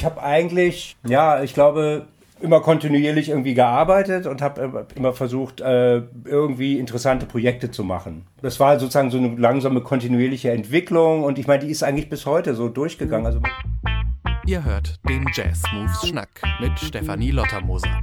ich 0.00 0.06
habe 0.06 0.22
eigentlich, 0.22 0.96
ja, 1.06 1.42
ich 1.42 1.52
glaube, 1.52 2.06
immer 2.40 2.62
kontinuierlich 2.62 3.28
irgendwie 3.28 3.52
gearbeitet 3.52 4.26
und 4.26 4.40
habe 4.40 4.86
immer 4.94 5.12
versucht, 5.12 5.60
äh, 5.60 6.00
irgendwie 6.24 6.78
interessante 6.78 7.26
Projekte 7.26 7.70
zu 7.70 7.84
machen. 7.84 8.24
Das 8.40 8.58
war 8.60 8.80
sozusagen 8.80 9.10
so 9.10 9.18
eine 9.18 9.36
langsame 9.36 9.82
kontinuierliche 9.82 10.52
Entwicklung 10.52 11.22
und 11.22 11.38
ich 11.38 11.46
meine, 11.46 11.66
die 11.66 11.70
ist 11.70 11.82
eigentlich 11.82 12.08
bis 12.08 12.24
heute 12.24 12.54
so 12.54 12.70
durchgegangen. 12.70 13.26
Also 13.26 13.42
Ihr 14.46 14.64
hört 14.64 14.98
den 15.06 15.26
Jazz 15.34 15.64
Moves 15.70 16.08
Schnack 16.08 16.30
mit 16.60 16.78
Stefanie 16.78 17.32
Lottermoser. 17.32 18.00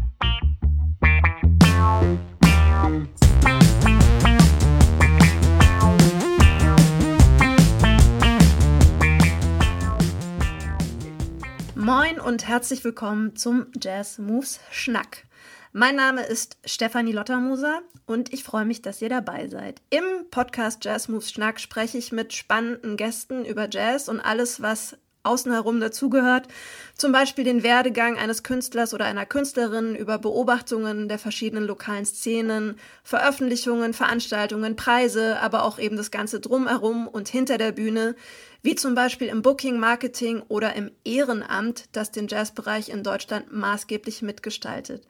Und 12.28 12.46
herzlich 12.46 12.84
willkommen 12.84 13.38
zum 13.38 13.68
Jazz 13.82 14.18
Moves 14.18 14.60
Schnack. 14.70 15.24
Mein 15.72 15.96
Name 15.96 16.24
ist 16.26 16.58
Stefanie 16.66 17.14
Lottermoser 17.14 17.84
und 18.06 18.34
ich 18.34 18.44
freue 18.44 18.66
mich, 18.66 18.82
dass 18.82 19.02
ihr 19.02 19.08
dabei 19.08 19.48
seid. 19.48 19.82
Im 19.92 20.04
Podcast 20.30 20.84
Jazz 20.84 21.08
Moves 21.08 21.32
Schnack 21.32 21.62
spreche 21.62 21.98
ich 21.98 22.12
mit 22.12 22.34
spannenden 22.34 22.98
Gästen 22.98 23.46
über 23.46 23.70
Jazz 23.72 24.10
und 24.10 24.20
alles, 24.20 24.62
was 24.62 24.98
außen 25.24 25.54
herum 25.54 25.80
dazugehört. 25.80 26.50
Zum 26.98 27.14
Beispiel 27.14 27.46
den 27.46 27.64
Werdegang 27.64 28.18
eines 28.18 28.44
Künstlers 28.44 28.94
oder 28.94 29.06
einer 29.06 29.26
Künstlerin 29.26 29.96
über 29.96 30.18
Beobachtungen 30.18 31.08
der 31.08 31.20
verschiedenen 31.20 31.66
lokalen 31.66 32.06
Szenen, 32.06 32.78
Veröffentlichungen, 33.04 33.94
Veranstaltungen, 33.94 34.76
Preise, 34.76 35.40
aber 35.40 35.64
auch 35.64 35.80
eben 35.80 35.96
das 35.96 36.12
Ganze 36.12 36.42
drumherum 36.42 37.08
und 37.08 37.30
hinter 37.30 37.58
der 37.58 37.72
Bühne 37.72 38.16
wie 38.62 38.76
zum 38.76 38.96
Beispiel 38.96 39.28
im 39.28 39.42
Booking, 39.42 39.80
Marketing 39.80 40.42
oder 40.48 40.76
im 40.76 40.92
Ehrenamt, 41.04 41.86
das 41.92 42.12
den 42.12 42.28
Jazzbereich 42.28 42.90
in 42.90 43.04
Deutschland 43.04 43.52
maßgeblich 43.52 44.22
mitgestaltet. 44.22 45.08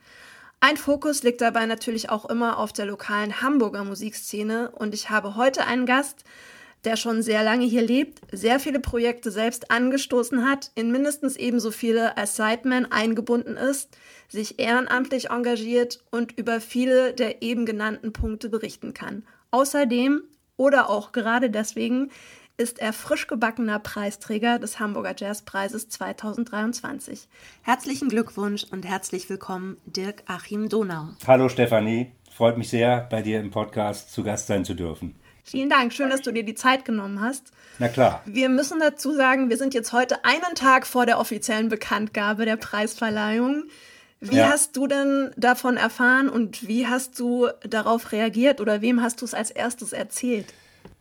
Ein 0.60 0.78
Fokus 0.78 1.22
liegt 1.22 1.42
dabei 1.42 1.66
natürlich 1.68 2.10
auch 2.10 2.26
immer 2.26 2.58
auf 2.58 2.74
der 2.74 2.88
lokalen 2.88 3.42
Hamburger 3.42 3.84
Musikszene 3.84 4.72
und 4.72 4.94
ich 4.94 5.10
habe 5.10 5.36
heute 5.36 5.66
einen 5.66 5.86
Gast, 5.86 6.24
der 6.84 6.96
schon 6.96 7.22
sehr 7.22 7.44
lange 7.44 7.66
hier 7.66 7.82
lebt, 7.82 8.20
sehr 8.32 8.60
viele 8.60 8.80
Projekte 8.80 9.30
selbst 9.30 9.72
angestoßen 9.72 10.48
hat, 10.48 10.72
in 10.74 10.92
mindestens 10.92 11.36
ebenso 11.36 11.72
viele 11.72 12.18
als 12.18 12.36
Sideman 12.36 12.86
eingebunden 12.92 13.58
ist, 13.58 13.98
sich 14.30 14.60
ehrenamtlich 14.60 15.30
engagiert 15.30 16.04
und 16.12 16.38
über 16.38 16.62
viele 16.62 17.14
der 17.14 17.42
eben 17.42 17.66
genannten 17.66 18.14
Punkte 18.14 18.50
berichten 18.50 18.94
kann. 18.94 19.26
Außerdem 19.52 20.24
oder 20.56 20.90
auch 20.90 21.12
gerade 21.12 21.50
deswegen 21.50 22.10
ist 22.58 22.80
er 22.80 22.92
frisch 22.92 23.28
gebackener 23.28 23.78
Preisträger 23.78 24.58
des 24.58 24.80
Hamburger 24.80 25.14
Jazzpreises 25.16 25.90
2023. 25.90 27.28
Herzlichen 27.62 28.10
Glückwunsch 28.10 28.66
und 28.72 28.84
herzlich 28.84 29.30
willkommen, 29.30 29.78
Dirk 29.86 30.24
Achim 30.26 30.68
Donau. 30.68 31.10
Hallo 31.28 31.50
Stefanie, 31.50 32.12
freut 32.32 32.58
mich 32.58 32.70
sehr, 32.70 33.08
bei 33.12 33.22
dir 33.22 33.40
im 33.40 33.52
Podcast 33.52 34.12
zu 34.12 34.24
Gast 34.24 34.48
sein 34.48 34.66
zu 34.66 34.74
dürfen. 34.74 35.16
Vielen 35.44 35.70
Dank, 35.70 35.94
schön, 35.94 36.10
dass 36.10 36.24
du 36.24 36.32
dir 36.32 36.44
die 36.44 36.56
Zeit 36.56 36.84
genommen 36.84 37.22
hast. 37.22 37.54
Na 37.78 37.90
klar. 37.90 38.24
Wir 38.26 38.50
müssen 38.50 38.80
dazu 38.80 39.14
sagen, 39.14 39.52
wir 39.52 39.58
sind 39.58 39.76
jetzt 39.76 39.94
heute 39.94 40.26
einen 40.26 40.56
Tag 40.56 40.88
vor 40.88 41.06
der 41.06 41.20
offiziellen 41.20 41.70
Bekanntgabe 41.70 42.46
der 42.46 42.58
Preisverleihung. 42.58 43.66
Wie 44.20 44.38
ja. 44.38 44.50
hast 44.50 44.76
du 44.76 44.88
denn 44.88 45.30
davon 45.38 45.78
erfahren 45.78 46.28
und 46.28 46.68
wie 46.68 46.88
hast 46.88 47.20
du 47.20 47.50
darauf 47.62 48.12
reagiert 48.12 48.62
oder 48.62 48.82
wem 48.82 49.04
hast 49.04 49.22
du 49.22 49.26
es 49.26 49.36
als 49.36 49.52
erstes 49.52 49.94
erzählt? 49.94 50.48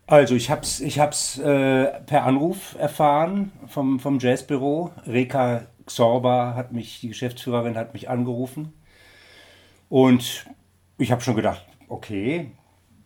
Also 0.07 0.37
ich 0.37 0.51
habe 0.51 0.61
es 0.61 0.81
ich 0.81 1.01
hab's, 1.01 1.39
äh, 1.39 2.01
per 2.07 2.25
Anruf 2.25 2.77
erfahren 2.79 3.51
vom, 3.67 3.99
vom 3.99 4.21
Jazzbüro. 4.21 4.93
Reka 5.07 5.67
Xorba 5.85 6.55
hat 6.55 6.73
mich, 6.73 7.01
die 7.01 7.09
Geschäftsführerin 7.09 7.77
hat 7.77 7.93
mich 7.93 8.09
angerufen. 8.09 8.73
Und 9.89 10.47
ich 10.99 11.11
habe 11.11 11.23
schon 11.23 11.37
gedacht, 11.37 11.65
okay, 11.89 12.53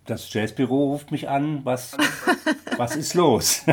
das 0.05 0.33
Jazzbüro 0.33 0.93
ruft 0.93 1.11
mich 1.11 1.29
an, 1.29 1.65
was, 1.65 1.97
was 2.77 2.97
ist 2.97 3.15
los? 3.15 3.65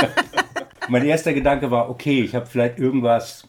mein 0.88 1.04
erster 1.04 1.34
Gedanke 1.34 1.70
war, 1.70 1.90
okay, 1.90 2.22
ich 2.22 2.34
habe 2.34 2.46
vielleicht 2.46 2.78
irgendwas 2.78 3.46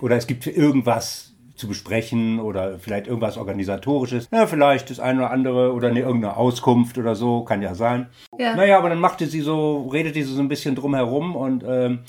oder 0.00 0.16
es 0.16 0.26
gibt 0.26 0.46
irgendwas 0.46 1.34
zu 1.60 1.68
besprechen 1.68 2.40
oder 2.40 2.78
vielleicht 2.78 3.06
irgendwas 3.06 3.36
Organisatorisches. 3.36 4.28
Ja, 4.32 4.46
vielleicht 4.46 4.90
das 4.90 4.98
eine 4.98 5.20
oder 5.20 5.30
andere 5.30 5.72
oder 5.72 5.88
eine, 5.88 6.00
irgendeine 6.00 6.36
Auskunft 6.36 6.98
oder 6.98 7.14
so, 7.14 7.44
kann 7.44 7.62
ja 7.62 7.74
sein. 7.74 8.08
Ja. 8.38 8.56
Naja, 8.56 8.78
aber 8.78 8.88
dann 8.88 8.98
machte 8.98 9.26
sie 9.26 9.40
so, 9.40 9.88
redete 9.92 10.14
sie 10.24 10.34
so 10.34 10.40
ein 10.40 10.48
bisschen 10.48 10.74
drum 10.74 10.94
herum 10.94 11.36
und, 11.36 11.62
ähm, 11.68 12.00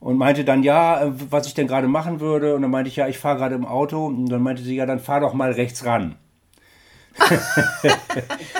und 0.00 0.18
meinte 0.18 0.44
dann, 0.44 0.62
ja, 0.62 1.04
äh, 1.04 1.12
was 1.30 1.46
ich 1.46 1.54
denn 1.54 1.68
gerade 1.68 1.88
machen 1.88 2.20
würde. 2.20 2.54
Und 2.54 2.62
dann 2.62 2.70
meinte 2.70 2.88
ich, 2.88 2.96
ja, 2.96 3.08
ich 3.08 3.18
fahre 3.18 3.38
gerade 3.38 3.54
im 3.54 3.64
Auto. 3.64 4.06
Und 4.06 4.26
dann 4.26 4.42
meinte 4.42 4.62
sie, 4.62 4.76
ja, 4.76 4.86
dann 4.86 4.98
fahr 5.00 5.20
doch 5.20 5.32
mal 5.32 5.52
rechts 5.52 5.84
ran. 5.86 6.16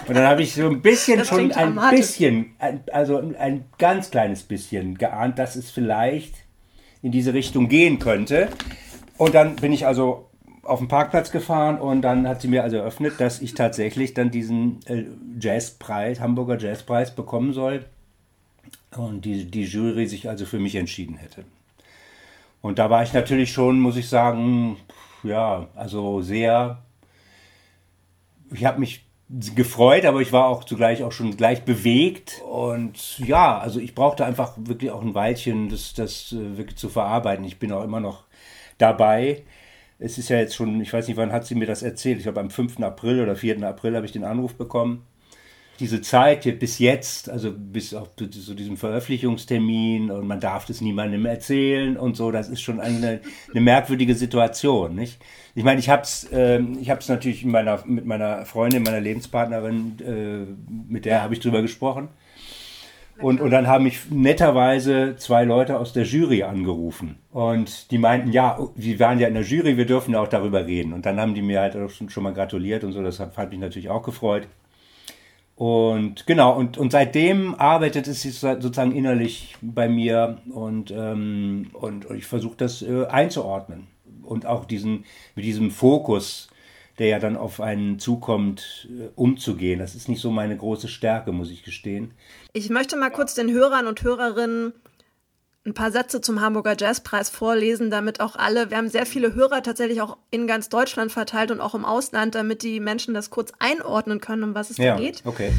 und 0.08 0.16
dann 0.16 0.26
habe 0.26 0.42
ich 0.42 0.54
so 0.54 0.68
ein 0.68 0.82
bisschen 0.82 1.18
das 1.18 1.28
schon 1.28 1.52
ein 1.52 1.78
bisschen, 1.90 2.56
also 2.92 3.22
ein 3.38 3.66
ganz 3.78 4.10
kleines 4.10 4.42
bisschen 4.42 4.98
geahnt, 4.98 5.38
dass 5.38 5.54
es 5.54 5.70
vielleicht 5.70 6.34
in 7.02 7.12
diese 7.12 7.34
Richtung 7.34 7.68
gehen 7.68 8.00
könnte. 8.00 8.48
Und 9.16 9.34
dann 9.34 9.56
bin 9.56 9.72
ich 9.72 9.86
also 9.86 10.27
auf 10.68 10.78
den 10.80 10.88
Parkplatz 10.88 11.30
gefahren 11.30 11.80
und 11.80 12.02
dann 12.02 12.28
hat 12.28 12.42
sie 12.42 12.48
mir 12.48 12.62
also 12.62 12.76
eröffnet, 12.76 13.14
dass 13.18 13.40
ich 13.40 13.54
tatsächlich 13.54 14.14
dann 14.14 14.30
diesen 14.30 14.80
äh, 14.86 15.04
Jazzpreis, 15.40 16.20
Hamburger 16.20 16.58
Jazzpreis 16.58 17.14
bekommen 17.14 17.52
soll 17.52 17.86
und 18.96 19.24
die, 19.24 19.50
die 19.50 19.64
Jury 19.64 20.06
sich 20.06 20.28
also 20.28 20.44
für 20.44 20.58
mich 20.58 20.74
entschieden 20.74 21.16
hätte. 21.16 21.44
Und 22.60 22.78
da 22.78 22.90
war 22.90 23.02
ich 23.02 23.12
natürlich 23.12 23.52
schon, 23.52 23.80
muss 23.80 23.96
ich 23.96 24.08
sagen, 24.08 24.76
ja, 25.22 25.68
also 25.74 26.20
sehr, 26.20 26.82
ich 28.52 28.64
habe 28.64 28.80
mich 28.80 29.06
gefreut, 29.54 30.04
aber 30.04 30.20
ich 30.20 30.32
war 30.32 30.46
auch 30.46 30.64
zugleich 30.64 31.02
auch 31.02 31.12
schon 31.12 31.36
gleich 31.36 31.64
bewegt 31.64 32.42
und 32.50 33.18
ja, 33.18 33.58
also 33.58 33.80
ich 33.80 33.94
brauchte 33.94 34.24
einfach 34.24 34.52
wirklich 34.56 34.90
auch 34.90 35.02
ein 35.02 35.14
Weilchen, 35.14 35.68
das, 35.68 35.94
das 35.94 36.32
äh, 36.32 36.56
wirklich 36.56 36.76
zu 36.78 36.88
verarbeiten. 36.88 37.44
Ich 37.44 37.58
bin 37.58 37.72
auch 37.72 37.84
immer 37.84 38.00
noch 38.00 38.24
dabei 38.78 39.44
es 39.98 40.18
ist 40.18 40.28
ja 40.28 40.38
jetzt 40.38 40.54
schon, 40.54 40.80
ich 40.80 40.92
weiß 40.92 41.08
nicht, 41.08 41.16
wann 41.16 41.32
hat 41.32 41.46
sie 41.46 41.54
mir 41.54 41.66
das 41.66 41.82
erzählt? 41.82 42.18
Ich 42.18 42.22
glaube, 42.22 42.40
am 42.40 42.50
5. 42.50 42.80
April 42.80 43.20
oder 43.20 43.34
4. 43.34 43.62
April 43.62 43.96
habe 43.96 44.06
ich 44.06 44.12
den 44.12 44.24
Anruf 44.24 44.54
bekommen. 44.54 45.04
Diese 45.80 46.00
Zeit 46.00 46.42
hier 46.42 46.58
bis 46.58 46.80
jetzt, 46.80 47.30
also 47.30 47.52
bis 47.56 47.94
auf 47.94 48.10
zu 48.16 48.26
diesem 48.26 48.76
Veröffentlichungstermin 48.76 50.10
und 50.10 50.26
man 50.26 50.40
darf 50.40 50.66
das 50.66 50.80
niemandem 50.80 51.24
erzählen 51.24 51.96
und 51.96 52.16
so, 52.16 52.32
das 52.32 52.48
ist 52.48 52.62
schon 52.62 52.80
eine, 52.80 53.20
eine 53.52 53.60
merkwürdige 53.60 54.16
Situation, 54.16 54.96
nicht? 54.96 55.20
Ich 55.54 55.62
meine, 55.62 55.78
ich 55.78 55.88
habe 55.88 56.02
es 56.02 56.24
äh, 56.32 56.60
ich 56.80 56.90
hab's 56.90 57.08
natürlich 57.08 57.44
meiner, 57.44 57.84
mit 57.86 58.06
meiner 58.06 58.44
Freundin, 58.44 58.82
meiner 58.82 59.00
Lebenspartnerin, 59.00 59.98
äh, 60.04 60.92
mit 60.92 61.04
der 61.04 61.22
habe 61.22 61.34
ich 61.34 61.40
drüber 61.40 61.62
gesprochen. 61.62 62.08
Und, 63.20 63.40
und 63.40 63.50
dann 63.50 63.66
haben 63.66 63.84
mich 63.84 64.10
netterweise 64.10 65.16
zwei 65.16 65.44
Leute 65.44 65.78
aus 65.78 65.92
der 65.92 66.04
Jury 66.04 66.44
angerufen. 66.44 67.16
Und 67.32 67.90
die 67.90 67.98
meinten, 67.98 68.30
ja, 68.30 68.58
wir 68.76 69.00
waren 69.00 69.18
ja 69.18 69.26
in 69.26 69.34
der 69.34 69.42
Jury, 69.42 69.76
wir 69.76 69.86
dürfen 69.86 70.14
ja 70.14 70.20
auch 70.20 70.28
darüber 70.28 70.66
reden. 70.66 70.92
Und 70.92 71.04
dann 71.04 71.20
haben 71.20 71.34
die 71.34 71.42
mir 71.42 71.60
halt 71.60 71.76
auch 71.76 71.90
schon, 71.90 72.10
schon 72.10 72.22
mal 72.22 72.32
gratuliert 72.32 72.84
und 72.84 72.92
so, 72.92 73.02
das 73.02 73.18
hat, 73.18 73.36
hat 73.36 73.50
mich 73.50 73.58
natürlich 73.58 73.90
auch 73.90 74.02
gefreut. 74.02 74.46
Und 75.56 76.24
genau, 76.28 76.56
und, 76.56 76.78
und 76.78 76.92
seitdem 76.92 77.56
arbeitet 77.56 78.06
es 78.06 78.22
sich 78.22 78.38
sozusagen 78.38 78.92
innerlich 78.92 79.56
bei 79.60 79.88
mir 79.88 80.38
und, 80.52 80.92
ähm, 80.92 81.70
und, 81.72 82.08
ich 82.12 82.26
versuche 82.26 82.56
das 82.56 82.82
äh, 82.82 83.06
einzuordnen. 83.06 83.88
Und 84.22 84.46
auch 84.46 84.64
diesen, 84.64 85.04
mit 85.34 85.44
diesem 85.44 85.72
Fokus 85.72 86.48
der 86.98 87.08
ja 87.08 87.18
dann 87.18 87.36
auf 87.36 87.60
einen 87.60 87.98
zukommt, 87.98 88.88
äh, 88.90 89.08
umzugehen. 89.14 89.78
Das 89.78 89.94
ist 89.94 90.08
nicht 90.08 90.20
so 90.20 90.30
meine 90.30 90.56
große 90.56 90.88
Stärke, 90.88 91.32
muss 91.32 91.50
ich 91.50 91.62
gestehen. 91.62 92.12
Ich 92.52 92.70
möchte 92.70 92.96
mal 92.96 93.10
kurz 93.10 93.34
den 93.34 93.50
Hörern 93.50 93.86
und 93.86 94.02
Hörerinnen 94.02 94.72
ein 95.64 95.74
paar 95.74 95.90
Sätze 95.90 96.20
zum 96.20 96.40
Hamburger 96.40 96.74
Jazzpreis 96.78 97.30
vorlesen, 97.30 97.90
damit 97.90 98.20
auch 98.20 98.36
alle, 98.36 98.70
wir 98.70 98.76
haben 98.76 98.88
sehr 98.88 99.06
viele 99.06 99.34
Hörer 99.34 99.62
tatsächlich 99.62 100.00
auch 100.00 100.16
in 100.30 100.46
ganz 100.46 100.68
Deutschland 100.68 101.12
verteilt 101.12 101.50
und 101.50 101.60
auch 101.60 101.74
im 101.74 101.84
Ausland, 101.84 102.34
damit 102.34 102.62
die 102.62 102.80
Menschen 102.80 103.14
das 103.14 103.30
kurz 103.30 103.52
einordnen 103.58 104.20
können, 104.20 104.42
um 104.42 104.54
was 104.54 104.70
es 104.70 104.78
ja, 104.78 104.96
da 104.96 105.00
geht. 105.00 105.22
Okay. 105.24 105.52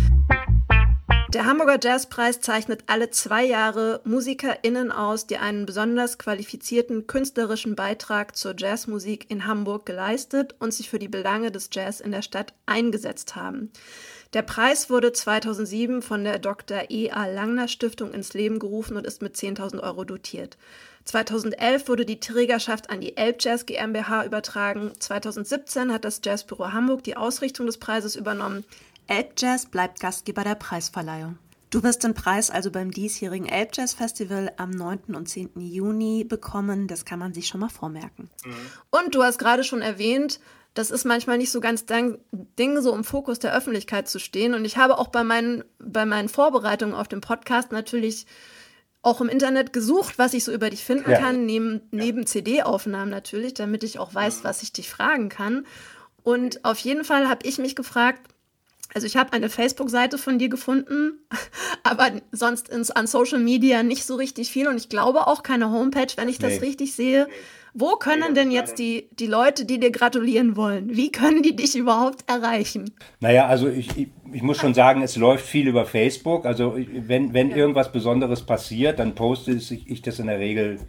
Der 1.34 1.46
Hamburger 1.46 1.78
Jazzpreis 1.80 2.42
zeichnet 2.42 2.86
alle 2.88 3.12
zwei 3.12 3.46
Jahre 3.46 4.02
MusikerInnen 4.04 4.92
aus, 4.92 5.28
die 5.28 5.38
einen 5.38 5.68
besonders 5.68 6.18
qualifizierten 6.18 7.06
künstlerischen 7.06 7.76
Beitrag 7.76 8.36
zur 8.36 8.56
Jazzmusik 8.58 9.30
in 9.30 9.46
Hamburg 9.46 9.86
geleistet 9.86 10.56
und 10.58 10.74
sich 10.74 10.90
für 10.90 10.98
die 10.98 11.08
Belange 11.08 11.52
des 11.52 11.70
Jazz 11.72 12.00
in 12.00 12.12
der 12.12 12.24
Stadt 12.24 12.56
eingesetzt 12.66 13.36
haben. 13.36 13.72
Der 14.34 14.42
Preis 14.42 14.90
wurde 14.90 15.12
2007 15.12 16.02
von 16.02 16.24
der 16.24 16.40
Dr. 16.40 16.90
E. 16.90 17.12
A. 17.12 17.28
Langner 17.28 17.68
Stiftung 17.68 18.12
ins 18.12 18.34
Leben 18.34 18.58
gerufen 18.58 18.98
und 18.98 19.06
ist 19.06 19.22
mit 19.22 19.36
10.000 19.36 19.84
Euro 19.84 20.06
dotiert. 20.06 20.58
2011 21.06 21.88
wurde 21.88 22.06
die 22.06 22.20
Trägerschaft 22.20 22.90
an 22.90 23.02
die 23.02 23.18
Elbjazz 23.18 23.66
GmbH 23.66 24.26
übertragen. 24.26 24.92
2017 25.00 25.92
hat 25.92 26.06
das 26.06 26.22
Jazzbüro 26.24 26.72
Hamburg 26.74 27.04
die 27.04 27.18
Ausrichtung 27.18 27.66
des 27.66 27.78
Preises 27.78 28.16
übernommen. 28.16 28.66
Elbjazz 29.10 29.66
bleibt 29.66 30.00
Gastgeber 30.00 30.44
der 30.44 30.56
Preisverleihung. 30.56 31.40
Du 31.72 31.84
wirst 31.84 32.04
den 32.04 32.14
Preis 32.14 32.50
also 32.50 32.72
beim 32.72 32.92
diesjährigen 32.92 33.48
Elb 33.48 33.72
Jazz 33.74 33.94
Festival 33.94 34.52
am 34.58 34.72
9. 34.72 35.16
und 35.16 35.28
10. 35.28 35.52
Juni 35.60 36.24
bekommen. 36.24 36.88
Das 36.88 37.06
kann 37.06 37.20
man 37.20 37.34
sich 37.34 37.48
schon 37.48 37.60
mal 37.60 37.70
vormerken. 37.70 38.30
Mhm. 38.46 38.54
Und 38.92 39.16
du 39.16 39.24
hast 39.24 39.40
gerade 39.40 39.64
schon 39.64 39.82
erwähnt, 39.82 40.40
das 40.74 40.92
ist 40.92 41.06
manchmal 41.06 41.38
nicht 41.38 41.52
so 41.52 41.60
ganz 41.60 41.86
dein 41.86 42.18
Ding, 42.32 42.82
so 42.82 42.94
im 42.94 43.04
Fokus 43.04 43.40
der 43.40 43.56
Öffentlichkeit 43.56 44.08
zu 44.08 44.20
stehen. 44.20 44.54
Und 44.54 44.64
ich 44.64 44.78
habe 44.78 44.98
auch 44.98 45.08
bei 45.08 45.24
meinen, 45.24 45.64
bei 45.80 46.06
meinen 46.06 46.30
Vorbereitungen 46.30 46.96
auf 46.96 47.08
den 47.08 47.22
Podcast 47.22 47.72
natürlich 47.72 48.28
auch 49.02 49.22
im 49.22 49.30
Internet 49.30 49.74
gesucht, 49.74 50.18
was 50.18 50.34
ich 50.34 50.44
so 50.44 50.52
über 50.52 50.70
dich 50.70 50.84
finden 50.84 51.10
ja. 51.10 51.20
kann, 51.20 51.46
neben, 51.46 51.82
neben 51.92 52.26
CD-Aufnahmen 52.26 53.10
natürlich, 53.10 53.54
damit 53.54 53.84
ich 53.84 53.98
auch 53.98 54.14
weiß, 54.14 54.44
was 54.44 54.62
ich 54.62 54.74
dich 54.74 54.90
fragen 54.90 55.30
kann. 55.30 55.66
Und 56.24 56.66
auf 56.66 56.80
jeden 56.80 57.04
Fall 57.04 57.30
habe 57.30 57.48
ich 57.48 57.60
mich 57.60 57.76
gefragt, 57.76 58.22
also 58.94 59.06
ich 59.06 59.18
habe 59.18 59.34
eine 59.34 59.50
Facebook-Seite 59.50 60.18
von 60.18 60.40
dir 60.40 60.50
gefunden, 60.50 61.20
aber 61.84 62.12
sonst 62.32 62.70
ins, 62.70 62.92
an 62.92 63.08
Social 63.08 63.40
Media 63.40 63.84
nicht 63.84 64.06
so 64.06 64.16
richtig 64.16 64.50
viel 64.50 64.68
und 64.68 64.78
ich 64.78 64.90
glaube 64.90 65.28
auch 65.28 65.44
keine 65.44 65.72
Homepage, 65.72 66.12
wenn 66.16 66.30
ich 66.30 66.40
das 66.40 66.60
nee. 66.60 66.68
richtig 66.68 66.94
sehe. 66.96 67.28
Wo 67.76 67.92
können 67.98 68.34
denn 68.34 68.50
jetzt 68.50 68.80
die, 68.80 69.10
die 69.12 69.28
Leute, 69.28 69.64
die 69.64 69.80
dir 69.80 69.92
gratulieren 69.92 70.56
wollen, 70.56 70.96
wie 70.96 71.12
können 71.12 71.44
die 71.44 71.56
dich 71.56 71.76
überhaupt 71.76 72.28
erreichen? 72.28 72.92
Naja, 73.20 73.46
also 73.46 73.68
ich, 73.68 73.96
ich, 73.96 74.08
ich 74.34 74.42
muss 74.42 74.58
schon 74.58 74.74
sagen, 74.74 75.04
es 75.04 75.16
läuft 75.16 75.46
viel 75.46 75.68
über 75.68 75.86
Facebook. 75.86 76.46
Also 76.46 76.76
wenn, 76.76 77.34
wenn 77.34 77.52
ja. 77.52 77.58
irgendwas 77.58 77.92
Besonderes 77.92 78.42
passiert, 78.44 78.98
dann 78.98 79.14
poste 79.14 79.52
ich, 79.52 79.88
ich 79.88 80.02
das 80.02 80.18
in 80.18 80.28
der 80.28 80.40
Regel 80.40 80.80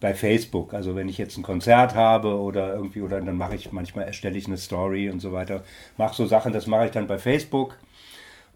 bei 0.00 0.14
Facebook. 0.14 0.74
Also 0.74 0.94
wenn 0.94 1.08
ich 1.08 1.18
jetzt 1.18 1.36
ein 1.36 1.42
Konzert 1.42 1.94
habe 1.94 2.38
oder 2.38 2.74
irgendwie, 2.74 3.00
oder 3.00 3.20
dann 3.20 3.36
mache 3.36 3.54
ich 3.54 3.72
manchmal 3.72 4.06
erstelle 4.06 4.36
ich 4.36 4.46
eine 4.46 4.58
Story 4.58 5.10
und 5.10 5.20
so 5.20 5.32
weiter. 5.32 5.62
Mache 5.96 6.14
so 6.14 6.26
Sachen, 6.26 6.52
das 6.52 6.66
mache 6.66 6.86
ich 6.86 6.90
dann 6.90 7.06
bei 7.06 7.18
Facebook. 7.18 7.76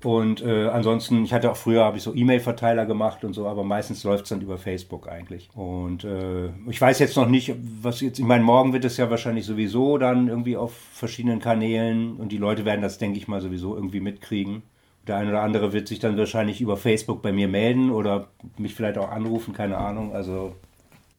Und 0.03 0.43
äh, 0.43 0.69
ansonsten, 0.69 1.25
ich 1.25 1.35
hatte 1.35 1.51
auch 1.51 1.57
früher, 1.57 1.85
habe 1.85 1.99
ich 1.99 2.03
so 2.03 2.15
E-Mail-Verteiler 2.15 2.87
gemacht 2.87 3.23
und 3.23 3.35
so, 3.35 3.47
aber 3.47 3.65
meistens 3.65 4.03
läuft 4.03 4.25
es 4.25 4.31
dann 4.31 4.41
über 4.41 4.57
Facebook 4.57 5.09
eigentlich. 5.09 5.51
Und 5.55 6.05
äh, 6.05 6.49
ich 6.71 6.81
weiß 6.81 6.99
jetzt 7.01 7.17
noch 7.17 7.29
nicht, 7.29 7.55
was 7.83 8.01
jetzt, 8.01 8.19
ich 8.19 8.25
meine, 8.25 8.43
morgen 8.43 8.73
wird 8.73 8.87
es 8.87 8.97
ja 8.97 9.11
wahrscheinlich 9.11 9.45
sowieso 9.45 9.99
dann 9.99 10.29
irgendwie 10.29 10.57
auf 10.57 10.73
verschiedenen 10.73 11.39
Kanälen 11.39 12.17
und 12.17 12.33
die 12.33 12.39
Leute 12.39 12.65
werden 12.65 12.81
das, 12.81 12.97
denke 12.97 13.19
ich 13.19 13.29
mal, 13.29 13.43
sowieso 13.43 13.75
irgendwie 13.75 14.01
mitkriegen. 14.01 14.63
Der 15.07 15.17
eine 15.17 15.31
oder 15.31 15.43
andere 15.43 15.75
wird 15.75 15.87
sich 15.89 15.99
dann 15.99 16.17
wahrscheinlich 16.17 16.63
über 16.63 16.79
Facebook 16.79 17.21
bei 17.21 17.33
mir 17.33 17.49
melden 17.49 17.91
oder 17.91 18.29
mich 18.57 18.75
vielleicht 18.75 18.97
auch 18.97 19.11
anrufen, 19.11 19.53
keine 19.53 19.77
Ahnung. 19.77 20.15
Also 20.15 20.55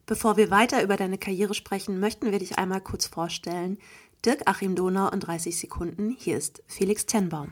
Bevor 0.06 0.36
wir 0.36 0.50
weiter 0.50 0.82
über 0.82 0.96
deine 0.96 1.18
Karriere 1.18 1.54
sprechen, 1.54 2.00
möchten 2.00 2.30
wir 2.30 2.38
dich 2.38 2.58
einmal 2.58 2.80
kurz 2.80 3.06
vorstellen. 3.06 3.78
Dirk 4.24 4.42
Achim 4.46 4.76
Donau 4.76 5.08
in 5.08 5.20
30 5.20 5.58
Sekunden. 5.58 6.16
Hier 6.18 6.36
ist 6.36 6.62
Felix 6.66 7.06
Tenbaum. 7.06 7.50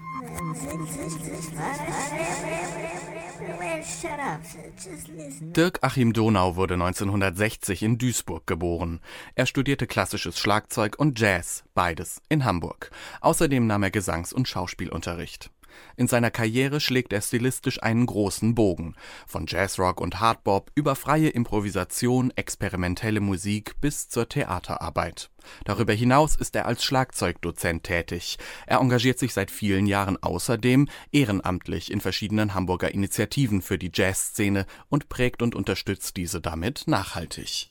Dirk 5.41 5.79
Achim 5.83 6.13
Donau 6.13 6.57
wurde 6.57 6.75
1960 6.75 7.83
in 7.83 7.99
Duisburg 7.99 8.47
geboren. 8.47 9.01
Er 9.35 9.47
studierte 9.47 9.87
klassisches 9.87 10.39
Schlagzeug 10.39 10.97
und 10.99 11.19
Jazz, 11.19 11.65
beides 11.75 12.23
in 12.29 12.45
Hamburg. 12.45 12.91
Außerdem 13.21 13.67
nahm 13.67 13.83
er 13.83 13.91
Gesangs- 13.91 14.33
und 14.33 14.47
Schauspielunterricht. 14.47 15.51
In 15.97 16.09
seiner 16.09 16.31
Karriere 16.31 16.81
schlägt 16.81 17.13
er 17.13 17.21
stilistisch 17.21 17.83
einen 17.83 18.07
großen 18.07 18.55
Bogen. 18.55 18.95
Von 19.27 19.47
Jazzrock 19.47 20.01
und 20.01 20.21
Hardbop 20.21 20.71
über 20.75 20.97
freie 20.97 21.29
Improvisation, 21.29 22.33
experimentelle 22.37 23.21
Musik 23.21 23.81
bis 23.81 24.09
zur 24.09 24.29
Theaterarbeit. 24.29 25.31
Darüber 25.65 25.93
hinaus 25.93 26.37
ist 26.37 26.55
er 26.57 26.67
als 26.67 26.85
Schlagzeugdozent 26.85 27.85
tätig. 27.85 28.39
Er 28.67 28.79
engagiert 28.79 29.19
sich 29.19 29.33
seit 29.33 29.51
vielen 29.51 29.87
Jahren 29.87 30.23
außerdem 30.23 30.89
ehrenamtlich 31.13 31.91
in 31.91 32.01
verschiedenen 32.01 32.55
Hamburger 32.55 32.93
Initiativen 32.93 33.63
für 33.63 33.79
die 33.79 33.91
Jazzszene 33.93 34.67
und 34.89 35.09
prägt 35.09 35.43
und 35.43 35.55
unterstützt 35.55 36.17
diese 36.17 36.41
damit 36.41 36.85
nachhaltig. 36.87 37.71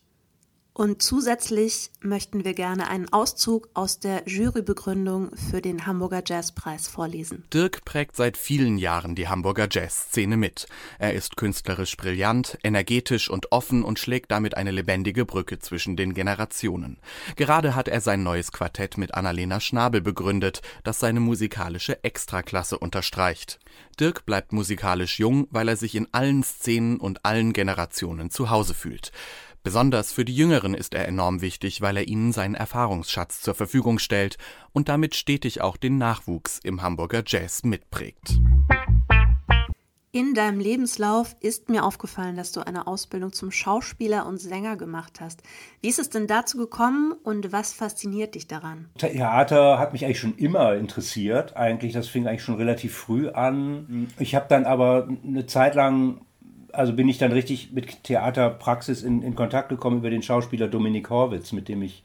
Und 0.79 1.01
zusätzlich 1.01 1.91
möchten 1.99 2.45
wir 2.45 2.53
gerne 2.53 2.87
einen 2.87 3.11
Auszug 3.11 3.67
aus 3.73 3.99
der 3.99 4.23
Jurybegründung 4.29 5.35
für 5.35 5.61
den 5.61 5.85
Hamburger 5.85 6.23
Jazzpreis 6.25 6.87
vorlesen. 6.87 7.43
Dirk 7.53 7.83
prägt 7.83 8.15
seit 8.15 8.37
vielen 8.37 8.77
Jahren 8.77 9.13
die 9.13 9.27
Hamburger 9.27 9.67
Jazzszene 9.69 10.37
mit. 10.37 10.67
Er 10.97 11.15
ist 11.15 11.35
künstlerisch 11.35 11.97
brillant, 11.97 12.57
energetisch 12.63 13.29
und 13.29 13.51
offen 13.51 13.83
und 13.83 13.99
schlägt 13.99 14.31
damit 14.31 14.55
eine 14.55 14.71
lebendige 14.71 15.25
Brücke 15.25 15.59
zwischen 15.59 15.97
den 15.97 16.13
Generationen. 16.13 16.97
Gerade 17.35 17.75
hat 17.75 17.89
er 17.89 17.99
sein 17.99 18.23
neues 18.23 18.53
Quartett 18.53 18.97
mit 18.97 19.15
Annalena 19.15 19.59
Schnabel 19.59 19.99
begründet, 19.99 20.61
das 20.85 21.01
seine 21.01 21.19
musikalische 21.19 22.05
Extraklasse 22.05 22.79
unterstreicht. 22.79 23.59
Dirk 23.99 24.25
bleibt 24.25 24.53
musikalisch 24.53 25.19
jung, 25.19 25.49
weil 25.51 25.67
er 25.67 25.75
sich 25.75 25.93
in 25.95 26.07
allen 26.13 26.41
Szenen 26.41 27.01
und 27.01 27.25
allen 27.25 27.51
Generationen 27.51 28.29
zu 28.29 28.49
Hause 28.49 28.73
fühlt. 28.73 29.11
Besonders 29.61 30.13
für 30.13 30.23
die 30.23 30.35
Jüngeren 30.35 30.73
ist 30.73 30.93
er 30.93 31.07
enorm 31.07 31.41
wichtig, 31.41 31.81
weil 31.81 31.97
er 31.97 32.07
ihnen 32.07 32.31
seinen 32.31 32.55
Erfahrungsschatz 32.55 33.41
zur 33.41 33.55
Verfügung 33.55 33.99
stellt 33.99 34.37
und 34.71 34.87
damit 34.87 35.15
stetig 35.15 35.59
auch 35.61 35.75
den 35.75 35.97
Nachwuchs 35.97 36.59
im 36.63 36.81
Hamburger 36.81 37.23
Jazz 37.25 37.63
mitprägt. 37.63 38.39
In 40.11 40.33
deinem 40.33 40.59
Lebenslauf 40.59 41.35
ist 41.39 41.69
mir 41.69 41.83
aufgefallen, 41.83 42.35
dass 42.35 42.51
du 42.51 42.65
eine 42.65 42.87
Ausbildung 42.87 43.31
zum 43.31 43.51
Schauspieler 43.51 44.25
und 44.25 44.39
Sänger 44.39 44.75
gemacht 44.75 45.21
hast. 45.21 45.43
Wie 45.81 45.89
ist 45.89 45.99
es 45.99 46.09
denn 46.09 46.25
dazu 46.25 46.57
gekommen 46.57 47.11
und 47.11 47.51
was 47.51 47.73
fasziniert 47.73 48.33
dich 48.33 48.47
daran? 48.47 48.89
Theater 48.97 49.77
hat 49.77 49.93
mich 49.93 50.05
eigentlich 50.05 50.19
schon 50.19 50.35
immer 50.37 50.73
interessiert. 50.73 51.57
Eigentlich, 51.57 51.93
das 51.93 52.07
fing 52.07 52.25
eigentlich 52.25 52.43
schon 52.43 52.55
relativ 52.55 52.95
früh 52.95 53.29
an. 53.29 54.07
Ich 54.17 54.33
habe 54.33 54.47
dann 54.49 54.65
aber 54.65 55.09
eine 55.23 55.45
Zeit 55.45 55.75
lang 55.75 56.21
also 56.73 56.93
bin 56.93 57.07
ich 57.09 57.17
dann 57.17 57.31
richtig 57.31 57.71
mit 57.71 58.03
Theaterpraxis 58.03 59.03
in, 59.03 59.21
in 59.21 59.35
Kontakt 59.35 59.69
gekommen 59.69 59.97
über 59.97 60.09
den 60.09 60.23
Schauspieler 60.23 60.67
Dominik 60.67 61.09
Horwitz, 61.09 61.51
mit 61.51 61.67
dem 61.67 61.81
ich 61.81 62.03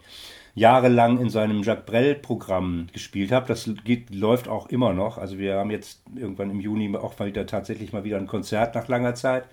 jahrelang 0.55 1.21
in 1.21 1.31
seinem 1.31 1.63
Jacques 1.63 1.87
Brel-Programm 1.87 2.87
gespielt 2.93 3.33
habe. 3.33 3.47
Das 3.49 3.69
geht, 3.85 4.15
läuft 4.15 4.49
auch 4.49 4.69
immer 4.69 4.93
noch. 4.93 5.19
Also 5.19 5.39
wir 5.39 5.57
haben 5.57 5.71
jetzt 5.71 6.03
irgendwann 6.15 6.51
im 6.51 6.61
Juni 6.61 6.95
auch 6.97 7.19
wieder 7.19 7.47
tatsächlich 7.47 7.93
mal 7.93 8.05
wieder 8.05 8.19
ein 8.19 8.27
Konzert 8.27 8.75
nach 8.75 8.89
langer 8.89 9.15
Zeit. 9.15 9.45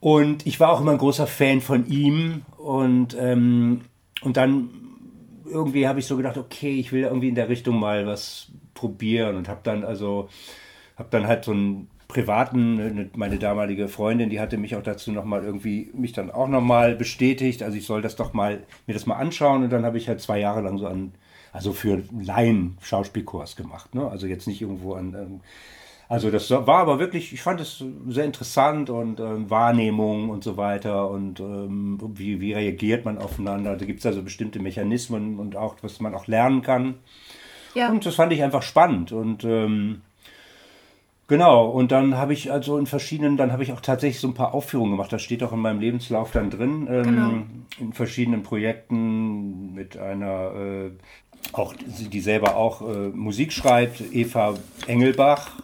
Und 0.00 0.46
ich 0.46 0.60
war 0.60 0.70
auch 0.70 0.80
immer 0.80 0.92
ein 0.92 0.98
großer 0.98 1.26
Fan 1.26 1.60
von 1.60 1.86
ihm. 1.86 2.42
Und, 2.58 3.16
ähm, 3.18 3.82
und 4.22 4.36
dann 4.36 4.70
irgendwie 5.46 5.86
habe 5.86 6.00
ich 6.00 6.06
so 6.06 6.16
gedacht, 6.16 6.36
okay, 6.36 6.78
ich 6.78 6.92
will 6.92 7.02
irgendwie 7.02 7.28
in 7.28 7.34
der 7.34 7.48
Richtung 7.48 7.78
mal 7.78 8.06
was 8.06 8.48
probieren 8.74 9.36
und 9.36 9.48
habe 9.48 9.60
dann 9.62 9.84
also 9.84 10.28
habe 10.96 11.08
dann 11.10 11.26
halt 11.26 11.44
so 11.44 11.52
ein 11.52 11.88
privaten, 12.14 12.74
ne, 12.76 13.10
meine 13.14 13.38
damalige 13.38 13.88
Freundin, 13.88 14.30
die 14.30 14.40
hatte 14.40 14.56
mich 14.56 14.76
auch 14.76 14.82
dazu 14.82 15.12
nochmal 15.12 15.44
irgendwie, 15.44 15.90
mich 15.92 16.12
dann 16.12 16.30
auch 16.30 16.48
nochmal 16.48 16.94
bestätigt, 16.94 17.62
also 17.62 17.76
ich 17.76 17.84
soll 17.84 18.00
das 18.02 18.16
doch 18.16 18.32
mal, 18.32 18.62
mir 18.86 18.94
das 18.94 19.04
mal 19.04 19.16
anschauen 19.16 19.64
und 19.64 19.70
dann 19.70 19.84
habe 19.84 19.98
ich 19.98 20.08
halt 20.08 20.20
zwei 20.20 20.38
Jahre 20.38 20.62
lang 20.62 20.78
so 20.78 20.86
an, 20.86 21.12
also 21.52 21.72
für 21.72 22.02
Laien 22.18 22.78
Schauspielkurs 22.80 23.56
gemacht, 23.56 23.94
ne? 23.94 24.08
also 24.08 24.26
jetzt 24.26 24.46
nicht 24.46 24.62
irgendwo 24.62 24.94
an, 24.94 25.14
ähm, 25.14 25.40
also 26.08 26.30
das 26.30 26.48
war 26.50 26.78
aber 26.78 27.00
wirklich, 27.00 27.32
ich 27.32 27.42
fand 27.42 27.60
es 27.60 27.82
sehr 28.06 28.24
interessant 28.24 28.90
und 28.90 29.18
ähm, 29.18 29.50
Wahrnehmung 29.50 30.30
und 30.30 30.44
so 30.44 30.56
weiter 30.56 31.10
und 31.10 31.40
ähm, 31.40 31.98
wie, 32.14 32.40
wie 32.40 32.52
reagiert 32.52 33.04
man 33.04 33.18
aufeinander, 33.18 33.76
da 33.76 33.84
gibt 33.84 33.98
es 33.98 34.06
also 34.06 34.22
bestimmte 34.22 34.60
Mechanismen 34.60 35.40
und 35.40 35.56
auch, 35.56 35.76
was 35.82 36.00
man 36.00 36.14
auch 36.14 36.28
lernen 36.28 36.62
kann. 36.62 36.94
Ja. 37.74 37.90
Und 37.90 38.06
das 38.06 38.14
fand 38.14 38.32
ich 38.32 38.42
einfach 38.42 38.62
spannend 38.62 39.10
und 39.10 39.42
ähm, 39.42 40.02
Genau, 41.26 41.68
und 41.68 41.90
dann 41.90 42.16
habe 42.16 42.34
ich 42.34 42.52
also 42.52 42.76
in 42.76 42.86
verschiedenen, 42.86 43.38
dann 43.38 43.50
habe 43.50 43.62
ich 43.62 43.72
auch 43.72 43.80
tatsächlich 43.80 44.20
so 44.20 44.28
ein 44.28 44.34
paar 44.34 44.52
Aufführungen 44.52 44.92
gemacht. 44.92 45.12
Das 45.12 45.22
steht 45.22 45.42
auch 45.42 45.52
in 45.52 45.58
meinem 45.58 45.80
Lebenslauf 45.80 46.32
dann 46.32 46.50
drin. 46.50 46.86
Ähm, 46.90 47.02
genau. 47.02 47.32
In 47.80 47.92
verschiedenen 47.94 48.42
Projekten 48.42 49.72
mit 49.72 49.96
einer, 49.96 50.54
äh, 50.54 50.90
auch 51.52 51.74
die 51.74 52.20
selber 52.20 52.56
auch 52.56 52.82
äh, 52.82 53.08
Musik 53.08 53.52
schreibt, 53.52 54.02
Eva 54.12 54.54
Engelbach. 54.86 55.62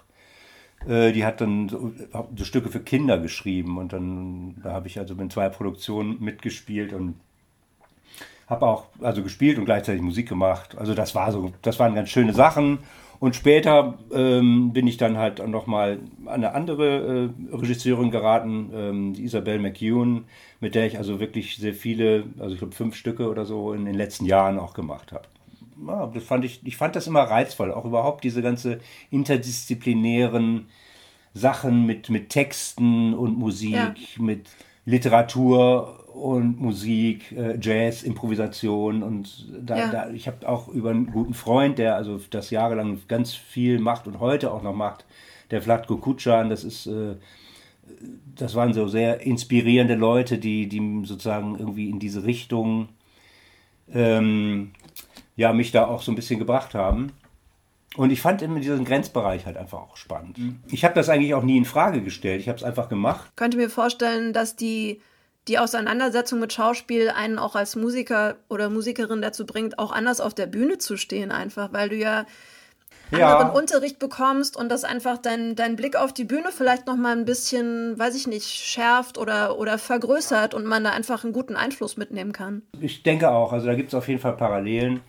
Äh, 0.89 1.13
die 1.13 1.27
hat 1.27 1.43
dann 1.43 1.69
so, 1.69 1.93
so, 2.37 2.45
Stücke 2.45 2.71
für 2.71 2.81
Kinder 2.81 3.19
geschrieben 3.19 3.77
und 3.77 3.93
dann 3.93 4.57
da 4.63 4.73
habe 4.73 4.87
ich 4.87 4.99
also 4.99 5.15
in 5.15 5.29
zwei 5.29 5.51
Produktionen 5.51 6.17
mitgespielt 6.21 6.95
und 6.95 7.17
habe 8.49 8.67
auch 8.67 8.87
also 9.01 9.23
gespielt 9.23 9.59
und 9.59 9.67
gleichzeitig 9.67 10.01
Musik 10.01 10.29
gemacht. 10.29 10.77
Also 10.79 10.95
das 10.95 11.15
war 11.15 11.33
so, 11.33 11.53
das 11.61 11.79
waren 11.79 11.95
ganz 11.95 12.09
schöne 12.09 12.33
Sachen. 12.33 12.79
Und 13.21 13.37
später 13.37 13.99
ähm, 14.13 14.73
bin 14.73 14.87
ich 14.87 14.97
dann 14.97 15.19
halt 15.19 15.47
nochmal 15.47 16.01
an 16.25 16.43
eine 16.43 16.55
andere 16.55 17.31
äh, 17.53 17.55
Regisseurin 17.55 18.11
geraten, 18.11 18.71
ähm, 18.75 19.13
die 19.13 19.25
Isabel 19.25 19.59
McEwen, 19.59 20.25
mit 20.59 20.75
der 20.75 20.87
ich 20.87 20.97
also 20.97 21.21
wirklich 21.21 21.59
sehr 21.59 21.75
viele, 21.75 22.25
also 22.39 22.55
ich 22.55 22.59
glaube 22.59 22.75
fünf 22.75 22.97
Stücke 22.97 23.29
oder 23.29 23.45
so 23.45 23.75
in 23.75 23.85
den 23.85 23.95
letzten 23.95 24.25
Jahren 24.25 24.59
auch 24.59 24.73
gemacht 24.73 25.13
habe. 25.13 25.25
Ja, 25.87 26.07
das 26.07 26.25
fand 26.25 26.47
ich, 26.47 26.61
ich 26.65 26.79
fand 26.79 26.97
das 26.97 27.07
immer 27.07 27.21
reizvoll, 27.21 27.73
auch 27.73 27.85
überhaupt 27.85 28.25
diese 28.25 28.41
ganze 28.41 28.81
interdisziplinären 29.11 30.69
Sachen 31.35 31.85
mit, 31.85 32.09
mit 32.09 32.31
Texten 32.31 33.13
und 33.13 33.39
Musik, 33.39 33.75
ja. 33.75 33.95
mit 34.19 34.49
Literatur 34.87 36.00
und 36.21 36.61
Musik, 36.61 37.33
äh, 37.33 37.59
Jazz, 37.61 38.03
Improvisation 38.03 39.03
und 39.03 39.49
da, 39.61 39.79
ja. 39.79 39.91
da 39.91 40.11
ich 40.11 40.27
habe 40.27 40.49
auch 40.49 40.69
über 40.69 40.91
einen 40.91 41.11
guten 41.11 41.35
Freund, 41.35 41.79
der 41.79 41.97
also 41.97 42.21
das 42.31 42.51
jahrelang 42.51 43.01
ganz 43.09 43.35
viel 43.35 43.79
macht 43.79 44.07
und 44.07 44.21
heute 44.21 44.53
auch 44.53 44.63
noch 44.63 44.75
macht, 44.75 45.07
der 45.51 45.63
Vladko 45.63 45.97
Kutschan, 45.97 46.51
das 46.51 46.63
ist, 46.65 46.87
äh, 46.87 47.17
das 48.37 48.55
waren 48.55 48.73
so 48.73 48.87
sehr 48.87 49.21
inspirierende 49.23 49.95
Leute, 49.95 50.39
die, 50.39 50.69
die 50.69 51.03
sozusagen 51.05 51.59
irgendwie 51.59 51.91
in 51.91 51.99
diese 51.99 52.25
Richtung 52.25 52.89
ähm, 53.93 54.73
ja, 55.37 55.53
mich 55.53 55.73
da 55.73 55.87
auch 55.87 56.03
so 56.03 56.13
ein 56.13 56.17
bisschen 56.17 56.39
gebracht 56.39 56.75
haben. 56.75 57.13
Und 57.97 58.11
ich 58.13 58.21
fand 58.21 58.41
immer 58.43 58.61
diesen 58.61 58.85
Grenzbereich 58.85 59.47
halt 59.47 59.57
einfach 59.57 59.79
auch 59.79 59.97
spannend. 59.97 60.39
Mhm. 60.39 60.61
Ich 60.71 60.85
habe 60.85 60.95
das 60.95 61.09
eigentlich 61.09 61.35
auch 61.35 61.43
nie 61.43 61.57
in 61.57 61.65
Frage 61.65 62.03
gestellt. 62.03 62.41
Ich 62.41 62.49
habe 62.49 62.59
es 62.59 62.63
einfach 62.63 62.89
gemacht. 62.89 63.27
Ich 63.31 63.37
könnte 63.37 63.57
mir 63.57 63.69
vorstellen, 63.69 64.33
dass 64.33 64.55
die, 64.55 65.01
die 65.49 65.59
Auseinandersetzung 65.59 66.39
mit 66.39 66.53
Schauspiel 66.53 67.11
einen 67.11 67.39
auch 67.39 67.57
als 67.57 67.77
Musiker 67.77 68.37
oder 68.49 68.71
Musikerin 68.71 69.23
dazu 69.23 69.47
bringt, 69.47 69.79
auch 69.79 69.93
anders 69.93 70.21
auf 70.21 70.35
der 70.35 70.47
Bühne 70.47 70.79
zu 70.79 70.97
stehen, 70.97 71.33
einfach, 71.33 71.73
weil 71.73 71.89
du 71.89 71.97
ja 71.97 72.27
anderen 73.13 73.49
ja. 73.49 73.53
Unterricht 73.53 73.99
bekommst 73.99 74.57
und 74.57 74.69
das 74.69 74.85
einfach 74.85 75.19
dein, 75.19 75.57
dein 75.57 75.77
Blick 75.77 75.97
auf 75.97 76.13
die 76.13 76.25
Bühne 76.25 76.51
vielleicht 76.53 76.87
noch 76.87 76.97
mal 76.97 77.17
ein 77.17 77.25
bisschen, 77.25 77.99
weiß 77.99 78.15
ich 78.15 78.27
nicht, 78.27 78.47
schärft 78.47 79.19
oder, 79.19 79.59
oder 79.59 79.79
vergrößert 79.79 80.55
und 80.55 80.65
man 80.65 80.85
da 80.85 80.91
einfach 80.91 81.25
einen 81.25 81.33
guten 81.33 81.57
Einfluss 81.57 81.97
mitnehmen 81.97 82.33
kann. 82.33 82.63
Ich 82.81 83.03
denke 83.03 83.31
auch, 83.31 83.53
also 83.53 83.67
da 83.67 83.75
gibt 83.75 83.89
es 83.89 83.95
auf 83.95 84.07
jeden 84.09 84.21
Fall 84.21 84.37
Parallelen. 84.37 85.01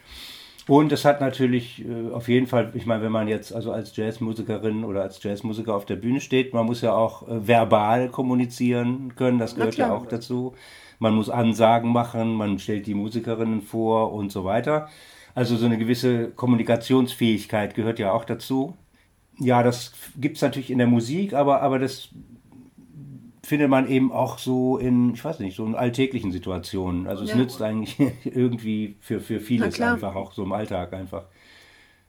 Und 0.67 0.91
es 0.91 1.05
hat 1.05 1.21
natürlich 1.21 1.83
äh, 1.85 2.11
auf 2.11 2.27
jeden 2.27 2.47
Fall, 2.47 2.71
ich 2.75 2.85
meine, 2.85 3.03
wenn 3.03 3.11
man 3.11 3.27
jetzt 3.27 3.53
also 3.53 3.71
als 3.71 3.95
Jazzmusikerin 3.95 4.83
oder 4.83 5.01
als 5.01 5.21
Jazzmusiker 5.21 5.75
auf 5.75 5.85
der 5.85 5.95
Bühne 5.95 6.21
steht, 6.21 6.53
man 6.53 6.65
muss 6.65 6.81
ja 6.81 6.93
auch 6.93 7.27
äh, 7.27 7.47
verbal 7.47 8.09
kommunizieren 8.09 9.15
können, 9.15 9.39
das 9.39 9.55
gehört 9.55 9.75
ja 9.75 9.91
auch 9.91 10.05
dazu. 10.05 10.53
Man 10.99 11.15
muss 11.15 11.31
Ansagen 11.31 11.91
machen, 11.91 12.35
man 12.35 12.59
stellt 12.59 12.85
die 12.85 12.93
Musikerinnen 12.93 13.61
vor 13.61 14.13
und 14.13 14.31
so 14.31 14.45
weiter. 14.45 14.87
Also 15.33 15.55
so 15.55 15.65
eine 15.65 15.77
gewisse 15.77 16.29
Kommunikationsfähigkeit 16.29 17.73
gehört 17.73 17.97
ja 17.97 18.11
auch 18.11 18.25
dazu. 18.25 18.77
Ja, 19.39 19.63
das 19.63 19.93
gibt 20.17 20.35
es 20.35 20.43
natürlich 20.43 20.69
in 20.69 20.77
der 20.77 20.87
Musik, 20.87 21.33
aber, 21.33 21.61
aber 21.61 21.79
das 21.79 22.09
findet 23.43 23.69
man 23.69 23.87
eben 23.89 24.11
auch 24.11 24.37
so 24.37 24.77
in, 24.77 25.13
ich 25.13 25.23
weiß 25.23 25.39
nicht, 25.39 25.55
so 25.55 25.65
in 25.65 25.75
alltäglichen 25.75 26.31
Situationen. 26.31 27.07
Also 27.07 27.23
es 27.23 27.31
ja. 27.31 27.35
nützt 27.37 27.61
eigentlich 27.61 27.97
irgendwie 28.23 28.97
für, 28.99 29.19
für 29.19 29.39
vieles 29.39 29.79
einfach, 29.81 30.15
auch 30.15 30.33
so 30.33 30.43
im 30.43 30.51
Alltag 30.51 30.93
einfach. 30.93 31.23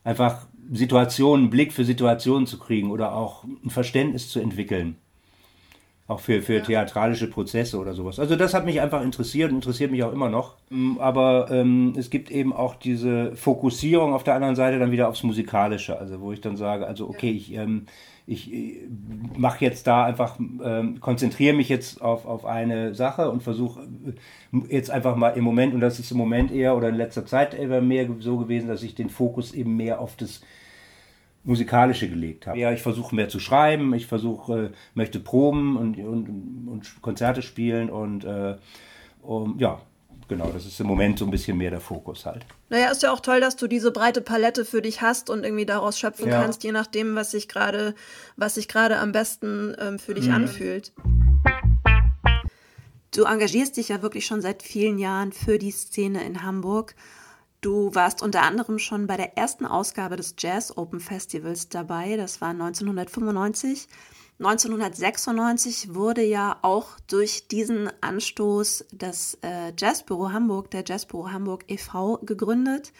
Einfach 0.04 0.46
Situationen, 0.70 1.48
Blick 1.48 1.72
für 1.72 1.84
Situationen 1.84 2.46
zu 2.46 2.58
kriegen 2.58 2.90
oder 2.90 3.14
auch 3.14 3.44
ein 3.44 3.70
Verständnis 3.70 4.28
zu 4.28 4.40
entwickeln. 4.40 4.96
Auch 6.08 6.20
für, 6.20 6.42
für 6.42 6.56
ja. 6.56 6.60
theatralische 6.60 7.28
Prozesse 7.28 7.78
oder 7.78 7.94
sowas. 7.94 8.18
Also 8.18 8.36
das 8.36 8.52
hat 8.52 8.66
mich 8.66 8.80
einfach 8.80 9.02
interessiert 9.02 9.50
und 9.50 9.56
interessiert 9.56 9.92
mich 9.92 10.02
auch 10.02 10.12
immer 10.12 10.28
noch. 10.28 10.56
Mm, 10.68 10.98
aber 10.98 11.48
ähm, 11.50 11.94
es 11.96 12.10
gibt 12.10 12.30
eben 12.30 12.52
auch 12.52 12.74
diese 12.74 13.34
Fokussierung 13.36 14.12
auf 14.12 14.24
der 14.24 14.34
anderen 14.34 14.56
Seite 14.56 14.78
dann 14.78 14.90
wieder 14.90 15.08
aufs 15.08 15.22
Musikalische. 15.22 15.98
Also 15.98 16.20
wo 16.20 16.32
ich 16.32 16.40
dann 16.40 16.56
sage, 16.56 16.86
also 16.86 17.08
okay, 17.08 17.30
ich, 17.30 17.54
ähm, 17.54 17.86
ich 18.26 18.52
äh, 18.52 18.88
mache 19.36 19.64
jetzt 19.64 19.86
da 19.86 20.04
einfach, 20.04 20.38
ähm, 20.38 21.00
konzentriere 21.00 21.54
mich 21.54 21.68
jetzt 21.68 22.00
auf, 22.00 22.24
auf 22.26 22.44
eine 22.44 22.94
Sache 22.94 23.30
und 23.30 23.42
versuche 23.42 23.80
äh, 23.82 24.58
jetzt 24.68 24.90
einfach 24.90 25.16
mal 25.16 25.30
im 25.30 25.44
Moment, 25.44 25.74
und 25.74 25.80
das 25.80 25.98
ist 25.98 26.10
im 26.10 26.18
Moment 26.18 26.52
eher 26.52 26.76
oder 26.76 26.88
in 26.88 26.94
letzter 26.94 27.26
Zeit 27.26 27.54
eher 27.54 27.80
mehr 27.80 28.08
so 28.20 28.38
gewesen, 28.38 28.68
dass 28.68 28.82
ich 28.82 28.94
den 28.94 29.10
Fokus 29.10 29.52
eben 29.52 29.76
mehr 29.76 30.00
auf 30.00 30.16
das 30.16 30.42
Musikalische 31.44 32.08
gelegt 32.08 32.46
habe. 32.46 32.58
Ja, 32.58 32.72
ich 32.72 32.82
versuche 32.82 33.14
mehr 33.14 33.28
zu 33.28 33.40
schreiben, 33.40 33.92
ich 33.94 34.06
versuche, 34.06 34.66
äh, 34.66 34.70
möchte 34.94 35.18
proben 35.18 35.76
und, 35.76 35.98
und, 35.98 36.68
und 36.68 37.02
Konzerte 37.02 37.42
spielen 37.42 37.90
und 37.90 38.24
äh, 38.24 38.56
um, 39.22 39.58
ja, 39.58 39.80
genau, 40.28 40.50
das 40.52 40.66
ist 40.66 40.80
im 40.80 40.86
Moment 40.86 41.18
so 41.18 41.24
ein 41.24 41.30
bisschen 41.30 41.56
mehr 41.56 41.70
der 41.70 41.80
Fokus 41.80 42.26
halt. 42.26 42.46
Naja, 42.72 42.90
ist 42.90 43.02
ja 43.02 43.12
auch 43.12 43.20
toll, 43.20 43.40
dass 43.40 43.56
du 43.56 43.68
diese 43.68 43.92
breite 43.92 44.22
Palette 44.22 44.64
für 44.64 44.82
dich 44.82 45.02
hast 45.02 45.30
und 45.30 45.44
irgendwie 45.44 45.66
daraus 45.66 45.98
schöpfen 45.98 46.28
ja. 46.28 46.40
kannst, 46.40 46.64
je 46.64 46.72
nachdem, 46.72 47.14
was 47.14 47.30
sich 47.30 47.46
gerade, 47.46 47.94
was 48.36 48.54
sich 48.54 48.66
gerade 48.66 48.98
am 48.98 49.12
besten 49.12 49.76
ähm, 49.78 49.98
für 49.98 50.14
dich 50.14 50.26
mhm. 50.26 50.34
anfühlt. 50.34 50.92
Du 53.14 53.24
engagierst 53.24 53.76
dich 53.76 53.90
ja 53.90 54.00
wirklich 54.00 54.24
schon 54.24 54.40
seit 54.40 54.62
vielen 54.62 54.98
Jahren 54.98 55.32
für 55.32 55.58
die 55.58 55.70
Szene 55.70 56.24
in 56.24 56.42
Hamburg 56.42 56.94
Du 57.62 57.94
warst 57.94 58.22
unter 58.22 58.42
anderem 58.42 58.80
schon 58.80 59.06
bei 59.06 59.16
der 59.16 59.38
ersten 59.38 59.66
Ausgabe 59.66 60.16
des 60.16 60.34
Jazz 60.36 60.76
Open 60.76 60.98
Festivals 60.98 61.68
dabei. 61.68 62.16
Das 62.16 62.40
war 62.40 62.48
1995. 62.48 63.86
1996 64.38 65.94
wurde 65.94 66.22
ja 66.22 66.58
auch 66.62 66.98
durch 67.06 67.48
diesen 67.48 67.90
Anstoß 68.00 68.86
das 68.92 69.38
äh, 69.42 69.72
Jazzbüro 69.78 70.32
Hamburg, 70.32 70.70
der 70.70 70.82
Jazzbüro 70.84 71.30
Hamburg 71.30 71.64
e.V. 71.68 72.18
gegründet. 72.22 72.92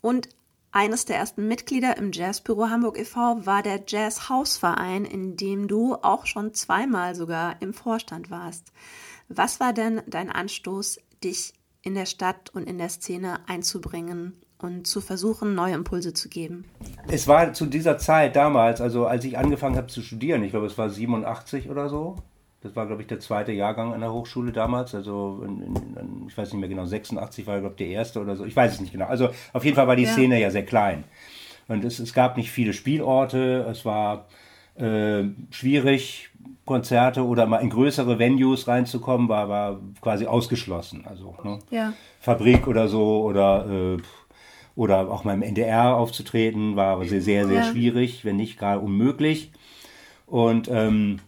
Und 0.00 0.28
eines 0.70 1.06
der 1.06 1.16
ersten 1.16 1.48
Mitglieder 1.48 1.96
im 1.96 2.12
Jazzbüro 2.12 2.68
Hamburg 2.68 2.98
e.V. 2.98 3.44
war 3.46 3.62
der 3.62 3.82
Jazz 3.86 4.28
House 4.28 4.58
Verein, 4.58 5.04
in 5.04 5.36
dem 5.36 5.66
du 5.66 5.94
auch 5.94 6.26
schon 6.26 6.54
zweimal 6.54 7.14
sogar 7.14 7.60
im 7.60 7.72
Vorstand 7.74 8.30
warst. 8.30 8.72
Was 9.28 9.60
war 9.60 9.72
denn 9.72 10.02
dein 10.06 10.30
Anstoß, 10.30 11.00
dich 11.24 11.54
in 11.82 11.94
der 11.94 12.06
Stadt 12.06 12.50
und 12.50 12.68
in 12.68 12.78
der 12.78 12.90
Szene 12.90 13.40
einzubringen 13.48 14.40
und 14.60 14.86
zu 14.86 15.00
versuchen, 15.00 15.54
neue 15.54 15.74
Impulse 15.74 16.12
zu 16.12 16.28
geben. 16.28 16.64
Es 17.08 17.28
war 17.28 17.52
zu 17.52 17.66
dieser 17.66 17.98
Zeit 17.98 18.36
damals, 18.36 18.80
also 18.80 19.06
als 19.06 19.24
ich 19.24 19.38
angefangen 19.38 19.76
habe 19.76 19.86
zu 19.86 20.02
studieren, 20.02 20.42
ich 20.42 20.50
glaube 20.50 20.66
es 20.66 20.76
war 20.76 20.90
87 20.90 21.70
oder 21.70 21.88
so, 21.88 22.16
das 22.60 22.74
war, 22.74 22.86
glaube 22.86 23.02
ich, 23.02 23.08
der 23.08 23.20
zweite 23.20 23.52
Jahrgang 23.52 23.94
an 23.94 24.00
der 24.00 24.12
Hochschule 24.12 24.50
damals. 24.50 24.92
Also, 24.92 25.44
in, 25.44 25.60
in, 25.62 26.26
ich 26.26 26.36
weiß 26.36 26.52
nicht 26.52 26.60
mehr 26.60 26.68
genau, 26.68 26.86
86 26.86 27.46
war, 27.46 27.60
glaube 27.60 27.74
ich, 27.74 27.86
der 27.86 27.86
erste 27.86 28.20
oder 28.20 28.34
so. 28.34 28.44
Ich 28.44 28.56
weiß 28.56 28.72
es 28.72 28.80
nicht 28.80 28.90
genau. 28.90 29.06
Also, 29.06 29.28
auf 29.52 29.64
jeden 29.64 29.76
Fall 29.76 29.86
war 29.86 29.94
die 29.94 30.02
ja. 30.02 30.12
Szene 30.12 30.40
ja 30.40 30.50
sehr 30.50 30.64
klein. 30.64 31.04
Und 31.68 31.84
es, 31.84 32.00
es 32.00 32.12
gab 32.12 32.36
nicht 32.36 32.50
viele 32.50 32.72
Spielorte. 32.72 33.64
Es 33.70 33.84
war 33.84 34.26
äh, 34.74 35.24
schwierig, 35.50 36.30
Konzerte 36.64 37.24
oder 37.24 37.46
mal 37.46 37.58
in 37.58 37.70
größere 37.70 38.18
Venues 38.18 38.66
reinzukommen, 38.66 39.28
war, 39.28 39.48
war 39.48 39.80
quasi 40.00 40.26
ausgeschlossen. 40.26 41.04
Also 41.06 41.36
ne? 41.44 41.58
ja. 41.70 41.92
Fabrik 42.20 42.66
oder 42.66 42.88
so 42.88 43.22
oder, 43.22 43.66
äh, 43.66 43.96
oder 44.78 45.10
auch 45.10 45.24
mal 45.24 45.34
im 45.34 45.42
NDR 45.42 45.96
aufzutreten, 45.96 46.76
war 46.76 47.04
sehr, 47.04 47.20
sehr, 47.20 47.48
sehr 47.48 47.56
ja. 47.56 47.64
schwierig, 47.64 48.24
wenn 48.24 48.36
nicht 48.36 48.60
gar 48.60 48.80
unmöglich. 48.80 49.50
Und 50.26 50.68
ähm, 50.70 51.18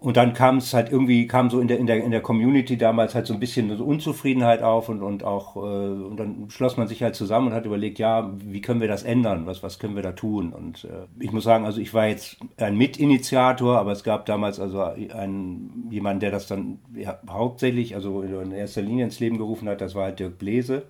und 0.00 0.16
dann 0.16 0.32
kam 0.32 0.58
es 0.58 0.74
halt 0.74 0.92
irgendwie, 0.92 1.26
kam 1.26 1.50
so 1.50 1.58
in 1.58 1.66
der, 1.66 1.78
in 1.78 1.88
der, 1.88 2.04
in 2.04 2.12
der 2.12 2.20
Community 2.20 2.78
damals 2.78 3.16
halt 3.16 3.26
so 3.26 3.34
ein 3.34 3.40
bisschen 3.40 3.76
so 3.76 3.84
Unzufriedenheit 3.84 4.62
auf 4.62 4.88
und, 4.88 5.02
und 5.02 5.24
auch, 5.24 5.56
äh, 5.56 5.58
und 5.58 6.16
dann 6.16 6.50
schloss 6.50 6.76
man 6.76 6.86
sich 6.86 7.02
halt 7.02 7.16
zusammen 7.16 7.48
und 7.48 7.52
hat 7.52 7.66
überlegt, 7.66 7.98
ja, 7.98 8.32
wie 8.36 8.60
können 8.60 8.80
wir 8.80 8.86
das 8.86 9.02
ändern? 9.02 9.46
Was, 9.46 9.64
was 9.64 9.80
können 9.80 9.96
wir 9.96 10.04
da 10.04 10.12
tun? 10.12 10.52
Und 10.52 10.84
äh, 10.84 11.06
ich 11.18 11.32
muss 11.32 11.42
sagen, 11.42 11.64
also 11.66 11.80
ich 11.80 11.94
war 11.94 12.06
jetzt 12.06 12.36
ein 12.58 12.76
Mitinitiator, 12.76 13.76
aber 13.76 13.90
es 13.90 14.04
gab 14.04 14.24
damals 14.26 14.60
also 14.60 14.82
einen, 14.82 15.88
jemand, 15.90 16.22
der 16.22 16.30
das 16.30 16.46
dann 16.46 16.78
ja, 16.94 17.18
hauptsächlich, 17.28 17.96
also 17.96 18.22
in 18.22 18.52
erster 18.52 18.82
Linie 18.82 19.04
ins 19.04 19.18
Leben 19.18 19.36
gerufen 19.36 19.68
hat, 19.68 19.80
das 19.80 19.96
war 19.96 20.04
halt 20.04 20.20
Dirk 20.20 20.38
Blese, 20.38 20.84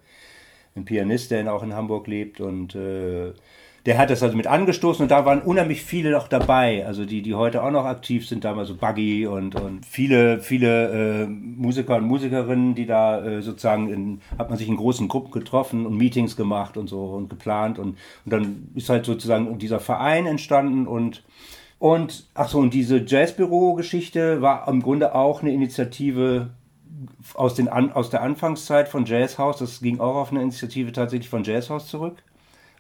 ein 0.79 0.85
Pianist, 0.85 1.31
der 1.31 1.53
auch 1.53 1.63
in 1.63 1.75
Hamburg 1.75 2.07
lebt 2.07 2.41
und 2.41 2.75
äh, 2.75 3.33
der 3.87 3.97
hat 3.97 4.11
das 4.11 4.23
also 4.23 4.37
mit 4.37 4.47
angestoßen 4.47 5.03
und 5.03 5.11
da 5.11 5.25
waren 5.25 5.41
unheimlich 5.41 5.83
viele 5.83 6.11
noch 6.11 6.29
dabei, 6.29 6.85
also 6.87 7.07
die, 7.07 7.23
die 7.23 7.35
heute 7.35 7.63
auch 7.63 7.71
noch 7.71 7.87
aktiv 7.87 8.29
sind, 8.29 8.45
damals 8.45 8.69
so 8.69 8.75
Buggy 8.75 9.27
und, 9.27 9.55
und 9.55 9.87
viele, 9.87 10.41
viele 10.41 11.23
äh, 11.23 11.27
Musiker 11.27 11.97
und 11.97 12.05
Musikerinnen, 12.05 12.75
die 12.75 12.85
da 12.85 13.25
äh, 13.25 13.41
sozusagen, 13.41 13.89
in, 13.89 14.21
hat 14.37 14.51
man 14.51 14.59
sich 14.59 14.69
in 14.69 14.77
großen 14.77 15.09
Gruppen 15.09 15.31
getroffen 15.31 15.87
und 15.87 15.97
Meetings 15.97 16.37
gemacht 16.37 16.77
und 16.77 16.89
so 16.89 17.03
und 17.05 17.31
geplant 17.31 17.79
und, 17.79 17.97
und 18.25 18.33
dann 18.33 18.69
ist 18.75 18.91
halt 18.91 19.07
sozusagen 19.07 19.59
dieser 19.59 19.81
Verein 19.81 20.27
entstanden 20.27 20.87
und 20.87 21.23
und 21.81 22.27
ach 22.35 22.49
so, 22.49 22.59
und 22.59 22.75
diese 22.75 23.05
Jazzbüro-Geschichte 23.07 24.43
war 24.43 24.67
im 24.67 24.83
Grunde 24.83 25.15
auch 25.15 25.43
eine 25.43 25.53
Initiative 25.53 26.51
aus, 27.35 27.55
den, 27.55 27.69
aus 27.69 28.11
der 28.11 28.23
Anfangszeit 28.23 28.89
von 28.89 29.05
Jazzhaus. 29.05 29.59
Das 29.59 29.81
ging 29.81 30.01
auch 30.01 30.17
auf 30.17 30.31
eine 30.31 30.43
Initiative 30.43 30.93
tatsächlich 30.93 31.29
von 31.29 31.45
Jazzhaus 31.45 31.89
zurück. 31.89 32.23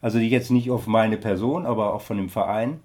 Also 0.00 0.18
jetzt 0.18 0.50
nicht 0.50 0.70
auf 0.70 0.86
meine 0.86 1.16
Person, 1.16 1.66
aber 1.66 1.94
auch 1.94 2.02
von 2.02 2.16
dem 2.16 2.28
Verein. 2.28 2.80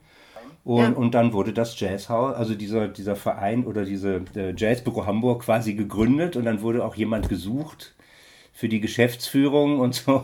Und, 0.64 0.82
ja. 0.82 0.90
und 0.92 1.14
dann 1.14 1.34
wurde 1.34 1.52
das 1.52 1.78
Jazzhaus, 1.80 2.36
also 2.36 2.56
dieser, 2.56 2.88
dieser 2.88 3.16
Verein 3.16 3.66
oder 3.66 3.84
diese 3.84 4.22
Jazzbüro 4.56 5.06
Hamburg 5.06 5.44
quasi 5.44 5.74
gegründet 5.74 6.38
und 6.38 6.46
dann 6.46 6.62
wurde 6.62 6.86
auch 6.86 6.96
jemand 6.96 7.28
gesucht 7.28 7.94
für 8.54 8.70
die 8.70 8.80
Geschäftsführung 8.80 9.80
und 9.80 9.96
so. 9.96 10.24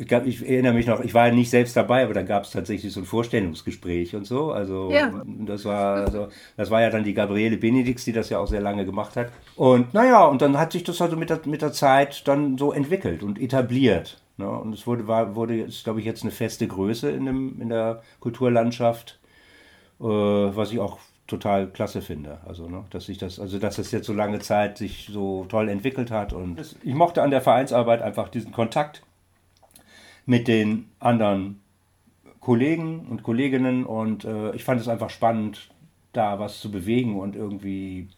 Ich, 0.00 0.08
glaub, 0.08 0.24
ich 0.24 0.40
erinnere 0.40 0.72
mich 0.72 0.86
noch, 0.86 1.00
ich 1.00 1.12
war 1.12 1.30
nicht 1.30 1.50
selbst 1.50 1.76
dabei, 1.76 2.04
aber 2.04 2.14
da 2.14 2.22
gab 2.22 2.44
es 2.44 2.52
tatsächlich 2.52 2.90
so 2.90 3.00
ein 3.00 3.04
Vorstellungsgespräch 3.04 4.16
und 4.16 4.26
so. 4.26 4.50
Also 4.50 4.90
ja. 4.90 5.12
das 5.26 5.66
war 5.66 5.96
also, 5.96 6.28
das 6.56 6.70
war 6.70 6.80
ja 6.80 6.88
dann 6.88 7.04
die 7.04 7.12
Gabriele 7.12 7.58
Benedix, 7.58 8.06
die 8.06 8.12
das 8.12 8.30
ja 8.30 8.38
auch 8.38 8.46
sehr 8.46 8.62
lange 8.62 8.86
gemacht 8.86 9.14
hat. 9.16 9.30
Und 9.56 9.92
naja, 9.92 10.24
und 10.24 10.40
dann 10.40 10.56
hat 10.56 10.72
sich 10.72 10.84
das 10.84 11.02
also 11.02 11.18
mit 11.18 11.28
der, 11.28 11.40
mit 11.44 11.60
der 11.60 11.72
Zeit 11.72 12.26
dann 12.26 12.56
so 12.56 12.72
entwickelt 12.72 13.22
und 13.22 13.38
etabliert. 13.38 14.22
Ne? 14.38 14.48
Und 14.48 14.72
es 14.72 14.86
wurde, 14.86 15.06
war, 15.06 15.34
wurde 15.34 15.66
glaube 15.84 16.00
ich, 16.00 16.06
jetzt 16.06 16.22
eine 16.22 16.32
feste 16.32 16.66
Größe 16.66 17.10
in, 17.10 17.26
dem, 17.26 17.60
in 17.60 17.68
der 17.68 18.02
Kulturlandschaft, 18.20 19.20
äh, 20.00 20.04
was 20.04 20.72
ich 20.72 20.78
auch 20.78 20.98
total 21.26 21.66
klasse 21.66 22.00
finde. 22.00 22.38
Also, 22.46 22.70
ne, 22.70 22.84
dass 22.88 23.04
sich 23.04 23.18
das, 23.18 23.38
also 23.38 23.58
dass 23.58 23.76
es 23.76 23.92
jetzt 23.92 24.06
so 24.06 24.14
lange 24.14 24.38
Zeit 24.38 24.78
sich 24.78 25.10
so 25.12 25.44
toll 25.44 25.68
entwickelt 25.68 26.10
hat. 26.10 26.32
Und 26.32 26.74
ich 26.82 26.94
mochte 26.94 27.22
an 27.22 27.30
der 27.30 27.42
Vereinsarbeit 27.42 28.00
einfach 28.00 28.30
diesen 28.30 28.50
Kontakt 28.50 29.02
mit 30.26 30.48
den 30.48 30.88
anderen 30.98 31.60
Kollegen 32.40 33.06
und 33.10 33.22
Kolleginnen 33.22 33.84
und 33.84 34.24
äh, 34.24 34.54
ich 34.54 34.64
fand 34.64 34.80
es 34.80 34.88
einfach 34.88 35.10
spannend, 35.10 35.68
da 36.12 36.38
was 36.38 36.60
zu 36.60 36.70
bewegen 36.70 37.18
und 37.18 37.36
irgendwie 37.36 38.08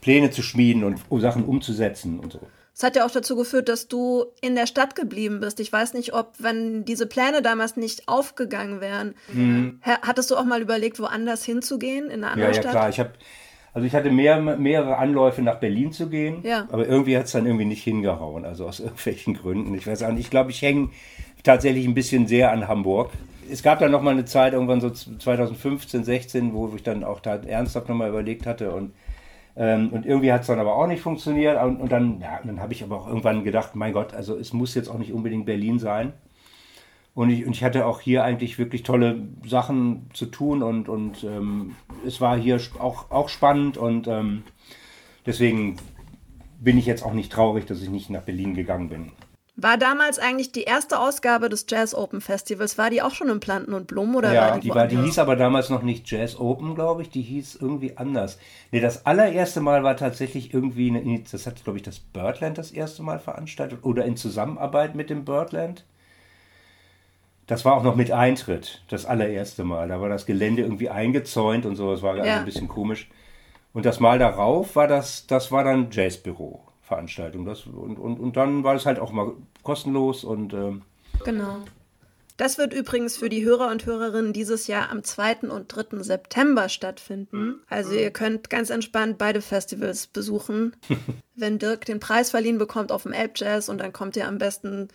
Pläne 0.00 0.30
zu 0.30 0.42
schmieden 0.42 0.84
und 0.84 1.20
Sachen 1.20 1.44
umzusetzen 1.44 2.18
und 2.18 2.32
so. 2.32 2.40
Es 2.76 2.82
hat 2.82 2.96
ja 2.96 3.06
auch 3.06 3.10
dazu 3.10 3.36
geführt, 3.36 3.68
dass 3.68 3.86
du 3.86 4.24
in 4.40 4.56
der 4.56 4.66
Stadt 4.66 4.96
geblieben 4.96 5.38
bist. 5.38 5.60
Ich 5.60 5.72
weiß 5.72 5.94
nicht, 5.94 6.12
ob, 6.12 6.34
wenn 6.38 6.84
diese 6.84 7.06
Pläne 7.06 7.40
damals 7.40 7.76
nicht 7.76 8.08
aufgegangen 8.08 8.80
wären, 8.80 9.14
mhm. 9.32 9.80
hattest 9.82 10.32
du 10.32 10.36
auch 10.36 10.44
mal 10.44 10.60
überlegt, 10.60 10.98
woanders 10.98 11.44
hinzugehen, 11.44 12.06
in 12.06 12.24
eine 12.24 12.32
andere 12.32 12.48
ja, 12.48 12.54
Stadt? 12.54 12.64
Ja, 12.64 12.70
klar. 12.70 12.88
Ich 12.88 12.98
habe 12.98 13.12
also 13.74 13.86
ich 13.86 13.94
hatte 13.94 14.10
mehr, 14.10 14.40
mehrere 14.40 14.96
Anläufe 14.98 15.42
nach 15.42 15.56
Berlin 15.56 15.92
zu 15.92 16.08
gehen, 16.08 16.38
ja. 16.44 16.68
aber 16.70 16.86
irgendwie 16.86 17.16
hat 17.16 17.24
es 17.24 17.32
dann 17.32 17.44
irgendwie 17.44 17.64
nicht 17.64 17.82
hingehauen, 17.82 18.44
also 18.44 18.66
aus 18.66 18.80
irgendwelchen 18.80 19.34
Gründen. 19.34 19.74
Ich 19.74 19.86
weiß 19.86 20.04
auch 20.04 20.12
nicht, 20.12 20.20
ich 20.20 20.30
glaube, 20.30 20.50
ich 20.50 20.62
hänge 20.62 20.90
tatsächlich 21.42 21.86
ein 21.86 21.94
bisschen 21.94 22.26
sehr 22.26 22.52
an 22.52 22.68
Hamburg. 22.68 23.10
Es 23.50 23.62
gab 23.62 23.80
dann 23.80 23.90
nochmal 23.90 24.14
eine 24.14 24.24
Zeit, 24.24 24.54
irgendwann 24.54 24.80
so 24.80 24.90
2015, 24.90 26.04
16, 26.04 26.54
wo 26.54 26.72
ich 26.74 26.82
dann 26.82 27.04
auch 27.04 27.20
da 27.20 27.34
ernsthaft 27.36 27.88
nochmal 27.88 28.08
überlegt 28.08 28.46
hatte 28.46 28.70
und 28.70 28.92
ähm, 29.56 29.90
und 29.90 30.04
irgendwie 30.04 30.32
hat 30.32 30.40
es 30.40 30.48
dann 30.48 30.58
aber 30.58 30.74
auch 30.74 30.86
nicht 30.86 31.00
funktioniert. 31.00 31.62
Und, 31.62 31.76
und 31.76 31.92
dann, 31.92 32.20
ja, 32.20 32.40
dann 32.42 32.60
habe 32.60 32.72
ich 32.72 32.82
aber 32.82 32.96
auch 32.96 33.06
irgendwann 33.06 33.44
gedacht, 33.44 33.74
mein 33.74 33.92
Gott, 33.92 34.12
also 34.12 34.36
es 34.36 34.52
muss 34.52 34.74
jetzt 34.74 34.88
auch 34.88 34.98
nicht 34.98 35.12
unbedingt 35.12 35.46
Berlin 35.46 35.78
sein. 35.78 36.12
Und 37.14 37.30
ich, 37.30 37.46
und 37.46 37.52
ich 37.52 37.62
hatte 37.62 37.86
auch 37.86 38.00
hier 38.00 38.24
eigentlich 38.24 38.58
wirklich 38.58 38.82
tolle 38.82 39.22
Sachen 39.46 40.10
zu 40.12 40.26
tun 40.26 40.62
und, 40.62 40.88
und 40.88 41.22
ähm, 41.22 41.76
es 42.04 42.20
war 42.20 42.36
hier 42.36 42.60
auch, 42.80 43.10
auch 43.10 43.28
spannend 43.28 43.76
und 43.76 44.08
ähm, 44.08 44.42
deswegen 45.24 45.76
bin 46.58 46.76
ich 46.76 46.86
jetzt 46.86 47.04
auch 47.04 47.12
nicht 47.12 47.30
traurig, 47.30 47.66
dass 47.66 47.82
ich 47.82 47.88
nicht 47.88 48.10
nach 48.10 48.22
Berlin 48.22 48.54
gegangen 48.54 48.88
bin. 48.88 49.12
War 49.56 49.78
damals 49.78 50.18
eigentlich 50.18 50.50
die 50.50 50.64
erste 50.64 50.98
Ausgabe 50.98 51.48
des 51.48 51.66
Jazz 51.68 51.94
Open 51.94 52.20
Festivals, 52.20 52.76
war 52.76 52.90
die 52.90 53.02
auch 53.02 53.12
schon 53.12 53.28
in 53.28 53.38
Planten 53.38 53.72
und 53.72 53.86
Blumen 53.86 54.16
oder 54.16 54.32
ja, 54.32 54.50
war 54.50 54.54
die, 54.58 54.68
die, 54.68 54.74
war, 54.74 54.88
die 54.88 54.96
hieß 54.96 55.20
aber 55.20 55.36
damals 55.36 55.70
noch 55.70 55.82
nicht 55.82 56.10
Jazz 56.10 56.36
Open, 56.36 56.74
glaube 56.74 57.02
ich, 57.02 57.10
die 57.10 57.22
hieß 57.22 57.58
irgendwie 57.60 57.96
anders. 57.96 58.38
Nee, 58.72 58.80
das 58.80 59.06
allererste 59.06 59.60
Mal 59.60 59.84
war 59.84 59.96
tatsächlich 59.96 60.52
irgendwie, 60.52 60.88
eine, 60.88 61.22
das 61.30 61.46
hat 61.46 61.62
glaube 61.62 61.78
ich 61.78 61.84
das 61.84 62.00
Birdland 62.00 62.58
das 62.58 62.72
erste 62.72 63.04
Mal 63.04 63.20
veranstaltet 63.20 63.84
oder 63.84 64.04
in 64.04 64.16
Zusammenarbeit 64.16 64.96
mit 64.96 65.08
dem 65.08 65.24
Birdland. 65.24 65.84
Das 67.46 67.64
war 67.64 67.74
auch 67.74 67.82
noch 67.82 67.96
mit 67.96 68.10
Eintritt, 68.10 68.82
das 68.88 69.04
allererste 69.04 69.64
Mal. 69.64 69.88
Da 69.88 70.00
war 70.00 70.08
das 70.08 70.26
Gelände 70.26 70.62
irgendwie 70.62 70.88
eingezäunt 70.88 71.66
und 71.66 71.76
so, 71.76 71.90
das 71.90 72.02
war 72.02 72.16
ja. 72.16 72.38
ein 72.38 72.44
bisschen 72.44 72.68
komisch. 72.68 73.08
Und 73.72 73.84
das 73.84 74.00
Mal 74.00 74.18
darauf 74.18 74.76
war 74.76 74.86
das, 74.86 75.26
das 75.26 75.52
war 75.52 75.64
dann 75.64 75.88
Jazzbüro. 75.90 76.64
Veranstaltung. 76.84 77.44
Das, 77.44 77.66
und, 77.66 77.98
und, 77.98 78.20
und 78.20 78.36
dann 78.36 78.62
war 78.62 78.74
es 78.74 78.86
halt 78.86 78.98
auch 78.98 79.10
mal 79.10 79.32
kostenlos 79.62 80.22
und. 80.22 80.52
Ähm 80.52 80.82
genau. 81.24 81.58
Das 82.36 82.58
wird 82.58 82.74
übrigens 82.74 83.16
für 83.16 83.28
die 83.28 83.44
Hörer 83.44 83.70
und 83.70 83.86
Hörerinnen 83.86 84.32
dieses 84.32 84.66
Jahr 84.66 84.90
am 84.90 85.04
2. 85.04 85.48
und 85.48 85.68
3. 85.68 86.02
September 86.02 86.68
stattfinden. 86.68 87.60
Also 87.68 87.92
ihr 87.92 88.10
könnt 88.10 88.50
ganz 88.50 88.70
entspannt 88.70 89.18
beide 89.18 89.40
Festivals 89.40 90.08
besuchen. 90.08 90.74
Wenn 91.36 91.60
Dirk 91.60 91.84
den 91.84 92.00
Preis 92.00 92.30
verliehen 92.30 92.58
bekommt 92.58 92.90
auf 92.90 93.04
dem 93.04 93.12
Elb 93.12 93.32
Jazz 93.36 93.68
und 93.68 93.78
dann 93.78 93.92
kommt 93.92 94.16
ihr 94.16 94.26
am 94.26 94.38
besten 94.38 94.88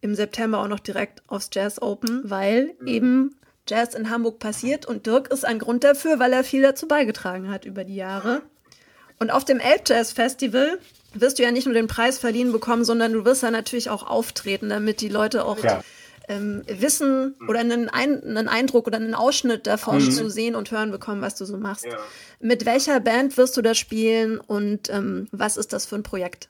im 0.00 0.14
September 0.14 0.58
auch 0.60 0.68
noch 0.68 0.80
direkt 0.80 1.22
aufs 1.28 1.50
Jazz 1.52 1.80
Open, 1.80 2.22
weil 2.24 2.74
eben 2.86 3.36
Jazz 3.68 3.94
in 3.94 4.10
Hamburg 4.10 4.38
passiert 4.38 4.86
und 4.86 5.06
Dirk 5.06 5.30
ist 5.30 5.44
ein 5.44 5.58
Grund 5.58 5.84
dafür, 5.84 6.18
weil 6.18 6.32
er 6.32 6.44
viel 6.44 6.62
dazu 6.62 6.88
beigetragen 6.88 7.50
hat 7.50 7.64
über 7.64 7.84
die 7.84 7.96
Jahre. 7.96 8.42
Und 9.18 9.30
auf 9.30 9.44
dem 9.44 9.60
Elb 9.60 9.82
Jazz 9.86 10.12
Festival 10.12 10.78
wirst 11.12 11.38
du 11.38 11.42
ja 11.42 11.50
nicht 11.50 11.66
nur 11.66 11.74
den 11.74 11.86
Preis 11.86 12.18
verliehen 12.18 12.52
bekommen, 12.52 12.84
sondern 12.84 13.12
du 13.12 13.24
wirst 13.24 13.42
ja 13.42 13.50
natürlich 13.50 13.90
auch 13.90 14.06
auftreten, 14.06 14.70
damit 14.70 15.00
die 15.02 15.08
Leute 15.08 15.44
auch 15.44 15.62
ja. 15.62 15.82
ähm, 16.28 16.62
wissen 16.66 17.36
oder 17.46 17.60
einen, 17.60 17.88
Ein 17.90 18.22
einen, 18.24 18.48
Eindruck 18.48 18.86
oder 18.86 18.96
einen 18.96 19.14
Ausschnitt 19.14 19.66
davon 19.66 20.02
mhm. 20.02 20.10
zu 20.10 20.30
sehen 20.30 20.54
und 20.54 20.70
hören 20.70 20.90
bekommen, 20.90 21.20
was 21.20 21.34
du 21.34 21.44
so 21.44 21.58
machst. 21.58 21.84
Ja. 21.84 21.98
Mit 22.40 22.64
welcher 22.64 22.98
Band 23.00 23.36
wirst 23.36 23.56
du 23.56 23.62
da 23.62 23.74
spielen 23.74 24.40
und 24.40 24.88
ähm, 24.88 25.28
was 25.32 25.58
ist 25.58 25.74
das 25.74 25.84
für 25.84 25.96
ein 25.96 26.02
Projekt? 26.02 26.48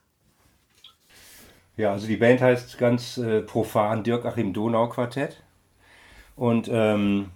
Ja, 1.80 1.92
also 1.92 2.06
die 2.06 2.18
Band 2.18 2.42
heißt 2.42 2.76
ganz 2.76 3.16
äh, 3.16 3.40
profan 3.40 4.02
Dirk 4.02 4.26
Achim 4.26 4.52
Donau 4.52 4.90
Quartett. 4.90 5.42
Und 6.36 6.68
ähm, 6.70 7.30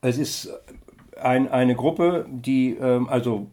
es 0.00 0.18
ist 0.18 0.52
ein, 1.20 1.48
eine 1.48 1.76
Gruppe, 1.76 2.26
die 2.28 2.70
ähm, 2.74 3.08
also 3.08 3.46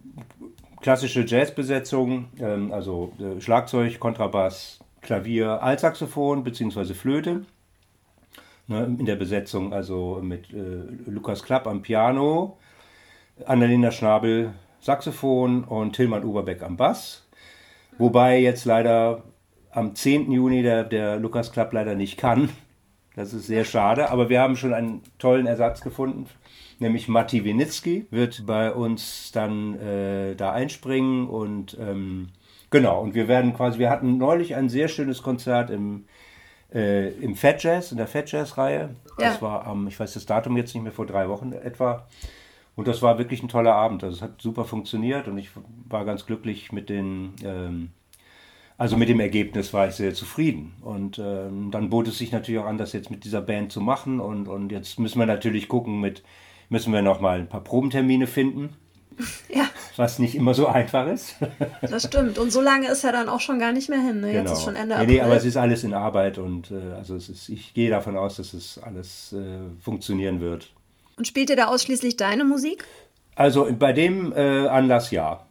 klassische 0.81 1.25
Jazzbesetzung, 1.27 2.29
ähm, 2.39 2.71
also 2.71 3.13
äh, 3.19 3.39
Schlagzeug, 3.39 3.99
Kontrabass, 3.99 4.79
Klavier, 5.01 5.61
Altsaxophon 5.61 6.43
bzw. 6.43 6.95
Flöte. 6.95 7.45
Ne, 8.65 8.85
in 8.85 9.05
der 9.05 9.15
Besetzung 9.15 9.73
also 9.73 10.21
mit 10.23 10.51
äh, 10.51 10.85
Lukas 11.05 11.43
Klapp 11.43 11.67
am 11.67 11.83
Piano, 11.83 12.57
Annalena 13.45 13.91
Schnabel 13.91 14.55
Saxophon 14.81 15.65
und 15.65 15.93
Tilman 15.95 16.23
Uberbeck 16.23 16.63
am 16.63 16.77
Bass. 16.77 17.27
Wobei 17.99 18.39
jetzt 18.39 18.65
leider 18.65 19.23
am 19.71 19.95
10. 19.95 20.31
Juni 20.31 20.63
der, 20.63 20.83
der 20.83 21.17
Lukas 21.17 21.51
Klapp 21.51 21.73
leider 21.73 21.95
nicht 21.95 22.17
kann. 22.17 22.49
Das 23.15 23.33
ist 23.33 23.47
sehr 23.47 23.65
schade, 23.65 24.11
aber 24.11 24.29
wir 24.29 24.39
haben 24.39 24.55
schon 24.55 24.73
einen 24.73 25.01
tollen 25.17 25.45
Ersatz 25.45 25.81
gefunden 25.81 26.27
nämlich 26.79 27.07
Matti 27.07 27.43
Winitzki 27.43 28.07
wird 28.09 28.45
bei 28.45 28.71
uns 28.71 29.31
dann 29.31 29.75
äh, 29.79 30.35
da 30.35 30.51
einspringen 30.51 31.27
und 31.27 31.77
ähm, 31.79 32.29
genau, 32.69 33.01
und 33.01 33.13
wir 33.13 33.27
werden 33.27 33.53
quasi, 33.53 33.79
wir 33.79 33.89
hatten 33.89 34.17
neulich 34.17 34.55
ein 34.55 34.69
sehr 34.69 34.87
schönes 34.87 35.21
Konzert 35.21 35.69
im, 35.69 36.05
äh, 36.73 37.09
im 37.09 37.35
Fat 37.35 37.61
Jazz, 37.63 37.91
in 37.91 37.97
der 37.97 38.07
Fat 38.07 38.31
Jazz-Reihe. 38.31 38.95
Ja. 39.19 39.29
Das 39.29 39.41
war 39.41 39.67
am, 39.67 39.87
ich 39.87 39.99
weiß 39.99 40.13
das 40.13 40.25
Datum 40.25 40.57
jetzt 40.57 40.73
nicht 40.73 40.83
mehr, 40.83 40.91
vor 40.91 41.05
drei 41.05 41.29
Wochen 41.29 41.51
etwa. 41.51 42.07
Und 42.75 42.87
das 42.87 43.01
war 43.01 43.17
wirklich 43.17 43.43
ein 43.43 43.49
toller 43.49 43.75
Abend. 43.75 44.03
Also 44.05 44.15
es 44.15 44.21
hat 44.21 44.41
super 44.41 44.63
funktioniert 44.63 45.27
und 45.27 45.37
ich 45.37 45.49
war 45.89 46.05
ganz 46.05 46.25
glücklich 46.25 46.71
mit 46.71 46.89
den, 46.89 47.33
ähm, 47.43 47.91
also 48.79 48.97
mit 48.97 49.09
dem 49.09 49.19
Ergebnis 49.19 49.73
war 49.73 49.89
ich 49.89 49.95
sehr 49.95 50.13
zufrieden. 50.13 50.73
Und 50.81 51.19
ähm, 51.19 51.69
dann 51.69 51.89
bot 51.89 52.07
es 52.07 52.17
sich 52.17 52.31
natürlich 52.31 52.59
auch 52.61 52.65
an, 52.65 52.77
das 52.77 52.93
jetzt 52.93 53.11
mit 53.11 53.25
dieser 53.25 53.41
Band 53.41 53.71
zu 53.71 53.81
machen. 53.81 54.19
Und, 54.19 54.47
und 54.47 54.71
jetzt 54.71 54.99
müssen 54.99 55.19
wir 55.19 55.25
natürlich 55.25 55.67
gucken 55.67 55.99
mit 55.99 56.23
müssen 56.69 56.93
wir 56.93 57.01
noch 57.01 57.19
mal 57.19 57.39
ein 57.39 57.49
paar 57.49 57.63
Probentermine 57.63 58.25
finden. 58.25 58.73
Ja. 59.53 59.65
Was 59.97 60.17
nicht 60.17 60.33
immer 60.33 60.53
so 60.53 60.67
einfach 60.67 61.05
ist. 61.07 61.35
Das 61.81 62.05
stimmt. 62.05 62.37
Und 62.37 62.51
so 62.51 62.61
lange 62.61 62.87
ist 62.87 63.03
er 63.03 63.11
dann 63.11 63.27
auch 63.27 63.41
schon 63.41 63.59
gar 63.59 63.73
nicht 63.73 63.89
mehr 63.89 63.99
hin. 63.99 64.21
Ne? 64.21 64.31
Jetzt 64.31 64.43
genau. 64.43 64.53
ist 64.53 64.63
schon 64.63 64.75
Ende 64.77 64.97
nee, 64.99 65.05
nee, 65.07 65.21
aber 65.21 65.35
es 65.35 65.43
ist 65.43 65.57
alles 65.57 65.83
in 65.83 65.93
Arbeit 65.93 66.37
und 66.37 66.71
äh, 66.71 66.93
also 66.93 67.17
es 67.17 67.27
ist, 67.27 67.49
ich 67.49 67.73
gehe 67.73 67.89
davon 67.89 68.15
aus, 68.15 68.37
dass 68.37 68.53
es 68.53 68.79
alles 68.81 69.33
äh, 69.33 69.57
funktionieren 69.81 70.39
wird. 70.39 70.71
Und 71.17 71.27
spielt 71.27 71.49
ihr 71.49 71.57
da 71.57 71.65
ausschließlich 71.65 72.15
deine 72.15 72.45
Musik? 72.45 72.85
Also 73.35 73.67
bei 73.77 73.91
dem 73.91 74.31
äh, 74.31 74.67
Anlass 74.67 75.11
ja. 75.11 75.45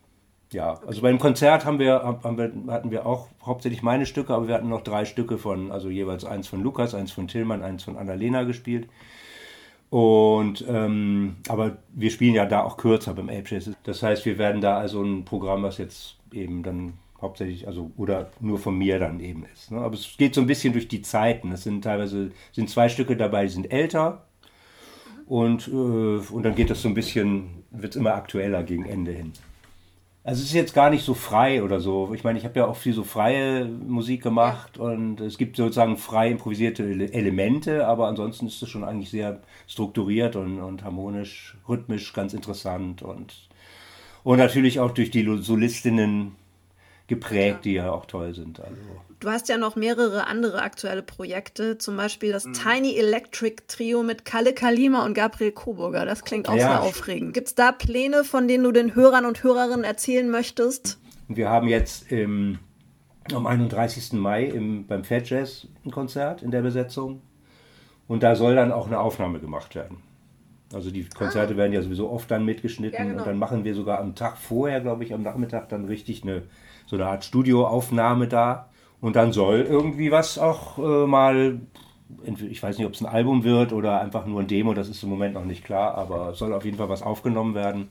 Ja, 0.53 0.73
okay. 0.73 0.87
also 0.87 1.03
beim 1.03 1.19
Konzert 1.19 1.65
haben 1.65 1.79
wir, 1.79 2.03
haben 2.03 2.39
wir, 2.39 2.53
hatten 2.73 2.91
wir 2.91 3.05
auch 3.05 3.29
hauptsächlich 3.45 3.83
meine 3.83 4.07
Stücke, 4.07 4.35
aber 4.35 4.49
wir 4.49 4.55
hatten 4.55 4.69
noch 4.69 4.83
drei 4.83 5.05
Stücke 5.05 5.37
von, 5.37 5.71
also 5.71 5.91
jeweils 5.91 6.25
eins 6.25 6.49
von 6.49 6.63
Lukas, 6.63 6.95
eins 6.95 7.13
von 7.13 7.29
Tillmann, 7.29 7.63
eins 7.63 7.85
von 7.85 7.97
Annalena 7.97 8.45
gespielt. 8.45 8.89
Und 9.91 10.65
ähm, 10.69 11.37
aber 11.49 11.79
wir 11.95 12.11
spielen 12.11 12.35
ja 12.35 12.45
da 12.45 12.63
auch 12.63 12.77
kürzer 12.77 13.15
beim 13.15 13.29
Ape 13.29 13.45
Jazz. 13.47 13.71
Das 13.85 14.03
heißt, 14.03 14.27
wir 14.27 14.39
werden 14.39 14.61
da 14.61 14.79
also 14.79 15.03
ein 15.03 15.25
Programm, 15.25 15.63
was 15.63 15.79
jetzt 15.79 16.17
eben 16.33 16.63
dann 16.63 16.95
hauptsächlich, 17.21 17.67
also 17.67 17.91
oder 17.97 18.31
nur 18.41 18.59
von 18.59 18.77
mir 18.77 18.99
dann 18.99 19.21
eben 19.21 19.45
ist. 19.53 19.71
Ne? 19.71 19.79
Aber 19.79 19.95
es 19.95 20.17
geht 20.19 20.35
so 20.35 20.41
ein 20.41 20.47
bisschen 20.47 20.73
durch 20.73 20.89
die 20.89 21.03
Zeiten. 21.03 21.53
Es 21.53 21.65
sind 21.65 21.83
teilweise 21.83 22.33
sind 22.53 22.69
zwei 22.69 22.89
Stücke 22.89 23.17
dabei, 23.17 23.45
die 23.45 23.51
sind 23.51 23.73
älter. 23.73 24.25
Und, 25.27 25.69
äh, 25.69 25.71
und 25.71 26.43
dann 26.43 26.55
geht 26.55 26.71
das 26.71 26.83
so 26.83 26.89
ein 26.89 26.95
bisschen, 26.95 27.65
wird 27.71 27.95
es 27.95 28.01
immer 28.01 28.15
aktueller 28.15 28.63
gegen 28.63 28.87
Ende 28.87 29.13
hin. 29.13 29.33
Also 30.25 30.43
es 30.43 30.49
ist 30.49 30.55
jetzt 30.55 30.75
gar 30.75 30.91
nicht 30.91 31.05
so 31.05 31.15
frei 31.15 31.63
oder 31.63 31.81
so. 31.81 32.13
Ich 32.13 32.23
meine, 32.23 32.39
ich 32.39 32.45
habe 32.45 32.59
ja 32.59 32.67
auch 32.67 32.77
viel 32.77 32.93
so 32.93 33.03
freie 33.03 33.65
Musik 33.65 34.23
gemacht 34.23 34.77
und 34.77 35.21
es 35.21 35.39
gibt 35.39 35.57
sozusagen 35.57 35.97
frei 35.97 36.31
improvisierte 36.31 36.85
Elemente, 36.85 37.87
aber 37.87 38.09
ansonsten 38.09 38.47
ist 38.47 38.61
es 38.61 38.69
schon 38.69 38.85
eigentlich 38.85 39.11
sehr 39.11 39.41
strukturiert 39.67 40.37
und, 40.37 40.61
und 40.61 40.85
harmonisch, 40.85 41.57
rhythmisch, 41.69 42.13
ganz 42.13 42.35
interessant 42.35 43.01
und, 43.03 43.49
und 44.23 44.39
natürlich 44.39 44.81
auch 44.81 44.91
durch 44.91 45.11
die 45.11 45.25
Solistinnen 45.41 46.37
geprägt, 47.09 47.65
die 47.65 47.73
ja 47.73 47.91
auch 47.91 48.07
toll 48.07 48.35
sind. 48.35 48.61
Also. 48.61 48.77
Du 49.19 49.31
hast 49.31 49.49
ja 49.49 49.57
noch 49.57 49.75
mehrere 49.75 50.27
andere 50.27 50.63
aktuelle 50.63 51.03
Projekte, 51.03 51.79
zum 51.79 51.97
Beispiel 51.97 52.31
das 52.31 52.45
mhm. 52.45 52.53
Tiny 52.53 52.97
Electric 52.97 53.63
Trio 53.67 54.03
mit 54.03 54.25
Kalle 54.25 54.53
Kalima 54.53 55.05
und 55.05 55.15
Gabriel 55.15 55.51
Coburger. 55.51 56.05
Das 56.05 56.23
klingt 56.23 56.49
auch 56.49 56.55
ja. 56.55 56.69
sehr 56.69 56.83
aufregend. 56.83 57.35
Gibt 57.35 57.49
es 57.49 57.55
da 57.55 57.73
Pläne, 57.73 58.23
von 58.23 58.47
denen 58.47 58.63
du 58.63 58.71
den 58.71 58.95
Hörern 58.95 59.25
und 59.25 59.43
Hörerinnen 59.43 59.85
erzählen 59.85 60.31
möchtest? 60.31 61.01
Wir 61.27 61.49
haben 61.49 61.67
jetzt 61.67 62.13
im, 62.13 62.59
am 63.33 63.47
31. 63.47 64.13
Mai 64.13 64.45
im, 64.45 64.87
beim 64.87 65.03
Fat 65.03 65.29
Jazz 65.29 65.67
ein 65.85 65.91
Konzert 65.91 66.43
in 66.43 66.51
der 66.51 66.63
Besetzung 66.63 67.23
und 68.07 68.23
da 68.23 68.37
soll 68.37 68.55
dann 68.55 68.71
auch 68.71 68.87
eine 68.87 69.01
Aufnahme 69.01 69.41
gemacht 69.41 69.75
werden. 69.75 70.03
Also 70.75 70.91
die 70.91 71.09
Konzerte 71.09 71.55
ah. 71.55 71.57
werden 71.57 71.73
ja 71.73 71.81
sowieso 71.81 72.11
oft 72.11 72.31
dann 72.31 72.45
mitgeschnitten 72.45 72.99
ja, 72.99 73.05
genau. 73.05 73.23
und 73.23 73.27
dann 73.27 73.39
machen 73.39 73.65
wir 73.65 73.75
sogar 73.75 73.99
am 73.99 74.15
Tag 74.15 74.37
vorher, 74.37 74.83
glaube 74.83 75.05
ich, 75.05 75.15
am 75.15 75.23
Nachmittag 75.23 75.71
dann 75.71 75.87
richtig 75.87 76.23
eine 76.23 76.43
so 76.89 76.97
eine 76.97 77.07
Art 77.07 77.25
Studioaufnahme 77.25 78.27
da. 78.27 78.71
Und 79.01 79.15
dann 79.15 79.33
soll 79.33 79.61
irgendwie 79.61 80.11
was 80.11 80.39
auch 80.39 80.79
äh, 80.79 81.07
mal 81.07 81.61
ich 82.49 82.63
weiß 82.63 82.79
nicht, 82.79 82.87
ob 82.87 82.95
es 82.95 83.03
ein 83.03 83.07
Album 83.07 83.45
wird 83.45 83.73
oder 83.73 84.01
einfach 84.01 84.25
nur 84.25 84.41
ein 84.41 84.47
Demo, 84.47 84.73
das 84.73 84.89
ist 84.89 85.03
im 85.03 85.11
Moment 85.11 85.35
noch 85.35 85.45
nicht 85.45 85.63
klar, 85.63 85.95
aber 85.95 86.31
es 86.31 86.39
soll 86.39 86.55
auf 86.55 86.65
jeden 86.65 86.79
Fall 86.79 86.89
was 86.89 87.03
aufgenommen 87.03 87.55
werden. 87.55 87.91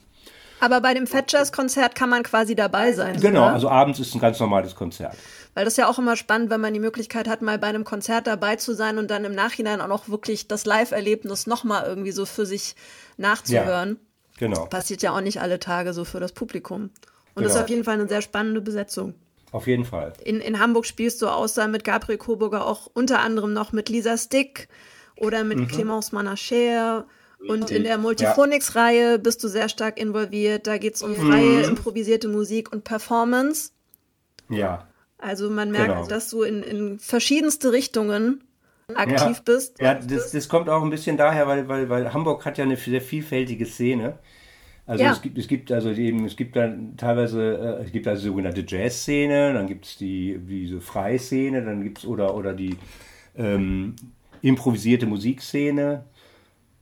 Aber 0.60 0.80
bei 0.80 0.92
dem 0.92 1.06
Fat 1.06 1.30
Jazz 1.30 1.52
Konzert 1.52 1.94
kann 1.94 2.10
man 2.10 2.24
quasi 2.24 2.56
dabei 2.56 2.92
sein. 2.92 3.20
Genau, 3.20 3.44
oder? 3.44 3.52
also 3.52 3.68
abends 3.68 4.00
ist 4.00 4.14
ein 4.14 4.20
ganz 4.20 4.40
normales 4.40 4.74
Konzert. 4.74 5.16
Weil 5.54 5.64
das 5.64 5.74
ist 5.74 5.78
ja 5.78 5.88
auch 5.88 5.98
immer 5.98 6.16
spannend, 6.16 6.50
wenn 6.50 6.60
man 6.60 6.74
die 6.74 6.80
Möglichkeit 6.80 7.28
hat, 7.28 7.42
mal 7.42 7.58
bei 7.58 7.68
einem 7.68 7.84
Konzert 7.84 8.26
dabei 8.26 8.56
zu 8.56 8.74
sein 8.74 8.98
und 8.98 9.08
dann 9.10 9.24
im 9.24 9.34
Nachhinein 9.34 9.80
auch 9.80 9.86
noch 9.88 10.08
wirklich 10.08 10.48
das 10.48 10.66
Live-Erlebnis 10.66 11.46
nochmal 11.46 11.84
irgendwie 11.86 12.10
so 12.10 12.26
für 12.26 12.44
sich 12.44 12.74
nachzuhören. 13.16 13.98
Ja, 14.40 14.48
genau. 14.48 14.66
Passiert 14.66 15.02
ja 15.02 15.12
auch 15.12 15.20
nicht 15.20 15.40
alle 15.40 15.60
Tage 15.60 15.92
so 15.92 16.04
für 16.04 16.18
das 16.18 16.32
Publikum. 16.32 16.90
Und 17.34 17.42
genau. 17.42 17.48
das 17.48 17.56
ist 17.56 17.62
auf 17.62 17.68
jeden 17.68 17.84
Fall 17.84 17.94
eine 17.94 18.08
sehr 18.08 18.22
spannende 18.22 18.60
Besetzung. 18.60 19.14
Auf 19.50 19.66
jeden 19.66 19.84
Fall. 19.84 20.12
In, 20.24 20.40
in 20.40 20.58
Hamburg 20.58 20.86
spielst 20.86 21.22
du 21.22 21.28
außer 21.28 21.68
mit 21.68 21.84
Gabriel 21.84 22.18
Coburger 22.18 22.66
auch 22.66 22.90
unter 22.92 23.20
anderem 23.20 23.52
noch 23.52 23.72
mit 23.72 23.88
Lisa 23.88 24.16
Stick 24.18 24.68
oder 25.16 25.44
mit 25.44 25.58
mhm. 25.58 25.66
Clémence 25.66 26.14
Manacher. 26.14 27.06
Und 27.46 27.70
in 27.70 27.84
der 27.84 27.98
Multiphonics-Reihe 27.98 29.12
ja. 29.12 29.16
bist 29.16 29.44
du 29.44 29.48
sehr 29.48 29.68
stark 29.68 29.98
involviert. 29.98 30.66
Da 30.66 30.76
geht 30.76 30.96
es 30.96 31.02
um 31.02 31.14
freie, 31.14 31.58
mhm. 31.58 31.64
improvisierte 31.64 32.28
Musik 32.28 32.72
und 32.72 32.82
Performance. 32.82 33.70
Ja. 34.48 34.88
Also 35.18 35.48
man 35.48 35.70
merkt, 35.70 35.88
genau. 35.88 36.06
dass 36.06 36.30
du 36.30 36.42
in, 36.42 36.62
in 36.62 36.98
verschiedenste 36.98 37.72
Richtungen 37.72 38.44
aktiv 38.94 39.36
ja. 39.36 39.42
bist. 39.44 39.80
Ja, 39.80 39.94
das, 39.94 40.32
das 40.32 40.48
kommt 40.48 40.68
auch 40.68 40.82
ein 40.82 40.90
bisschen 40.90 41.16
daher, 41.16 41.46
weil, 41.46 41.68
weil, 41.68 41.88
weil 41.88 42.12
Hamburg 42.12 42.44
hat 42.44 42.58
ja 42.58 42.64
eine 42.64 42.76
sehr 42.76 43.00
vielfältige 43.00 43.66
Szene. 43.66 44.18
Also 44.88 45.04
ja. 45.04 45.12
es 45.12 45.20
gibt, 45.20 45.36
es 45.36 45.46
gibt 45.48 45.70
also 45.70 45.90
eben, 45.90 46.24
es 46.24 46.34
gibt 46.34 46.56
dann 46.56 46.96
teilweise, 46.96 47.78
äh, 47.78 47.84
es 47.84 47.92
gibt 47.92 48.08
also 48.08 48.28
sogenannte 48.28 48.64
Jazz-Szene, 48.66 49.52
dann 49.52 49.66
gibt 49.66 49.84
es 49.84 49.98
die, 49.98 50.40
diese 50.40 50.80
Freiszene, 50.80 51.62
dann 51.62 51.84
gibt 51.84 51.98
es 51.98 52.06
oder, 52.06 52.34
oder 52.34 52.54
die 52.54 52.74
ähm, 53.36 53.94
improvisierte 54.40 55.04
Musikszene. 55.04 56.04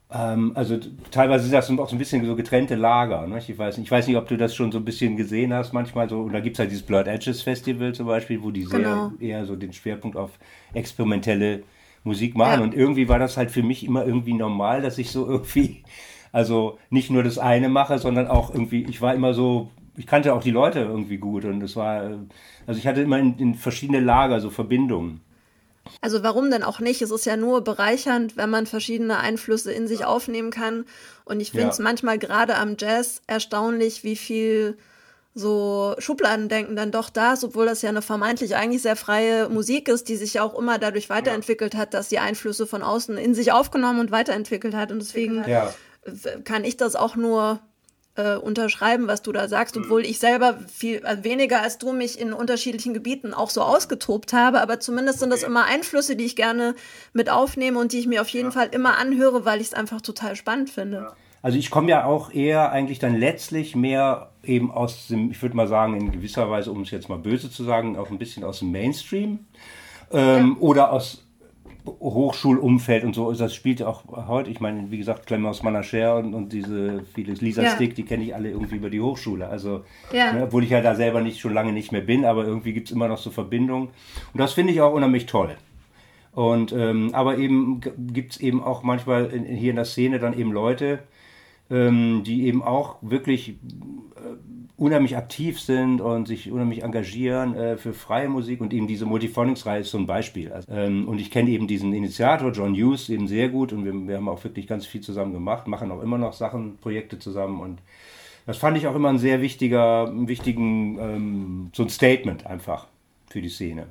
Ähm, 0.09 0.53
also 0.55 0.79
teilweise 1.11 1.47
sind 1.47 1.55
das 1.55 1.69
auch 1.69 1.88
so 1.88 1.97
ein 1.97 1.99
bisschen 1.99 2.25
so 2.25 2.37
getrennte 2.37 2.77
Lager. 2.77 3.27
Ne? 3.27 3.38
Ich, 3.38 3.59
weiß 3.59 3.77
nicht, 3.77 3.87
ich 3.87 3.90
weiß 3.90 4.07
nicht, 4.07 4.16
ob 4.16 4.29
du 4.29 4.37
das 4.37 4.55
schon 4.55 4.71
so 4.71 4.79
ein 4.79 4.85
bisschen 4.85 5.16
gesehen 5.16 5.53
hast 5.53 5.73
manchmal. 5.73 6.09
So, 6.09 6.21
und 6.21 6.33
da 6.33 6.38
gibt 6.38 6.55
es 6.55 6.61
halt 6.61 6.71
dieses 6.71 6.87
Blood 6.87 7.09
Edges 7.09 7.42
Festival 7.42 7.92
zum 7.92 8.07
Beispiel, 8.07 8.40
wo 8.40 8.53
die 8.53 8.66
sehr 8.66 8.79
genau. 8.79 9.12
eher 9.19 9.45
so 9.47 9.57
den 9.57 9.73
Schwerpunkt 9.73 10.16
auf 10.16 10.38
experimentelle 10.75 11.64
Musik 12.05 12.37
machen. 12.37 12.61
Ja. 12.61 12.64
Und 12.64 12.73
irgendwie 12.73 13.09
war 13.09 13.19
das 13.19 13.37
halt 13.37 13.51
für 13.51 13.64
mich 13.64 13.85
immer 13.85 14.07
irgendwie 14.07 14.35
normal, 14.35 14.81
dass 14.81 14.97
ich 14.97 15.11
so 15.11 15.27
irgendwie 15.27 15.83
also 16.37 16.79
nicht 16.90 17.09
nur 17.09 17.22
das 17.22 17.38
eine 17.38 17.70
mache, 17.70 17.99
sondern 17.99 18.27
auch 18.27 18.53
irgendwie, 18.53 18.85
ich 18.85 19.01
war 19.01 19.14
immer 19.14 19.33
so, 19.33 19.70
ich 19.96 20.07
kannte 20.07 20.35
auch 20.35 20.42
die 20.42 20.51
Leute 20.51 20.81
irgendwie 20.81 21.16
gut 21.16 21.46
und 21.46 21.62
es 21.62 21.77
war, 21.77 22.18
also 22.66 22.79
ich 22.79 22.87
hatte 22.87 23.01
immer 23.01 23.18
in, 23.18 23.38
in 23.38 23.55
verschiedene 23.55 24.01
Lager 24.01 24.38
so 24.40 24.51
Verbindungen. 24.51 25.22
Also 26.03 26.22
warum 26.22 26.51
denn 26.51 26.62
auch 26.62 26.79
nicht? 26.79 27.01
Es 27.01 27.11
ist 27.11 27.25
ja 27.25 27.38
nur 27.38 27.64
bereichernd, 27.64 28.37
wenn 28.37 28.51
man 28.51 28.66
verschiedene 28.66 29.16
Einflüsse 29.16 29.72
in 29.72 29.88
sich 29.88 30.05
aufnehmen 30.05 30.51
kann. 30.51 30.85
Und 31.25 31.40
ich 31.40 31.53
finde 31.53 31.68
es 31.68 31.79
ja. 31.79 31.85
manchmal 31.85 32.18
gerade 32.18 32.57
am 32.57 32.77
Jazz 32.79 33.22
erstaunlich, 33.27 34.05
wie 34.05 34.16
viel 34.16 34.77
so 35.35 35.94
Schubladendenken 35.99 36.77
dann 36.77 36.90
doch 36.90 37.09
da 37.09 37.33
ist, 37.33 37.44
obwohl 37.44 37.64
das 37.64 37.81
ja 37.81 37.88
eine 37.88 38.03
vermeintlich 38.03 38.57
eigentlich 38.57 38.83
sehr 38.83 38.96
freie 38.96 39.49
Musik 39.49 39.88
ist, 39.88 40.11
die 40.11 40.16
sich 40.16 40.35
ja 40.35 40.42
auch 40.42 40.59
immer 40.59 40.79
dadurch 40.79 41.09
weiterentwickelt 41.09 41.75
hat, 41.75 41.94
dass 41.94 42.09
die 42.09 42.18
Einflüsse 42.18 42.66
von 42.66 42.83
außen 42.83 43.16
in 43.16 43.35
sich 43.35 43.53
aufgenommen 43.53 44.01
und 44.01 44.11
weiterentwickelt 44.11 44.75
hat. 44.75 44.92
Und 44.92 44.99
deswegen 44.99 45.42
ja 45.49 45.72
kann 46.45 46.64
ich 46.64 46.77
das 46.77 46.97
auch 46.97 47.16
nur 47.16 47.61
äh, 48.16 48.37
unterschreiben, 48.37 49.07
was 49.09 49.23
du 49.23 49.33
da 49.33 49.49
sagst, 49.49 49.77
obwohl 49.77 50.05
ich 50.05 50.19
selber 50.19 50.59
viel 50.69 51.05
äh, 51.05 51.23
weniger 51.23 51.62
als 51.62 51.79
du 51.79 51.92
mich 51.92 52.19
in 52.19 52.33
unterschiedlichen 52.33 52.95
Gebieten 52.95 53.35
auch 53.35 53.51
so 53.51 53.62
ausgetobt 53.62 54.33
habe, 54.33 54.61
aber 54.61 54.81
zumindest 54.81 55.21
sind 55.21 55.31
das 55.31 55.42
immer 55.42 55.66
Einflüsse, 55.66 56.16
die 56.16 56.25
ich 56.25 56.37
gerne 56.37 56.75
mit 57.12 57.31
aufnehme 57.31 57.79
und 57.79 57.92
die 57.92 57.99
ich 57.99 58.07
mir 58.07 58.23
auf 58.23 58.29
jeden 58.29 58.47
ja. 58.47 58.53
Fall 58.53 58.69
immer 58.73 58.99
anhöre, 58.99 59.45
weil 59.45 59.61
ich 59.61 59.69
es 59.69 59.75
einfach 59.75 60.01
total 60.01 60.37
spannend 60.37 60.71
finde. 60.71 60.97
Ja. 60.97 61.12
Also 61.42 61.59
ich 61.59 61.71
komme 61.71 61.90
ja 61.90 62.05
auch 62.05 62.33
eher 62.33 62.73
eigentlich 62.73 62.99
dann 62.99 63.14
letztlich 63.14 63.77
mehr 63.77 64.31
eben 64.42 64.71
aus 64.73 65.09
dem, 65.09 65.31
ich 65.31 65.40
würde 65.42 65.55
mal 65.55 65.69
sagen, 65.69 65.95
in 65.95 66.11
gewisser 66.11 66.51
Weise, 66.51 66.73
um 66.73 66.83
es 66.83 66.90
jetzt 66.90 67.09
mal 67.09 67.19
böse 67.19 67.51
zu 67.51 67.62
sagen, 67.62 67.97
auch 67.97 68.11
ein 68.11 68.19
bisschen 68.19 68.42
aus 68.42 68.61
dem 68.61 68.73
Mainstream 68.73 69.40
ähm, 70.11 70.57
ja. 70.57 70.61
oder 70.61 70.92
aus 70.92 71.25
Hochschulumfeld 71.87 73.05
und 73.05 73.14
so, 73.14 73.33
das 73.33 73.55
spielt 73.55 73.83
auch 73.83 74.03
heute. 74.29 74.51
Ich 74.51 74.61
meine, 74.61 74.90
wie 74.90 74.99
gesagt, 74.99 75.27
Clemens 75.27 75.62
Manacher 75.62 76.16
und, 76.16 76.35
und 76.35 76.53
diese 76.53 77.05
viele 77.14 77.35
Lisa 77.35 77.62
ja. 77.62 77.70
Stick, 77.70 77.94
die 77.94 78.05
kenne 78.05 78.25
ich 78.25 78.35
alle 78.35 78.51
irgendwie 78.51 78.77
über 78.77 78.90
die 78.90 79.01
Hochschule. 79.01 79.49
Also, 79.49 79.85
ja. 80.12 80.33
ne, 80.33 80.44
obwohl 80.44 80.64
ich 80.64 80.70
ja 80.70 80.81
da 80.81 80.94
selber 80.94 81.20
nicht 81.20 81.40
schon 81.40 81.55
lange 81.55 81.72
nicht 81.72 81.92
mehr 81.92 82.01
bin, 82.01 82.25
aber 82.25 82.44
irgendwie 82.44 82.72
gibt 82.72 82.88
es 82.88 82.94
immer 82.94 83.09
noch 83.09 83.18
so 83.18 83.31
Verbindungen. 83.31 83.88
Und 84.33 84.40
das 84.40 84.53
finde 84.53 84.72
ich 84.72 84.81
auch 84.81 84.92
unheimlich 84.92 85.27
toll. 85.27 85.57
Und 86.33 86.72
ähm, 86.72 87.11
aber 87.14 87.38
eben 87.38 87.81
gibt 87.81 88.33
es 88.33 88.40
eben 88.40 88.62
auch 88.62 88.83
manchmal 88.83 89.27
in, 89.27 89.44
hier 89.44 89.70
in 89.70 89.77
der 89.77 89.87
Szene 89.87 90.18
dann 90.18 90.38
eben 90.38 90.53
Leute, 90.53 90.99
ähm, 91.70 92.25
die 92.25 92.46
eben 92.46 92.62
auch 92.62 92.96
wirklich 93.01 93.51
äh, 93.51 93.55
unheimlich 94.76 95.16
aktiv 95.16 95.60
sind 95.60 96.00
und 96.00 96.26
sich 96.26 96.50
unheimlich 96.50 96.82
engagieren 96.82 97.54
äh, 97.54 97.76
für 97.78 97.94
freie 97.94 98.28
Musik 98.28 98.60
und 98.60 98.74
eben 98.74 98.86
diese 98.86 99.06
Multiphonics-Reihe 99.06 99.80
ist 99.80 99.90
so 99.90 99.98
ein 99.98 100.06
Beispiel. 100.06 100.52
Also, 100.52 100.70
ähm, 100.70 101.08
und 101.08 101.18
ich 101.18 101.30
kenne 101.30 101.50
eben 101.50 101.66
diesen 101.66 101.92
Initiator, 101.94 102.52
John 102.52 102.74
Hughes, 102.74 103.08
eben 103.08 103.26
sehr 103.26 103.48
gut 103.48 103.72
und 103.72 103.84
wir, 103.84 103.92
wir, 103.92 104.16
haben 104.16 104.28
auch 104.28 104.44
wirklich 104.44 104.66
ganz 104.66 104.84
viel 104.84 105.00
zusammen 105.00 105.32
gemacht, 105.32 105.66
machen 105.66 105.90
auch 105.90 106.02
immer 106.02 106.18
noch 106.18 106.34
Sachen, 106.34 106.76
Projekte 106.78 107.18
zusammen 107.18 107.60
und 107.60 107.78
das 108.44 108.58
fand 108.58 108.76
ich 108.76 108.86
auch 108.86 108.94
immer 108.94 109.08
ein 109.08 109.18
sehr 109.18 109.40
wichtiger, 109.40 110.12
wichtigen, 110.28 110.98
ähm, 111.00 111.70
so 111.74 111.82
ein 111.82 111.88
Statement 111.88 112.46
einfach 112.46 112.86
für 113.28 113.40
die 113.40 113.48
Szene. 113.48 113.86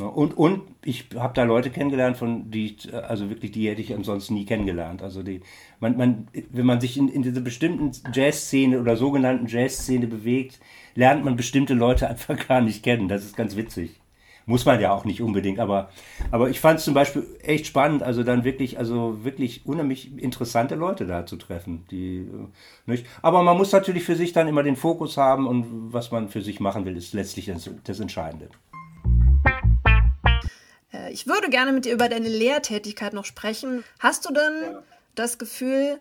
Ne? 0.00 0.10
Und, 0.10 0.36
und 0.36 0.62
ich 0.84 1.06
habe 1.14 1.34
da 1.34 1.44
Leute 1.44 1.70
kennengelernt, 1.70 2.16
von 2.16 2.50
die 2.50 2.76
also 2.92 3.30
wirklich, 3.30 3.52
die 3.52 3.68
hätte 3.68 3.80
ich 3.80 3.94
ansonsten 3.94 4.34
nie 4.34 4.46
kennengelernt. 4.46 5.02
Also 5.02 5.22
die, 5.22 5.40
man, 5.78 5.96
man, 5.96 6.28
wenn 6.50 6.66
man 6.66 6.80
sich 6.80 6.96
in, 6.96 7.08
in 7.08 7.22
dieser 7.22 7.40
bestimmten 7.40 7.92
Jazzszene 8.12 8.80
oder 8.80 8.96
sogenannten 8.96 9.46
Jazzszene 9.46 10.06
bewegt, 10.06 10.58
lernt 10.94 11.24
man 11.24 11.36
bestimmte 11.36 11.74
Leute 11.74 12.08
einfach 12.10 12.48
gar 12.48 12.60
nicht 12.60 12.82
kennen. 12.82 13.08
Das 13.08 13.24
ist 13.24 13.36
ganz 13.36 13.56
witzig. 13.56 14.00
Muss 14.46 14.64
man 14.64 14.80
ja 14.80 14.90
auch 14.92 15.04
nicht 15.04 15.22
unbedingt, 15.22 15.60
aber, 15.60 15.90
aber 16.32 16.48
ich 16.50 16.58
fand 16.58 16.78
es 16.78 16.84
zum 16.84 16.94
Beispiel 16.94 17.24
echt 17.42 17.66
spannend, 17.66 18.02
also 18.02 18.24
dann 18.24 18.42
wirklich, 18.42 18.78
also 18.78 19.22
wirklich 19.22 19.64
unheimlich 19.64 20.18
interessante 20.18 20.74
Leute 20.74 21.06
da 21.06 21.24
zu 21.26 21.36
treffen. 21.36 21.84
Die, 21.90 22.26
nicht? 22.86 23.06
Aber 23.22 23.42
man 23.42 23.56
muss 23.56 23.70
natürlich 23.70 24.02
für 24.02 24.16
sich 24.16 24.32
dann 24.32 24.48
immer 24.48 24.64
den 24.64 24.76
Fokus 24.76 25.18
haben 25.18 25.46
und 25.46 25.92
was 25.92 26.10
man 26.10 26.30
für 26.30 26.42
sich 26.42 26.58
machen 26.58 26.84
will, 26.84 26.96
ist 26.96 27.12
letztlich 27.12 27.46
das, 27.46 27.70
das 27.84 28.00
Entscheidende. 28.00 28.48
Ich 31.10 31.26
würde 31.26 31.50
gerne 31.50 31.72
mit 31.72 31.84
dir 31.84 31.92
über 31.92 32.08
deine 32.08 32.28
Lehrtätigkeit 32.28 33.12
noch 33.12 33.24
sprechen. 33.24 33.84
Hast 33.98 34.28
du 34.28 34.32
denn 34.32 34.76
das 35.14 35.38
Gefühl, 35.38 35.98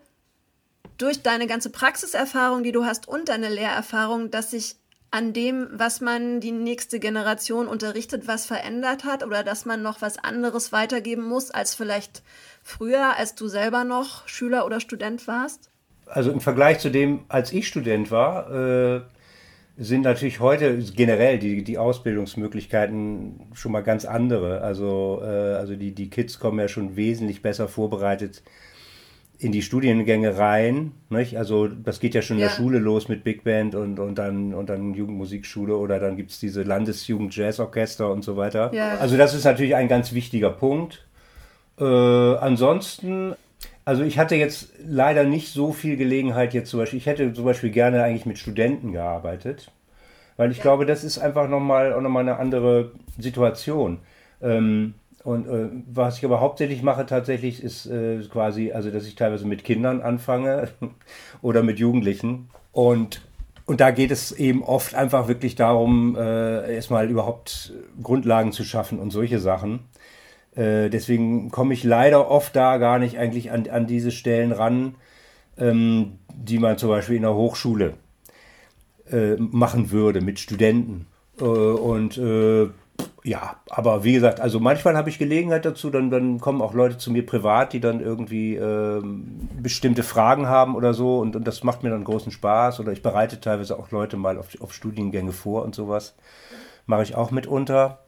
durch 0.97 1.21
deine 1.23 1.47
ganze 1.47 1.69
Praxiserfahrung, 1.69 2.63
die 2.63 2.71
du 2.71 2.85
hast 2.85 3.07
und 3.07 3.29
deine 3.29 3.49
Lehrerfahrung, 3.49 4.31
dass 4.31 4.51
sich 4.51 4.75
an 5.11 5.33
dem, 5.33 5.67
was 5.71 6.01
man 6.01 6.39
die 6.39 6.51
nächste 6.51 6.99
Generation 6.99 7.67
unterrichtet, 7.67 8.27
was 8.27 8.45
verändert 8.45 9.05
hat 9.05 9.23
oder 9.23 9.43
dass 9.43 9.65
man 9.65 9.81
noch 9.81 10.01
was 10.01 10.17
anderes 10.17 10.71
weitergeben 10.71 11.23
muss 11.23 11.49
als 11.49 11.73
vielleicht 11.73 12.21
früher, 12.61 13.17
als 13.17 13.33
du 13.33 13.47
selber 13.47 13.83
noch 13.85 14.27
Schüler 14.27 14.65
oder 14.65 14.79
Student 14.79 15.25
warst? 15.27 15.71
Also 16.05 16.31
im 16.31 16.41
Vergleich 16.41 16.79
zu 16.79 16.91
dem, 16.91 17.25
als 17.27 17.51
ich 17.53 17.67
Student 17.67 18.11
war, 18.11 18.51
äh, 18.51 19.01
sind 19.79 20.01
natürlich 20.01 20.41
heute 20.41 20.77
generell 20.77 21.39
die, 21.39 21.63
die 21.63 21.77
Ausbildungsmöglichkeiten 21.77 23.47
schon 23.53 23.71
mal 23.71 23.81
ganz 23.81 24.03
andere. 24.03 24.61
Also, 24.61 25.21
äh, 25.23 25.25
also 25.25 25.75
die, 25.75 25.93
die 25.93 26.09
Kids 26.09 26.37
kommen 26.37 26.59
ja 26.59 26.67
schon 26.67 26.97
wesentlich 26.97 27.41
besser 27.41 27.69
vorbereitet 27.69 28.43
in 29.37 29.53
die 29.53 29.61
Studiengänge 29.61 30.37
rein. 30.37 30.91
Nicht? 31.09 31.37
Also 31.37 31.69
das 31.69 32.01
geht 32.01 32.13
ja 32.13 32.21
schon 32.21 32.37
in 32.37 32.43
der 32.43 32.49
Schule 32.49 32.77
los 32.77 33.07
mit 33.07 33.23
Big 33.23 33.45
Band 33.45 33.73
und, 33.73 33.97
und 33.99 34.15
dann 34.15 34.53
und 34.53 34.69
dann 34.69 34.93
Jugendmusikschule 34.93 35.77
oder 35.77 35.97
dann 35.97 36.17
gibt 36.17 36.31
es 36.31 36.41
diese 36.41 36.63
Landesjugend-Jazzorchester 36.63 38.11
und 38.11 38.25
so 38.25 38.35
weiter. 38.35 38.71
Ja. 38.73 38.97
Also 38.97 39.15
das 39.15 39.33
ist 39.33 39.45
natürlich 39.45 39.75
ein 39.75 39.87
ganz 39.87 40.11
wichtiger 40.11 40.49
Punkt. 40.49 41.07
Äh, 41.79 41.85
ansonsten 41.85 43.33
also 43.89 44.04
ich 44.04 44.19
hatte 44.19 44.36
jetzt 44.36 44.69
leider 44.86 45.23
nicht 45.23 45.52
so 45.52 45.73
viel 45.73 45.97
Gelegenheit 45.97 46.54
jetzt 46.54 46.69
zum 46.69 46.80
Beispiel. 46.80 46.99
Ich 46.99 47.08
hätte 47.08 47.34
zum 47.34 47.43
Beispiel 47.43 47.71
gerne 47.71 48.04
eigentlich 48.04 48.28
mit 48.28 48.38
Studenten 48.38 48.91
gearbeitet, 48.91 49.71
weil 50.38 50.52
ich 50.52 50.58
ja. 50.58 50.62
glaube, 50.62 50.86
das 50.86 51.04
ist 51.04 51.17
einfach 51.17 51.49
nochmal 51.49 51.93
auch 51.93 52.02
nochmal 52.02 52.21
eine 52.21 52.38
andere 52.38 52.91
Situation. 53.17 53.97
Ähm, 54.43 54.93
und 55.23 55.47
äh, 55.47 55.69
was 55.91 56.19
ich 56.19 56.25
aber 56.25 56.39
hauptsächlich 56.39 56.84
mache 56.84 57.08
tatsächlich 57.08 57.63
ist 57.63 57.88
äh, 57.88 58.19
quasi, 58.32 58.71
also 58.73 58.91
dass 58.91 59.08
ich 59.08 59.15
teilweise 59.15 59.47
mit 59.47 59.63
Kindern 59.63 60.02
anfange 60.02 60.67
oder 61.41 61.63
mit 61.63 61.80
Jugendlichen. 61.80 62.52
Und, 62.71 63.23
und 63.65 63.82
da 63.82 63.89
geht 63.89 64.12
es 64.12 64.32
eben 64.32 64.63
oft 64.63 64.93
einfach 64.93 65.28
wirklich 65.28 65.56
darum, 65.56 66.15
äh, 66.15 66.75
erstmal 66.75 67.10
überhaupt 67.10 67.73
Grundlagen 68.04 68.52
zu 68.52 68.63
schaffen 68.63 68.99
und 68.99 69.10
solche 69.10 69.39
Sachen. 69.39 69.80
Äh, 70.59 70.89
deswegen 70.89 71.51
komme 71.51 71.73
ich 71.73 71.85
leider 71.85 72.29
oft 72.29 72.53
da 72.55 72.77
gar 72.77 72.99
nicht 72.99 73.17
eigentlich 73.17 73.51
an, 73.51 73.69
an 73.69 73.87
diese 73.87 74.11
Stellen 74.11 74.51
ran, 74.51 74.95
ähm, 75.57 76.19
die 76.33 76.59
man 76.59 76.77
zum 76.77 76.89
Beispiel 76.89 77.15
in 77.15 77.21
der 77.21 77.33
Hochschule 77.33 77.93
äh, 79.09 79.35
machen 79.37 79.91
würde 79.91 80.19
mit 80.19 80.37
Studenten. 80.37 81.07
Äh, 81.39 81.45
und 81.45 82.17
äh, 82.17 82.67
ja, 83.23 83.55
aber 83.69 84.03
wie 84.03 84.11
gesagt, 84.11 84.41
also 84.41 84.59
manchmal 84.59 84.97
habe 84.97 85.09
ich 85.09 85.17
Gelegenheit 85.17 85.63
dazu, 85.63 85.89
dann, 85.89 86.09
dann 86.09 86.41
kommen 86.41 86.61
auch 86.61 86.73
Leute 86.73 86.97
zu 86.97 87.09
mir 87.09 87.25
privat, 87.25 87.71
die 87.71 87.79
dann 87.79 88.01
irgendwie 88.01 88.55
ähm, 88.55 89.47
bestimmte 89.61 90.03
Fragen 90.03 90.47
haben 90.47 90.75
oder 90.75 90.93
so 90.93 91.19
und, 91.19 91.37
und 91.37 91.47
das 91.47 91.63
macht 91.63 91.83
mir 91.83 91.89
dann 91.89 92.03
großen 92.03 92.33
Spaß 92.33 92.81
oder 92.81 92.91
ich 92.91 93.01
bereite 93.01 93.39
teilweise 93.39 93.79
auch 93.79 93.91
Leute 93.91 94.17
mal 94.17 94.37
auf, 94.37 94.59
auf 94.61 94.73
Studiengänge 94.73 95.31
vor 95.31 95.63
und 95.63 95.73
sowas. 95.73 96.15
Mache 96.85 97.03
ich 97.03 97.15
auch 97.15 97.31
mitunter. 97.31 97.99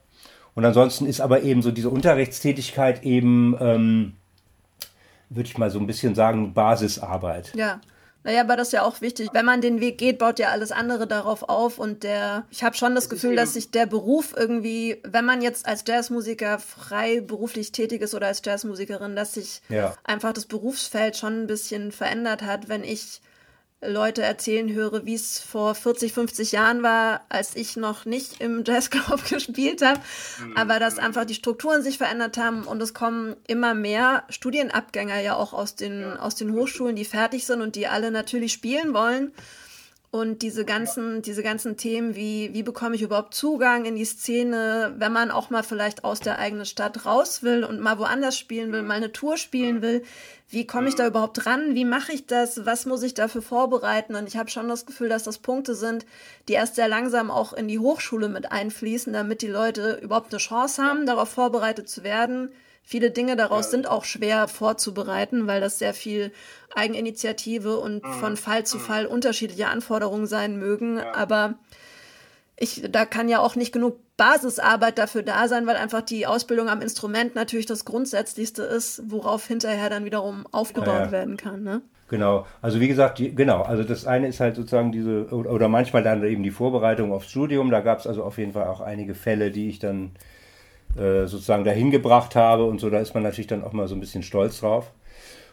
Und 0.54 0.66
ansonsten 0.66 1.06
ist 1.06 1.22
aber 1.22 1.44
eben 1.44 1.62
so 1.62 1.72
diese 1.72 1.90
Unterrichtstätigkeit 1.90 3.04
eben, 3.04 3.56
ähm, 3.60 4.14
würde 5.30 5.48
ich 5.48 5.58
mal 5.58 5.72
so 5.72 5.80
ein 5.80 5.88
bisschen 5.88 6.16
sagen, 6.16 6.54
Basisarbeit. 6.54 7.54
Ja. 7.56 7.80
Naja, 8.24 8.42
aber 8.42 8.56
das 8.56 8.68
ist 8.68 8.74
ja 8.74 8.84
auch 8.84 9.02
wichtig. 9.02 9.30
Wenn 9.34 9.46
man 9.46 9.62
den 9.62 9.82
Weg 9.82 9.98
geht, 9.98 10.20
baut 10.20 10.38
ja 10.38 10.50
alles 10.50 10.72
andere 10.72 11.08
darauf 11.08 11.50
auf. 11.50 11.80
Und 11.80 12.04
der, 12.04 12.46
ich 12.52 12.64
habe 12.64 12.76
schon 12.76 12.94
das 12.94 13.10
Gefühl, 13.10 13.36
dass 13.36 13.54
sich 13.54 13.72
der 13.72 13.88
Beruf 13.88 14.36
irgendwie, 14.38 15.02
wenn 15.04 15.26
man 15.26 15.42
jetzt 15.42 15.66
als 15.66 15.84
Jazzmusiker 15.88 16.60
frei 16.60 17.22
beruflich 17.22 17.72
tätig 17.72 18.02
ist 18.02 18.14
oder 18.14 18.28
als 18.28 18.44
Jazzmusikerin, 18.46 19.16
dass 19.16 19.34
sich 19.34 19.64
ja. 19.70 19.96
einfach 20.04 20.34
das 20.34 20.46
Berufsfeld 20.46 21.18
schon 21.18 21.42
ein 21.44 21.48
bisschen 21.48 21.92
verändert 21.92 22.44
hat. 22.44 22.70
Wenn 22.70 22.84
ich 22.84 23.22
Leute 23.84 24.22
erzählen 24.22 24.72
höre, 24.72 25.06
wie 25.06 25.16
es 25.16 25.40
vor 25.40 25.74
40, 25.74 26.14
50 26.14 26.52
Jahren 26.52 26.84
war, 26.84 27.26
als 27.30 27.56
ich 27.56 27.78
noch 27.78 28.06
nicht 28.06 28.40
im 28.40 28.64
Jazzclub 28.68 29.28
gespielt 29.28 29.82
habe, 29.82 30.00
mhm. 30.40 30.56
aber 30.56 30.80
dass 30.80 31.00
einfach 31.00 31.26
die 31.26 31.34
Strukturen 31.34 31.82
sich 31.82 31.98
verändert 31.98 32.38
haben 32.38 32.64
und 32.64 32.82
es 32.82 32.94
kommen 32.94 33.36
immer 33.48 33.74
mehr 33.74 34.24
Studienabgänger 34.30 35.20
ja 35.20 35.36
auch 35.36 35.54
aus 35.54 35.76
den, 35.76 36.18
aus 36.18 36.36
den 36.36 36.54
Hochschulen, 36.54 36.96
die 36.96 37.06
fertig 37.06 37.46
sind 37.46 37.62
und 37.62 37.76
die 37.76 37.88
alle 37.88 38.12
natürlich 38.12 38.54
spielen 38.54 38.94
wollen. 38.94 39.32
Und 40.14 40.42
diese 40.42 40.66
ganzen, 40.66 41.22
diese 41.22 41.42
ganzen 41.42 41.78
Themen 41.78 42.18
wie, 42.18 42.54
wie 42.54 42.64
bekomme 42.64 42.96
ich 42.96 43.02
überhaupt 43.02 43.34
Zugang 43.34 43.86
in 43.86 43.96
die 43.96 44.04
Szene, 44.04 44.94
wenn 44.98 45.14
man 45.14 45.32
auch 45.32 45.50
mal 45.50 45.64
vielleicht 45.64 46.04
aus 46.04 46.20
der 46.20 46.38
eigenen 46.38 46.66
Stadt 46.66 47.06
raus 47.06 47.44
will 47.44 47.64
und 47.64 47.80
mal 47.80 47.98
woanders 47.98 48.38
spielen 48.38 48.74
will, 48.74 48.82
mal 48.82 48.96
eine 48.96 49.14
Tour 49.14 49.38
spielen 49.38 49.82
will, 49.82 50.04
wie 50.50 50.68
komme 50.68 50.90
ich 50.90 50.96
da 50.96 51.08
überhaupt 51.08 51.46
ran? 51.46 51.76
Wie 51.76 51.86
mache 51.86 52.12
ich 52.12 52.28
das? 52.28 52.66
Was 52.66 52.86
muss 52.86 53.04
ich 53.04 53.14
dafür 53.14 53.42
vorbereiten? 53.42 54.16
Und 54.16 54.28
ich 54.28 54.36
habe 54.36 54.50
schon 54.50 54.68
das 54.68 54.86
Gefühl, 54.86 55.08
dass 55.08 55.24
das 55.24 55.38
Punkte 55.38 55.76
sind, 55.76 56.06
die 56.50 56.54
erst 56.54 56.76
sehr 56.76 56.90
langsam 56.90 57.32
auch 57.32 57.54
in 57.54 57.70
die 57.70 57.80
Hochschule 57.80 58.28
mit 58.28 58.52
einfließen, 58.52 59.14
damit 59.14 59.42
die 59.42 59.48
Leute 59.48 59.98
überhaupt 60.02 60.34
eine 60.34 60.40
Chance 60.40 60.84
haben, 60.84 61.06
darauf 61.06 61.30
vorbereitet 61.30 61.88
zu 61.88 62.04
werden. 62.04 62.52
Viele 62.84 63.12
Dinge 63.12 63.36
daraus 63.36 63.66
ja. 63.66 63.72
sind 63.72 63.88
auch 63.88 64.04
schwer 64.04 64.48
vorzubereiten, 64.48 65.48
weil 65.48 65.62
das 65.62 65.80
sehr 65.80 65.94
viel 65.94 66.32
Eigeninitiative 66.76 67.78
und 67.78 68.04
mhm. 68.04 68.14
von 68.14 68.38
Fall 68.38 68.66
zu 68.66 68.78
mhm. 68.78 68.82
Fall 68.82 69.06
unterschiedliche 69.06 69.68
Anforderungen 69.68 70.28
sein 70.28 70.58
mögen. 70.58 70.98
Ja. 70.98 71.16
Aber 71.16 71.56
ich, 72.58 72.84
da 72.92 73.06
kann 73.06 73.30
ja 73.30 73.40
auch 73.40 73.56
nicht 73.56 73.72
genug 73.72 73.98
Basisarbeit 74.18 75.00
dafür 75.00 75.24
da 75.24 75.48
sein, 75.48 75.66
weil 75.66 75.78
einfach 75.78 76.02
die 76.02 76.28
Ausbildung 76.28 76.70
am 76.70 76.82
Instrument 76.82 77.34
natürlich 77.34 77.66
das 77.66 77.86
Grundsätzlichste 77.86 78.62
ist, 78.62 79.02
worauf 79.08 79.48
hinterher 79.48 79.90
dann 79.90 80.06
wiederum 80.06 80.46
aufgebaut 80.52 81.06
ja, 81.06 81.12
werden 81.12 81.38
kann. 81.38 81.64
Ne? 81.64 81.82
Genau, 82.08 82.46
also 82.62 82.80
wie 82.80 82.88
gesagt, 82.88 83.20
die, 83.20 83.34
genau, 83.34 83.62
also 83.62 83.84
das 83.84 84.06
eine 84.06 84.28
ist 84.28 84.40
halt 84.40 84.58
sozusagen 84.58 84.92
diese, 84.92 85.28
oder 85.30 85.70
manchmal 85.70 86.04
dann 86.04 86.24
eben 86.24 86.44
die 86.44 86.52
Vorbereitung 86.52 87.14
aufs 87.14 87.32
Studium, 87.32 87.72
da 87.72 87.80
gab 87.80 88.00
es 88.00 88.06
also 88.06 88.24
auf 88.24 88.38
jeden 88.38 88.52
Fall 88.52 88.68
auch 88.68 88.82
einige 88.82 89.16
Fälle, 89.16 89.50
die 89.50 89.70
ich 89.70 89.80
dann 89.80 90.12
äh, 90.98 91.28
sozusagen 91.28 91.64
dahin 91.64 91.92
gebracht 91.92 92.36
habe 92.36 92.66
und 92.66 92.80
so, 92.80 92.90
da 92.90 93.00
ist 93.00 93.14
man 93.14 93.24
natürlich 93.24 93.48
dann 93.48 93.64
auch 93.64 93.74
mal 93.74 93.88
so 93.88 93.96
ein 93.96 94.00
bisschen 94.00 94.24
stolz 94.24 94.60
drauf. 94.60 94.92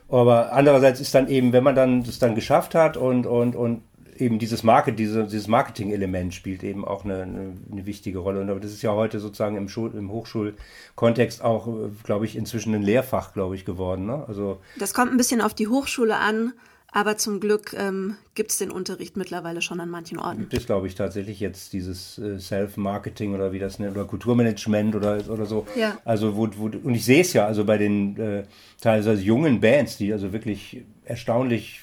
Aber 0.08 0.52
andererseits 0.52 1.00
ist 1.00 1.14
dann 1.14 1.28
eben, 1.28 1.52
wenn 1.52 1.64
man 1.64 1.74
dann 1.74 2.02
das 2.02 2.18
dann 2.18 2.34
geschafft 2.34 2.74
hat 2.74 2.96
und, 2.96 3.26
und, 3.26 3.54
und 3.54 3.82
eben 4.16 4.38
dieses 4.38 4.62
Market, 4.62 4.98
diese, 4.98 5.24
dieses 5.24 5.48
Marketing-Element 5.48 6.34
spielt 6.34 6.62
eben 6.62 6.84
auch 6.84 7.04
eine, 7.04 7.22
eine, 7.22 7.52
eine, 7.70 7.86
wichtige 7.86 8.18
Rolle. 8.18 8.40
Und 8.40 8.64
das 8.64 8.72
ist 8.72 8.82
ja 8.82 8.92
heute 8.92 9.20
sozusagen 9.20 9.56
im, 9.56 9.68
Schul 9.68 9.92
im 9.94 10.10
Hochschulkontext 10.10 11.42
auch, 11.42 11.68
glaube 12.04 12.24
ich, 12.24 12.36
inzwischen 12.36 12.74
ein 12.74 12.82
Lehrfach, 12.82 13.32
glaube 13.32 13.54
ich, 13.54 13.64
geworden. 13.64 14.06
Ne? 14.06 14.24
Also 14.26 14.58
das 14.78 14.94
kommt 14.94 15.12
ein 15.12 15.16
bisschen 15.16 15.40
auf 15.40 15.54
die 15.54 15.68
Hochschule 15.68 16.16
an. 16.16 16.52
Aber 16.90 17.18
zum 17.18 17.38
Glück 17.38 17.74
ähm, 17.78 18.16
gibt 18.34 18.50
es 18.50 18.58
den 18.58 18.70
Unterricht 18.70 19.16
mittlerweile 19.16 19.60
schon 19.60 19.78
an 19.80 19.90
manchen 19.90 20.18
Orten. 20.18 20.40
Gibt 20.40 20.54
es, 20.54 20.64
glaube 20.64 20.86
ich, 20.86 20.94
tatsächlich 20.94 21.38
jetzt 21.38 21.74
dieses 21.74 22.18
äh, 22.18 22.40
Self-Marketing 22.40 23.34
oder 23.34 23.52
wie 23.52 23.58
das 23.58 23.78
nennt, 23.78 23.94
oder 23.94 24.06
Kulturmanagement 24.06 24.94
oder, 24.94 25.20
oder 25.28 25.44
so. 25.44 25.66
Ja. 25.76 25.98
Also, 26.06 26.34
wo, 26.34 26.48
wo, 26.56 26.64
und 26.66 26.94
ich 26.94 27.04
sehe 27.04 27.20
es 27.20 27.34
ja, 27.34 27.46
also 27.46 27.64
bei 27.66 27.76
den 27.76 28.18
äh, 28.18 28.44
teilweise 28.80 29.22
jungen 29.22 29.60
Bands, 29.60 29.98
die 29.98 30.12
also 30.12 30.32
wirklich 30.32 30.82
erstaunlich 31.04 31.82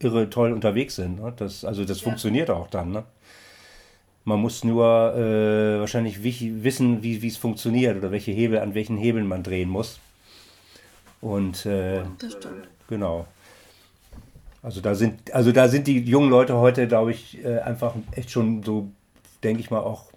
irre 0.00 0.28
toll 0.28 0.52
unterwegs 0.52 0.96
sind. 0.96 1.20
Ne? 1.20 1.32
Das, 1.36 1.64
also 1.64 1.84
das 1.84 2.00
ja. 2.00 2.04
funktioniert 2.04 2.50
auch 2.50 2.68
dann. 2.68 2.90
Ne? 2.90 3.04
Man 4.24 4.40
muss 4.40 4.64
nur 4.64 5.14
äh, 5.14 5.78
wahrscheinlich 5.78 6.24
wissen, 6.24 7.02
wie 7.04 7.26
es 7.26 7.36
funktioniert 7.36 7.96
oder 7.96 8.10
welche 8.10 8.32
Hebel, 8.32 8.58
an 8.58 8.74
welchen 8.74 8.96
Hebeln 8.96 9.28
man 9.28 9.44
drehen 9.44 9.68
muss. 9.68 10.00
Und 11.20 11.64
äh, 11.64 12.02
das 12.18 12.32
stimmt. 12.32 12.68
genau. 12.88 13.26
Also 14.66 14.80
da 14.80 14.96
sind, 14.96 15.32
also 15.32 15.52
da 15.52 15.68
sind 15.68 15.86
die 15.86 16.00
jungen 16.00 16.28
Leute 16.28 16.56
heute, 16.56 16.88
glaube 16.88 17.12
ich, 17.12 17.38
äh, 17.44 17.60
einfach 17.60 17.94
echt 18.10 18.32
schon 18.32 18.64
so, 18.64 18.90
denke 19.44 19.60
ich 19.60 19.70
mal, 19.70 19.78
auch 19.78 20.10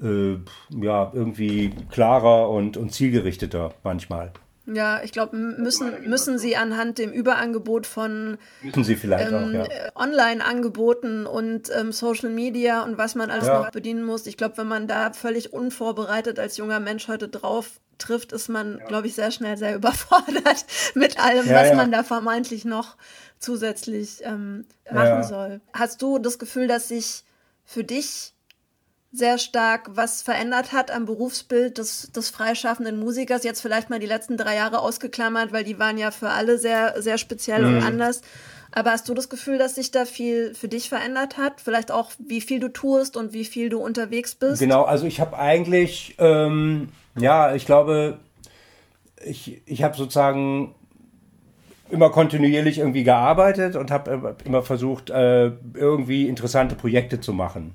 äh, 0.00 0.36
ja, 0.70 1.10
irgendwie 1.12 1.72
klarer 1.90 2.48
und, 2.48 2.76
und 2.76 2.92
zielgerichteter 2.92 3.74
manchmal. 3.82 4.30
Ja, 4.66 5.00
ich 5.02 5.12
glaube, 5.12 5.36
müssen, 5.36 5.92
müssen 6.08 6.38
sie 6.38 6.56
anhand 6.56 6.98
dem 6.98 7.12
Überangebot 7.12 7.86
von 7.86 8.36
müssen 8.62 8.84
sie 8.84 8.96
vielleicht 8.96 9.30
ähm, 9.30 9.34
auch, 9.34 9.52
ja. 9.52 9.66
Online-Angeboten 9.94 11.26
und 11.26 11.70
ähm, 11.76 11.92
Social 11.92 12.30
Media 12.30 12.82
und 12.82 12.98
was 12.98 13.14
man 13.14 13.30
alles 13.30 13.46
ja. 13.46 13.62
noch 13.62 13.70
bedienen 13.70 14.04
muss. 14.04 14.26
Ich 14.26 14.36
glaube, 14.36 14.58
wenn 14.58 14.66
man 14.66 14.88
da 14.88 15.12
völlig 15.12 15.52
unvorbereitet 15.52 16.40
als 16.40 16.56
junger 16.56 16.80
Mensch 16.80 17.06
heute 17.06 17.28
drauf 17.28 17.80
trifft, 17.98 18.32
ist 18.32 18.48
man, 18.48 18.78
ja. 18.78 18.86
glaube 18.86 19.06
ich, 19.06 19.14
sehr 19.14 19.30
schnell 19.30 19.56
sehr 19.56 19.74
überfordert 19.76 20.66
mit 20.94 21.18
allem, 21.18 21.48
was 21.48 21.74
man 21.74 21.92
da 21.92 22.02
vermeintlich 22.02 22.64
noch 22.64 22.96
zusätzlich 23.38 24.20
ähm, 24.22 24.66
machen 24.90 25.06
ja. 25.06 25.22
soll. 25.22 25.60
Hast 25.72 26.02
du 26.02 26.18
das 26.18 26.38
Gefühl, 26.38 26.66
dass 26.66 26.88
sich 26.88 27.22
für 27.64 27.84
dich 27.84 28.34
sehr 29.12 29.38
stark 29.38 29.90
was 29.94 30.22
verändert 30.22 30.72
hat 30.72 30.90
am 30.90 31.06
Berufsbild 31.06 31.78
des, 31.78 32.12
des 32.12 32.30
freischaffenden 32.30 32.98
Musikers? 32.98 33.44
Jetzt 33.44 33.60
vielleicht 33.60 33.90
mal 33.90 33.98
die 33.98 34.06
letzten 34.06 34.36
drei 34.36 34.56
Jahre 34.56 34.80
ausgeklammert, 34.80 35.52
weil 35.52 35.64
die 35.64 35.78
waren 35.78 35.98
ja 35.98 36.10
für 36.10 36.30
alle 36.30 36.58
sehr, 36.58 37.00
sehr 37.00 37.18
speziell 37.18 37.62
mhm. 37.62 37.76
und 37.76 37.82
anders. 37.82 38.22
Aber 38.72 38.90
hast 38.90 39.08
du 39.08 39.14
das 39.14 39.30
Gefühl, 39.30 39.56
dass 39.56 39.76
sich 39.76 39.90
da 39.90 40.04
viel 40.04 40.54
für 40.54 40.68
dich 40.68 40.90
verändert 40.90 41.38
hat? 41.38 41.62
Vielleicht 41.62 41.90
auch, 41.90 42.10
wie 42.18 42.42
viel 42.42 42.60
du 42.60 42.68
tust 42.68 43.16
und 43.16 43.32
wie 43.32 43.46
viel 43.46 43.70
du 43.70 43.78
unterwegs 43.78 44.34
bist? 44.34 44.60
Genau, 44.60 44.82
also 44.82 45.06
ich 45.06 45.18
habe 45.18 45.38
eigentlich, 45.38 46.14
ähm, 46.18 46.90
ja, 47.18 47.54
ich 47.54 47.64
glaube, 47.64 48.18
ich, 49.24 49.62
ich 49.64 49.82
habe 49.82 49.96
sozusagen 49.96 50.74
immer 51.88 52.10
kontinuierlich 52.10 52.78
irgendwie 52.78 53.04
gearbeitet 53.04 53.76
und 53.76 53.90
habe 53.90 54.36
immer 54.44 54.62
versucht, 54.62 55.10
äh, 55.10 55.52
irgendwie 55.74 56.28
interessante 56.28 56.74
Projekte 56.74 57.20
zu 57.20 57.32
machen. 57.32 57.74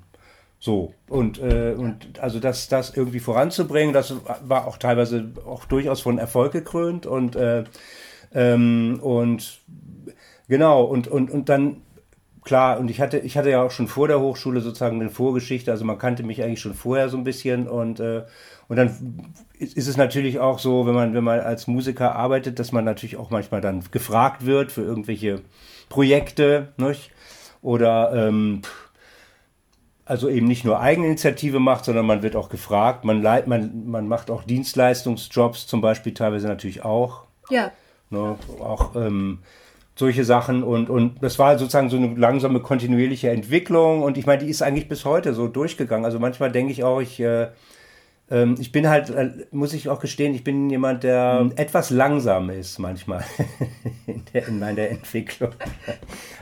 So, 0.64 0.94
und, 1.08 1.40
äh, 1.40 1.74
und 1.76 2.20
also 2.20 2.38
das, 2.38 2.68
das 2.68 2.96
irgendwie 2.96 3.18
voranzubringen, 3.18 3.92
das 3.92 4.14
war 4.44 4.68
auch 4.68 4.76
teilweise 4.76 5.32
auch 5.44 5.64
durchaus 5.64 6.00
von 6.00 6.18
Erfolg 6.18 6.52
gekrönt 6.52 7.04
und, 7.04 7.34
äh, 7.34 7.64
ähm, 8.32 9.00
und 9.02 9.58
genau, 10.46 10.84
und, 10.84 11.08
und, 11.08 11.32
und 11.32 11.48
dann 11.48 11.78
klar, 12.44 12.78
und 12.78 12.92
ich 12.92 13.00
hatte, 13.00 13.18
ich 13.18 13.36
hatte 13.36 13.50
ja 13.50 13.60
auch 13.60 13.72
schon 13.72 13.88
vor 13.88 14.06
der 14.06 14.20
Hochschule 14.20 14.60
sozusagen 14.60 15.00
eine 15.00 15.10
Vorgeschichte, 15.10 15.72
also 15.72 15.84
man 15.84 15.98
kannte 15.98 16.22
mich 16.22 16.44
eigentlich 16.44 16.60
schon 16.60 16.74
vorher 16.74 17.08
so 17.08 17.16
ein 17.16 17.24
bisschen 17.24 17.66
und, 17.66 17.98
äh, 17.98 18.22
und 18.68 18.76
dann 18.76 19.34
ist 19.58 19.88
es 19.88 19.96
natürlich 19.96 20.38
auch 20.38 20.60
so, 20.60 20.86
wenn 20.86 20.94
man, 20.94 21.12
wenn 21.12 21.24
man 21.24 21.40
als 21.40 21.66
Musiker 21.66 22.14
arbeitet, 22.14 22.60
dass 22.60 22.70
man 22.70 22.84
natürlich 22.84 23.16
auch 23.16 23.30
manchmal 23.30 23.62
dann 23.62 23.82
gefragt 23.90 24.46
wird 24.46 24.70
für 24.70 24.82
irgendwelche 24.82 25.40
Projekte, 25.88 26.68
nicht? 26.76 27.10
Oder 27.62 28.12
ähm, 28.28 28.62
also 30.04 30.28
eben 30.28 30.46
nicht 30.46 30.64
nur 30.64 30.80
Eigeninitiative 30.80 31.60
macht, 31.60 31.84
sondern 31.84 32.06
man 32.06 32.22
wird 32.22 32.36
auch 32.36 32.48
gefragt. 32.48 33.04
Man, 33.04 33.22
man, 33.22 33.86
man 33.86 34.08
macht 34.08 34.30
auch 34.30 34.42
Dienstleistungsjobs 34.44 35.66
zum 35.66 35.80
Beispiel 35.80 36.14
teilweise 36.14 36.48
natürlich 36.48 36.84
auch. 36.84 37.24
Ja. 37.50 37.70
Ne, 38.10 38.36
auch 38.60 38.94
ähm, 38.96 39.38
solche 39.94 40.24
Sachen 40.24 40.62
und, 40.62 40.90
und 40.90 41.22
das 41.22 41.38
war 41.38 41.58
sozusagen 41.58 41.90
so 41.90 41.96
eine 41.96 42.14
langsame 42.14 42.60
kontinuierliche 42.60 43.30
Entwicklung 43.30 44.02
und 44.02 44.18
ich 44.18 44.26
meine, 44.26 44.42
die 44.42 44.50
ist 44.50 44.62
eigentlich 44.62 44.88
bis 44.88 45.04
heute 45.04 45.34
so 45.34 45.48
durchgegangen. 45.48 46.04
Also 46.04 46.18
manchmal 46.18 46.50
denke 46.50 46.72
ich 46.72 46.82
auch, 46.84 47.00
ich, 47.00 47.20
äh, 47.20 47.48
ich 48.58 48.72
bin 48.72 48.88
halt, 48.88 49.10
äh, 49.10 49.30
muss 49.50 49.74
ich 49.74 49.90
auch 49.90 50.00
gestehen, 50.00 50.34
ich 50.34 50.42
bin 50.42 50.70
jemand, 50.70 51.02
der 51.02 51.42
mhm. 51.44 51.52
etwas 51.56 51.90
langsam 51.90 52.48
ist 52.48 52.78
manchmal 52.78 53.22
in, 54.06 54.24
der, 54.32 54.48
in 54.48 54.58
meiner 54.58 54.88
Entwicklung. 54.88 55.50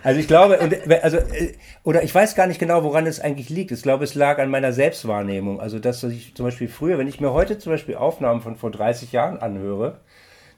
Also 0.04 0.20
ich 0.20 0.28
glaube, 0.28 0.58
und, 0.58 0.72
also, 1.02 1.16
äh, 1.16 1.54
oder 1.82 2.04
ich 2.04 2.14
weiß 2.14 2.36
gar 2.36 2.46
nicht 2.46 2.60
genau, 2.60 2.84
woran 2.84 3.06
es 3.06 3.18
eigentlich 3.18 3.48
liegt. 3.48 3.72
Ich 3.72 3.82
glaube, 3.82 4.04
es 4.04 4.14
lag 4.14 4.38
an 4.38 4.50
meiner 4.50 4.72
Selbstwahrnehmung. 4.72 5.60
Also 5.60 5.80
dass 5.80 6.04
ich 6.04 6.36
zum 6.36 6.46
Beispiel 6.46 6.68
früher, 6.68 6.96
wenn 6.96 7.08
ich 7.08 7.20
mir 7.20 7.32
heute 7.32 7.58
zum 7.58 7.72
Beispiel 7.72 7.96
Aufnahmen 7.96 8.40
von 8.40 8.54
vor 8.54 8.70
30 8.70 9.10
Jahren 9.10 9.38
anhöre, 9.38 9.98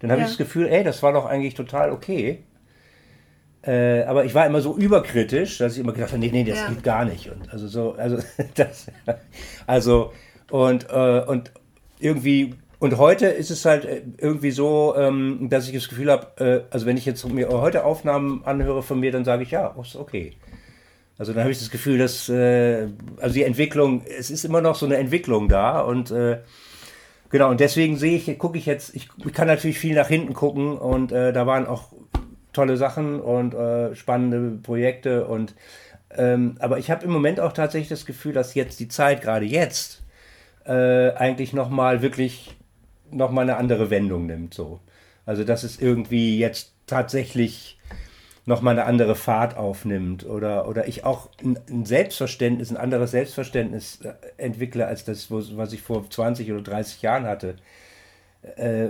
dann 0.00 0.10
habe 0.10 0.20
ja. 0.20 0.26
ich 0.26 0.32
das 0.32 0.38
Gefühl, 0.38 0.66
ey, 0.66 0.84
das 0.84 1.02
war 1.02 1.14
doch 1.14 1.24
eigentlich 1.24 1.54
total 1.54 1.92
okay. 1.92 2.42
Äh, 3.62 4.02
aber 4.02 4.24
ich 4.24 4.34
war 4.34 4.44
immer 4.44 4.60
so 4.60 4.76
überkritisch, 4.76 5.58
dass 5.58 5.74
ich 5.74 5.78
immer 5.78 5.92
gedacht 5.92 6.10
habe, 6.10 6.20
nee, 6.20 6.30
nee, 6.30 6.44
das 6.44 6.58
ja. 6.58 6.68
geht 6.68 6.82
gar 6.82 7.04
nicht. 7.04 7.30
Und 7.30 7.50
also 7.50 7.68
so, 7.68 7.92
also 7.92 8.18
das, 8.54 8.90
also 9.66 10.12
Und, 10.52 10.88
äh, 10.90 11.24
und 11.26 11.50
irgendwie 11.98 12.54
und 12.82 12.98
heute 12.98 13.26
ist 13.26 13.52
es 13.52 13.64
halt 13.64 13.84
äh, 13.84 14.02
irgendwie 14.18 14.50
so, 14.50 14.96
ähm, 14.96 15.46
dass 15.48 15.68
ich 15.68 15.72
das 15.72 15.88
Gefühl 15.88 16.10
habe, 16.10 16.26
äh, 16.44 16.74
also 16.74 16.84
wenn 16.84 16.96
ich 16.96 17.06
jetzt 17.06 17.24
mir 17.28 17.48
heute 17.48 17.84
Aufnahmen 17.84 18.42
anhöre 18.44 18.82
von 18.82 18.98
mir, 18.98 19.12
dann 19.12 19.24
sage 19.24 19.44
ich, 19.44 19.52
ja, 19.52 19.68
ist 19.80 19.94
okay. 19.94 20.32
Also 21.16 21.32
dann 21.32 21.42
habe 21.42 21.52
ich 21.52 21.60
das 21.60 21.70
Gefühl, 21.70 21.98
dass, 21.98 22.28
äh, 22.28 22.88
also 23.20 23.34
die 23.34 23.44
Entwicklung, 23.44 24.02
es 24.04 24.32
ist 24.32 24.44
immer 24.44 24.60
noch 24.60 24.74
so 24.74 24.84
eine 24.84 24.96
Entwicklung 24.96 25.48
da 25.48 25.78
und 25.78 26.10
äh, 26.10 26.40
genau, 27.30 27.50
und 27.50 27.60
deswegen 27.60 27.96
sehe 27.96 28.16
ich, 28.16 28.36
gucke 28.36 28.58
ich 28.58 28.66
jetzt, 28.66 28.96
ich, 28.96 29.08
ich, 29.24 29.32
kann 29.32 29.46
natürlich 29.46 29.78
viel 29.78 29.94
nach 29.94 30.08
hinten 30.08 30.34
gucken 30.34 30.76
und 30.76 31.12
äh, 31.12 31.32
da 31.32 31.46
waren 31.46 31.68
auch 31.68 31.92
tolle 32.52 32.76
Sachen 32.76 33.20
und 33.20 33.54
äh, 33.54 33.94
spannende 33.94 34.58
Projekte 34.60 35.28
und 35.28 35.54
ähm, 36.10 36.56
aber 36.58 36.78
ich 36.78 36.90
habe 36.90 37.04
im 37.04 37.12
Moment 37.12 37.38
auch 37.38 37.52
tatsächlich 37.52 37.90
das 37.90 38.06
Gefühl, 38.06 38.32
dass 38.32 38.54
jetzt 38.54 38.80
die 38.80 38.88
Zeit, 38.88 39.22
gerade 39.22 39.46
jetzt, 39.46 40.01
äh, 40.64 41.12
eigentlich 41.14 41.52
nochmal 41.52 42.02
wirklich 42.02 42.56
nochmal 43.10 43.44
eine 43.44 43.56
andere 43.56 43.90
Wendung 43.90 44.26
nimmt. 44.26 44.54
So. 44.54 44.80
Also 45.26 45.44
dass 45.44 45.62
es 45.62 45.80
irgendwie 45.80 46.38
jetzt 46.38 46.72
tatsächlich 46.86 47.78
nochmal 48.44 48.72
eine 48.72 48.86
andere 48.86 49.14
Fahrt 49.14 49.56
aufnimmt 49.56 50.26
oder, 50.26 50.68
oder 50.68 50.88
ich 50.88 51.04
auch 51.04 51.28
ein, 51.42 51.84
Selbstverständnis, 51.84 52.70
ein 52.70 52.76
anderes 52.76 53.12
Selbstverständnis 53.12 54.00
äh, 54.02 54.14
entwickle 54.36 54.86
als 54.86 55.04
das, 55.04 55.30
was 55.30 55.72
ich 55.72 55.82
vor 55.82 56.08
20 56.08 56.50
oder 56.50 56.62
30 56.62 57.02
Jahren 57.02 57.26
hatte. 57.26 57.56
Äh, 58.56 58.88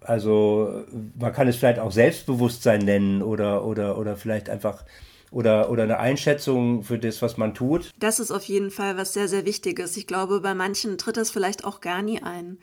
also 0.00 0.84
man 1.18 1.32
kann 1.32 1.48
es 1.48 1.56
vielleicht 1.56 1.78
auch 1.78 1.92
Selbstbewusstsein 1.92 2.80
nennen 2.80 3.22
oder, 3.22 3.64
oder, 3.64 3.96
oder 3.96 4.16
vielleicht 4.16 4.50
einfach 4.50 4.84
oder, 5.32 5.70
oder 5.70 5.82
eine 5.82 5.98
Einschätzung 5.98 6.84
für 6.84 6.98
das, 6.98 7.22
was 7.22 7.36
man 7.36 7.54
tut. 7.54 7.90
Das 7.98 8.20
ist 8.20 8.30
auf 8.30 8.44
jeden 8.44 8.70
Fall 8.70 8.96
was 8.96 9.12
sehr, 9.12 9.28
sehr 9.28 9.44
Wichtiges. 9.44 9.96
Ich 9.96 10.06
glaube, 10.06 10.40
bei 10.40 10.54
manchen 10.54 10.98
tritt 10.98 11.16
das 11.16 11.30
vielleicht 11.30 11.64
auch 11.64 11.80
gar 11.80 12.02
nie 12.02 12.22
ein. 12.22 12.58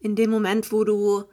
In 0.00 0.16
dem 0.16 0.30
Moment, 0.30 0.72
wo 0.72 0.84
du 0.84 1.24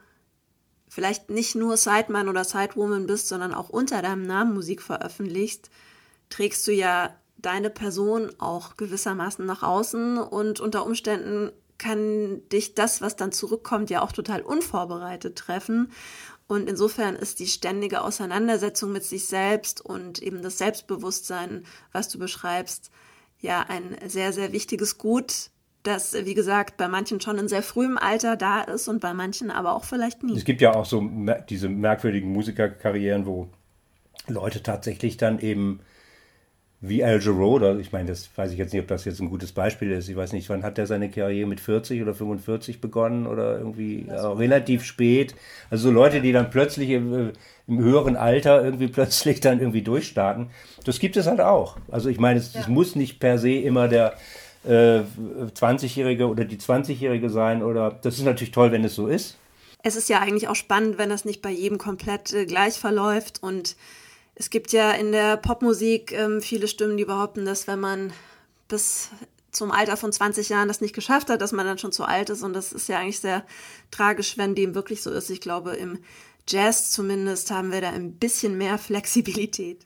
vielleicht 0.90 1.30
nicht 1.30 1.56
nur 1.56 1.78
Sideman 1.78 2.28
oder 2.28 2.44
Sidewoman 2.44 3.08
bist, 3.08 3.30
sondern 3.30 3.54
auch 3.54 3.70
unter 3.70 4.02
deinem 4.02 4.24
Namen 4.28 4.54
Musik 4.54 4.82
veröffentlichst, 4.82 5.70
trägst 6.30 6.68
du 6.68 6.74
ja 6.74 7.16
deine 7.38 7.70
Person 7.70 8.30
auch 8.38 8.76
gewissermaßen 8.78 9.46
nach 9.46 9.64
außen 9.64 10.18
und 10.18 10.60
unter 10.60 10.86
Umständen 10.86 11.52
kann 11.78 12.48
dich 12.50 12.76
das, 12.76 13.02
was 13.02 13.16
dann 13.16 13.32
zurückkommt, 13.32 13.90
ja 13.90 14.04
auch 14.04 14.12
total 14.12 14.42
unvorbereitet 14.42 15.36
treffen. 15.36 15.92
Und 16.52 16.68
insofern 16.68 17.16
ist 17.16 17.40
die 17.40 17.48
ständige 17.48 18.02
Auseinandersetzung 18.02 18.92
mit 18.92 19.06
sich 19.06 19.26
selbst 19.26 19.80
und 19.80 20.22
eben 20.22 20.42
das 20.42 20.58
Selbstbewusstsein, 20.58 21.64
was 21.94 22.10
du 22.10 22.20
beschreibst, 22.20 22.92
ja 23.40 23.66
ein 23.70 23.96
sehr, 24.08 24.34
sehr 24.34 24.52
wichtiges 24.52 24.98
Gut, 24.98 25.50
das, 25.84 26.14
wie 26.14 26.34
gesagt, 26.34 26.76
bei 26.76 26.90
manchen 26.90 27.22
schon 27.22 27.38
in 27.38 27.48
sehr 27.48 27.64
frühem 27.64 27.98
Alter 27.98 28.36
da 28.36 28.64
ist 28.64 28.90
und 28.90 29.00
bei 29.00 29.14
manchen 29.14 29.50
aber 29.50 29.74
auch 29.74 29.86
vielleicht 29.86 30.24
nie. 30.24 30.36
Es 30.36 30.44
gibt 30.44 30.60
ja 30.60 30.76
auch 30.76 30.84
so 30.84 31.10
diese 31.48 31.70
merkwürdigen 31.70 32.34
Musikerkarrieren, 32.34 33.26
wo 33.26 33.48
Leute 34.28 34.62
tatsächlich 34.62 35.16
dann 35.16 35.40
eben 35.40 35.80
wie 36.84 37.04
Al 37.04 37.22
Jarreau, 37.22 37.78
ich 37.78 37.92
meine, 37.92 38.10
das 38.10 38.28
weiß 38.36 38.52
ich 38.52 38.58
jetzt 38.58 38.74
nicht, 38.74 38.82
ob 38.82 38.88
das 38.88 39.06
jetzt 39.06 39.22
ein 39.22 39.30
gutes 39.30 39.52
Beispiel 39.52 39.92
ist. 39.92 40.10
Ich 40.10 40.16
weiß 40.16 40.34
nicht, 40.34 40.50
wann 40.50 40.64
hat 40.64 40.80
er 40.80 40.88
seine 40.88 41.12
Karriere 41.12 41.48
mit 41.48 41.60
40 41.60 42.02
oder 42.02 42.16
45 42.16 42.82
begonnen 42.82 43.28
oder 43.28 43.60
irgendwie 43.60 44.08
relativ 44.10 44.84
spät. 44.84 45.36
Also 45.70 45.90
so 45.90 45.92
Leute, 45.94 46.22
die 46.22 46.32
dann 46.32 46.50
plötzlich 46.50 46.90
im, 46.90 47.34
im, 47.68 47.80
höheren 47.80 48.16
Alter 48.16 48.66
irgendwie 48.66 48.88
plötzlich 48.92 49.42
dann 49.42 49.60
irgendwie 49.60 49.84
durchstarten. 49.84 50.50
Das 50.84 50.98
gibt 50.98 51.18
es 51.18 51.28
halt 51.28 51.40
auch. 51.40 51.78
Also 51.92 52.10
ich 52.10 52.20
meine, 52.20 52.40
es, 52.40 52.56
ja. 52.56 52.62
es 52.62 52.68
muss 52.68 52.96
nicht 52.96 53.20
per 53.20 53.38
se 53.38 53.52
immer 53.52 53.88
der 53.88 54.16
äh, 54.64 55.02
20-Jährige 55.54 56.28
oder 56.28 56.46
die 56.46 56.58
20-Jährige 56.58 57.30
sein 57.30 57.62
oder 57.62 57.92
das 58.02 58.18
ist 58.18 58.26
natürlich 58.26 58.52
toll, 58.52 58.72
wenn 58.72 58.84
es 58.84 58.96
so 58.96 59.06
ist. 59.06 59.38
Es 59.84 59.96
ist 59.96 60.10
ja 60.10 60.20
eigentlich 60.20 60.48
auch 60.48 60.56
spannend, 60.56 60.98
wenn 60.98 61.10
das 61.10 61.26
nicht 61.26 61.44
bei 61.44 61.52
jedem 61.52 61.78
komplett 61.78 62.34
äh, 62.34 62.46
gleich 62.48 62.74
verläuft 62.74 63.44
und 63.44 63.76
es 64.42 64.50
gibt 64.50 64.72
ja 64.72 64.92
in 64.94 65.12
der 65.12 65.38
Popmusik 65.38 66.14
ähm, 66.14 66.42
viele 66.42 66.68
Stimmen, 66.68 66.98
die 66.98 67.06
behaupten, 67.06 67.46
dass 67.46 67.68
wenn 67.68 67.80
man 67.80 68.12
bis 68.68 69.10
zum 69.52 69.72
Alter 69.72 69.98
von 69.98 70.12
20 70.12 70.50
Jahren 70.50 70.68
das 70.68 70.82
nicht 70.82 70.96
geschafft 70.96 71.30
hat, 71.30 71.42
dass 71.42 71.52
man 71.52 71.68
dann 71.68 71.78
schon 71.78 71.92
zu 71.92 72.06
alt 72.06 72.32
ist. 72.32 72.42
Und 72.42 72.54
das 72.54 72.74
ist 72.74 72.90
ja 72.90 72.98
eigentlich 72.98 73.20
sehr 73.20 73.46
tragisch, 73.92 74.40
wenn 74.40 74.56
dem 74.56 74.74
wirklich 74.74 75.04
so 75.04 75.12
ist. 75.12 75.30
Ich 75.30 75.42
glaube, 75.42 75.74
im 75.74 76.00
Jazz 76.48 76.90
zumindest 76.90 77.52
haben 77.52 77.72
wir 77.72 77.82
da 77.82 77.92
ein 77.92 78.14
bisschen 78.14 78.58
mehr 78.58 78.78
Flexibilität. 78.80 79.86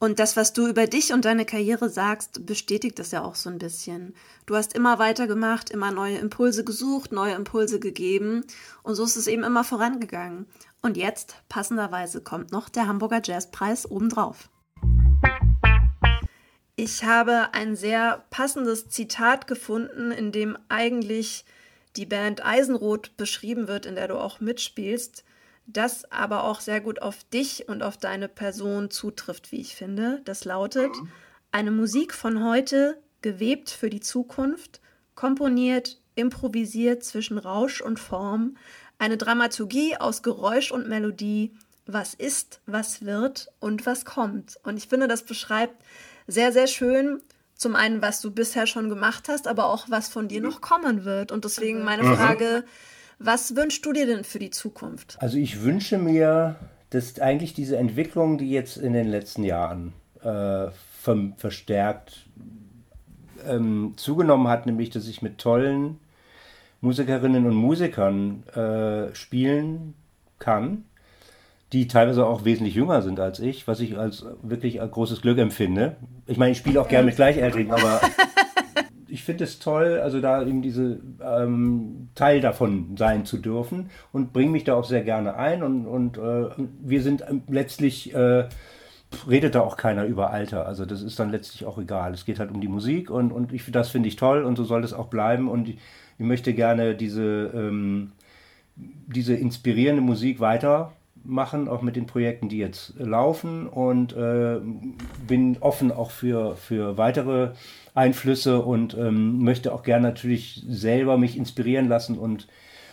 Und 0.00 0.20
das, 0.20 0.36
was 0.36 0.52
du 0.52 0.68
über 0.68 0.86
dich 0.86 1.12
und 1.12 1.24
deine 1.24 1.44
Karriere 1.44 1.88
sagst, 1.88 2.46
bestätigt 2.46 3.00
das 3.00 3.10
ja 3.10 3.24
auch 3.24 3.34
so 3.34 3.50
ein 3.50 3.58
bisschen. 3.58 4.14
Du 4.46 4.54
hast 4.54 4.74
immer 4.74 5.00
weitergemacht, 5.00 5.70
immer 5.70 5.90
neue 5.90 6.18
Impulse 6.18 6.64
gesucht, 6.64 7.10
neue 7.10 7.34
Impulse 7.34 7.80
gegeben 7.80 8.44
und 8.84 8.94
so 8.94 9.02
ist 9.02 9.16
es 9.16 9.26
eben 9.26 9.42
immer 9.42 9.64
vorangegangen. 9.64 10.46
Und 10.82 10.96
jetzt, 10.96 11.34
passenderweise, 11.48 12.20
kommt 12.20 12.52
noch 12.52 12.68
der 12.68 12.86
Hamburger 12.86 13.20
Jazzpreis 13.24 13.90
obendrauf. 13.90 14.48
Ich 16.76 17.02
habe 17.02 17.48
ein 17.52 17.74
sehr 17.74 18.24
passendes 18.30 18.88
Zitat 18.88 19.48
gefunden, 19.48 20.12
in 20.12 20.30
dem 20.30 20.56
eigentlich 20.68 21.44
die 21.96 22.06
Band 22.06 22.44
Eisenrot 22.44 23.16
beschrieben 23.16 23.66
wird, 23.66 23.84
in 23.84 23.96
der 23.96 24.06
du 24.06 24.14
auch 24.16 24.38
mitspielst 24.38 25.24
das 25.68 26.10
aber 26.10 26.44
auch 26.44 26.60
sehr 26.60 26.80
gut 26.80 27.02
auf 27.02 27.24
dich 27.24 27.68
und 27.68 27.82
auf 27.82 27.98
deine 27.98 28.28
Person 28.28 28.90
zutrifft, 28.90 29.52
wie 29.52 29.60
ich 29.60 29.76
finde. 29.76 30.22
Das 30.24 30.44
lautet, 30.44 30.90
eine 31.52 31.70
Musik 31.70 32.14
von 32.14 32.42
heute, 32.42 32.98
gewebt 33.20 33.68
für 33.68 33.90
die 33.90 34.00
Zukunft, 34.00 34.80
komponiert, 35.14 36.00
improvisiert 36.14 37.04
zwischen 37.04 37.36
Rausch 37.36 37.82
und 37.82 38.00
Form, 38.00 38.56
eine 38.98 39.18
Dramaturgie 39.18 39.96
aus 39.98 40.22
Geräusch 40.22 40.72
und 40.72 40.88
Melodie, 40.88 41.52
was 41.86 42.14
ist, 42.14 42.60
was 42.66 43.04
wird 43.04 43.48
und 43.60 43.84
was 43.84 44.04
kommt. 44.04 44.58
Und 44.62 44.78
ich 44.78 44.88
finde, 44.88 45.06
das 45.06 45.22
beschreibt 45.22 45.84
sehr, 46.26 46.52
sehr 46.52 46.66
schön, 46.66 47.20
zum 47.54 47.76
einen, 47.76 48.00
was 48.00 48.20
du 48.20 48.30
bisher 48.30 48.66
schon 48.66 48.88
gemacht 48.88 49.28
hast, 49.28 49.48
aber 49.48 49.66
auch, 49.66 49.90
was 49.90 50.08
von 50.08 50.28
dir 50.28 50.40
noch 50.40 50.60
kommen 50.60 51.04
wird. 51.04 51.32
Und 51.32 51.44
deswegen 51.44 51.84
meine 51.84 52.04
mhm. 52.04 52.12
Was 53.18 53.56
wünschst 53.56 53.84
du 53.84 53.92
dir 53.92 54.06
denn 54.06 54.24
für 54.24 54.38
die 54.38 54.50
Zukunft? 54.50 55.16
Also 55.20 55.38
ich 55.38 55.62
wünsche 55.62 55.98
mir, 55.98 56.56
dass 56.90 57.18
eigentlich 57.18 57.52
diese 57.52 57.76
Entwicklung, 57.76 58.38
die 58.38 58.50
jetzt 58.50 58.76
in 58.76 58.92
den 58.92 59.08
letzten 59.08 59.42
Jahren 59.44 59.92
äh, 60.22 60.68
verstärkt 61.36 62.26
ähm, 63.46 63.94
zugenommen 63.96 64.48
hat, 64.48 64.66
nämlich 64.66 64.90
dass 64.90 65.08
ich 65.08 65.22
mit 65.22 65.38
tollen 65.38 65.98
Musikerinnen 66.80 67.46
und 67.46 67.54
Musikern 67.54 68.44
äh, 68.54 69.14
spielen 69.14 69.94
kann, 70.38 70.84
die 71.72 71.88
teilweise 71.88 72.24
auch 72.26 72.44
wesentlich 72.44 72.74
jünger 72.74 73.02
sind 73.02 73.20
als 73.20 73.40
ich, 73.40 73.66
was 73.66 73.80
ich 73.80 73.98
als 73.98 74.24
wirklich 74.42 74.80
als 74.80 74.92
großes 74.92 75.22
Glück 75.22 75.38
empfinde. 75.38 75.96
Ich 76.26 76.38
meine, 76.38 76.52
ich 76.52 76.58
spiele 76.58 76.80
auch 76.80 76.88
gerne 76.88 77.06
mit 77.06 77.16
Gleichaltrigen, 77.16 77.72
aber 77.72 78.00
ich 79.08 79.24
finde 79.24 79.44
es 79.44 79.58
toll, 79.58 80.00
also 80.00 80.20
da 80.20 80.42
eben 80.42 80.62
diese 80.62 81.00
ähm, 81.22 82.08
Teil 82.14 82.40
davon 82.40 82.96
sein 82.96 83.24
zu 83.24 83.38
dürfen 83.38 83.90
und 84.12 84.32
bringe 84.32 84.50
mich 84.50 84.64
da 84.64 84.74
auch 84.74 84.84
sehr 84.84 85.02
gerne 85.02 85.36
ein 85.36 85.62
und, 85.62 85.86
und 85.86 86.18
äh, 86.18 86.50
wir 86.80 87.02
sind 87.02 87.24
ähm, 87.28 87.42
letztlich 87.48 88.14
äh, 88.14 88.48
redet 89.28 89.54
da 89.54 89.60
auch 89.60 89.76
keiner 89.76 90.04
über 90.04 90.30
Alter. 90.30 90.66
Also 90.66 90.84
das 90.84 91.02
ist 91.02 91.18
dann 91.18 91.30
letztlich 91.30 91.64
auch 91.64 91.78
egal. 91.78 92.12
Es 92.12 92.24
geht 92.24 92.38
halt 92.38 92.50
um 92.50 92.60
die 92.60 92.68
Musik 92.68 93.10
und, 93.10 93.32
und 93.32 93.52
ich, 93.52 93.70
das 93.70 93.88
finde 93.88 94.08
ich 94.08 94.16
toll 94.16 94.44
und 94.44 94.56
so 94.56 94.64
soll 94.64 94.84
es 94.84 94.92
auch 94.92 95.08
bleiben. 95.08 95.48
Und 95.48 95.68
ich, 95.68 95.78
ich 96.18 96.26
möchte 96.26 96.52
gerne 96.52 96.94
diese, 96.94 97.50
ähm, 97.54 98.12
diese 98.76 99.34
inspirierende 99.34 100.02
Musik 100.02 100.40
weitermachen, 101.28 101.68
auch 101.68 101.82
mit 101.82 101.96
den 101.96 102.06
Projekten, 102.06 102.48
die 102.48 102.58
jetzt 102.58 102.94
laufen 102.98 103.66
und 103.66 104.14
äh, 104.14 104.60
bin 105.26 105.58
offen 105.60 105.92
auch 105.92 106.10
für, 106.10 106.56
für 106.56 106.96
weitere 106.96 107.50
Einflüsse 107.94 108.60
und 108.62 108.96
ähm, 108.96 109.42
möchte 109.42 109.72
auch 109.72 109.82
gerne 109.82 110.08
natürlich 110.08 110.64
selber 110.68 111.18
mich 111.18 111.36
inspirieren 111.36 111.88
lassen 111.88 112.18
und 112.18 112.48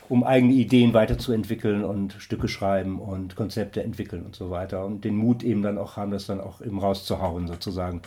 um 0.08 0.24
eigene 0.24 0.54
Ideen 0.54 0.94
weiterzuentwickeln 0.94 1.84
und 1.84 2.14
Stücke 2.20 2.48
schreiben 2.48 3.00
und 3.00 3.36
Konzepte 3.36 3.82
entwickeln 3.82 4.24
und 4.24 4.36
so 4.36 4.52
weiter 4.52 4.86
und 4.86 5.04
den 5.04 5.16
Mut 5.16 5.42
eben 5.42 5.64
dann 5.64 5.80
auch 5.80 5.98
haben, 5.98 6.12
das 6.12 6.28
dann 6.28 6.40
auch 6.40 6.62
eben 6.62 6.80
rauszuhauen 6.80 7.48
sozusagen, 7.48 8.02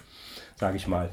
sage 0.57 0.77
ich 0.77 0.87
mal. 0.87 1.11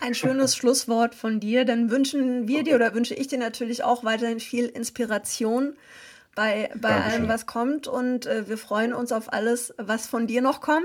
Ein 0.00 0.14
schönes 0.14 0.54
Schlusswort 0.56 1.16
von 1.16 1.40
dir. 1.40 1.64
Dann 1.64 1.90
wünschen 1.90 2.46
wir 2.46 2.62
dir 2.62 2.76
oder 2.76 2.94
wünsche 2.94 3.14
ich 3.14 3.26
dir 3.26 3.38
natürlich 3.38 3.82
auch 3.82 4.04
weiterhin 4.04 4.38
viel 4.38 4.66
Inspiration 4.66 5.74
bei, 6.38 6.70
bei 6.80 7.02
allem, 7.02 7.26
was 7.26 7.46
kommt. 7.46 7.88
Und 7.88 8.26
äh, 8.26 8.48
wir 8.48 8.58
freuen 8.58 8.92
uns 8.92 9.10
auf 9.10 9.32
alles, 9.32 9.74
was 9.76 10.06
von 10.06 10.28
dir 10.28 10.40
noch 10.40 10.60
kommt. 10.60 10.84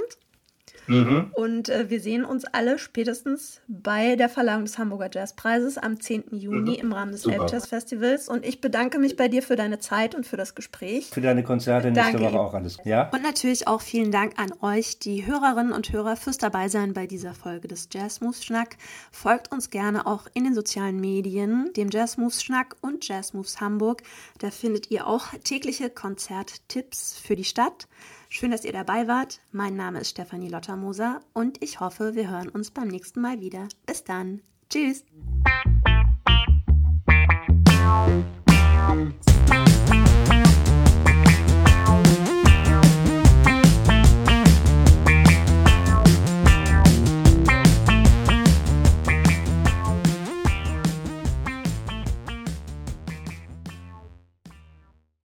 Mhm. 0.88 1.32
Und 1.34 1.70
äh, 1.70 1.90
wir 1.90 2.00
sehen 2.00 2.26
uns 2.26 2.46
alle 2.46 2.78
spätestens 2.78 3.62
bei 3.68 4.16
der 4.16 4.30
Verleihung 4.30 4.66
des 4.66 4.78
Hamburger 4.78 5.10
Jazzpreises 5.12 5.78
am 5.78 6.00
10. 6.00 6.26
Juni 6.32 6.72
mhm. 6.72 6.78
im 6.78 6.94
Rahmen 6.94 7.12
des 7.12 7.26
Elbjazz 7.26 7.68
Festivals. 7.68 8.28
Und 8.28 8.46
ich 8.46 8.62
bedanke 8.62 9.00
mich 9.00 9.16
bei 9.16 9.28
dir 9.28 9.42
für 9.42 9.56
deine 9.56 9.80
Zeit 9.80 10.16
und 10.16 10.26
für 10.26 10.38
das 10.38 10.56
Gespräch. 10.56 11.10
Für 11.12 11.22
deine 11.22 11.44
Konzerte 11.44 11.92
nächste 11.92 12.20
Woche 12.20 12.40
auch 12.40 12.54
alles. 12.54 12.78
Ja? 12.84 13.10
Und 13.10 13.24
natürlich 13.24 13.68
auch 13.68 13.82
vielen 13.82 14.12
Dank 14.12 14.34
an 14.38 14.54
euch, 14.62 15.00
die 15.00 15.26
Hörerinnen 15.26 15.72
und 15.72 15.92
Hörer, 15.92 16.16
fürs 16.16 16.38
Dabeisein 16.38 16.94
bei 16.94 17.08
dieser 17.08 17.34
Folge 17.34 17.68
des 17.68 17.90
Jazz 17.92 18.22
Moves 18.22 18.44
Schnack. 18.44 18.78
Folgt 19.12 19.52
uns 19.52 19.70
gerne 19.70 20.06
auch 20.06 20.28
in 20.34 20.44
den 20.44 20.54
sozialen 20.54 21.00
Medien, 21.00 21.72
dem 21.76 21.90
Jazz 21.90 22.18
Moves 22.18 22.44
Schnack 22.44 22.76
und 22.82 23.08
Jazz 23.08 23.34
Moves 23.34 23.62
Hamburg. 23.62 24.04
Da 24.40 24.52
findet 24.52 24.92
ihr 24.92 25.08
auch 25.08 25.28
tägliche 25.44 25.90
Konzerttipps 25.90 27.18
für 27.18 27.36
die 27.36 27.44
Stadt. 27.44 27.88
Schön, 28.36 28.50
dass 28.50 28.66
ihr 28.66 28.74
dabei 28.74 29.08
wart. 29.08 29.42
Mein 29.52 29.76
Name 29.76 30.00
ist 30.00 30.10
Stefanie 30.10 30.50
Lottermoser 30.50 31.20
und 31.34 31.62
ich 31.62 31.80
hoffe, 31.80 32.16
wir 32.16 32.32
hören 32.32 32.50
uns 32.50 32.72
beim 32.72 32.88
nächsten 32.88 33.22
Mal 33.22 33.42
wieder. 33.42 33.68
Bis 33.86 34.04
dann. 34.04 34.42
Tschüss. 34.72 35.06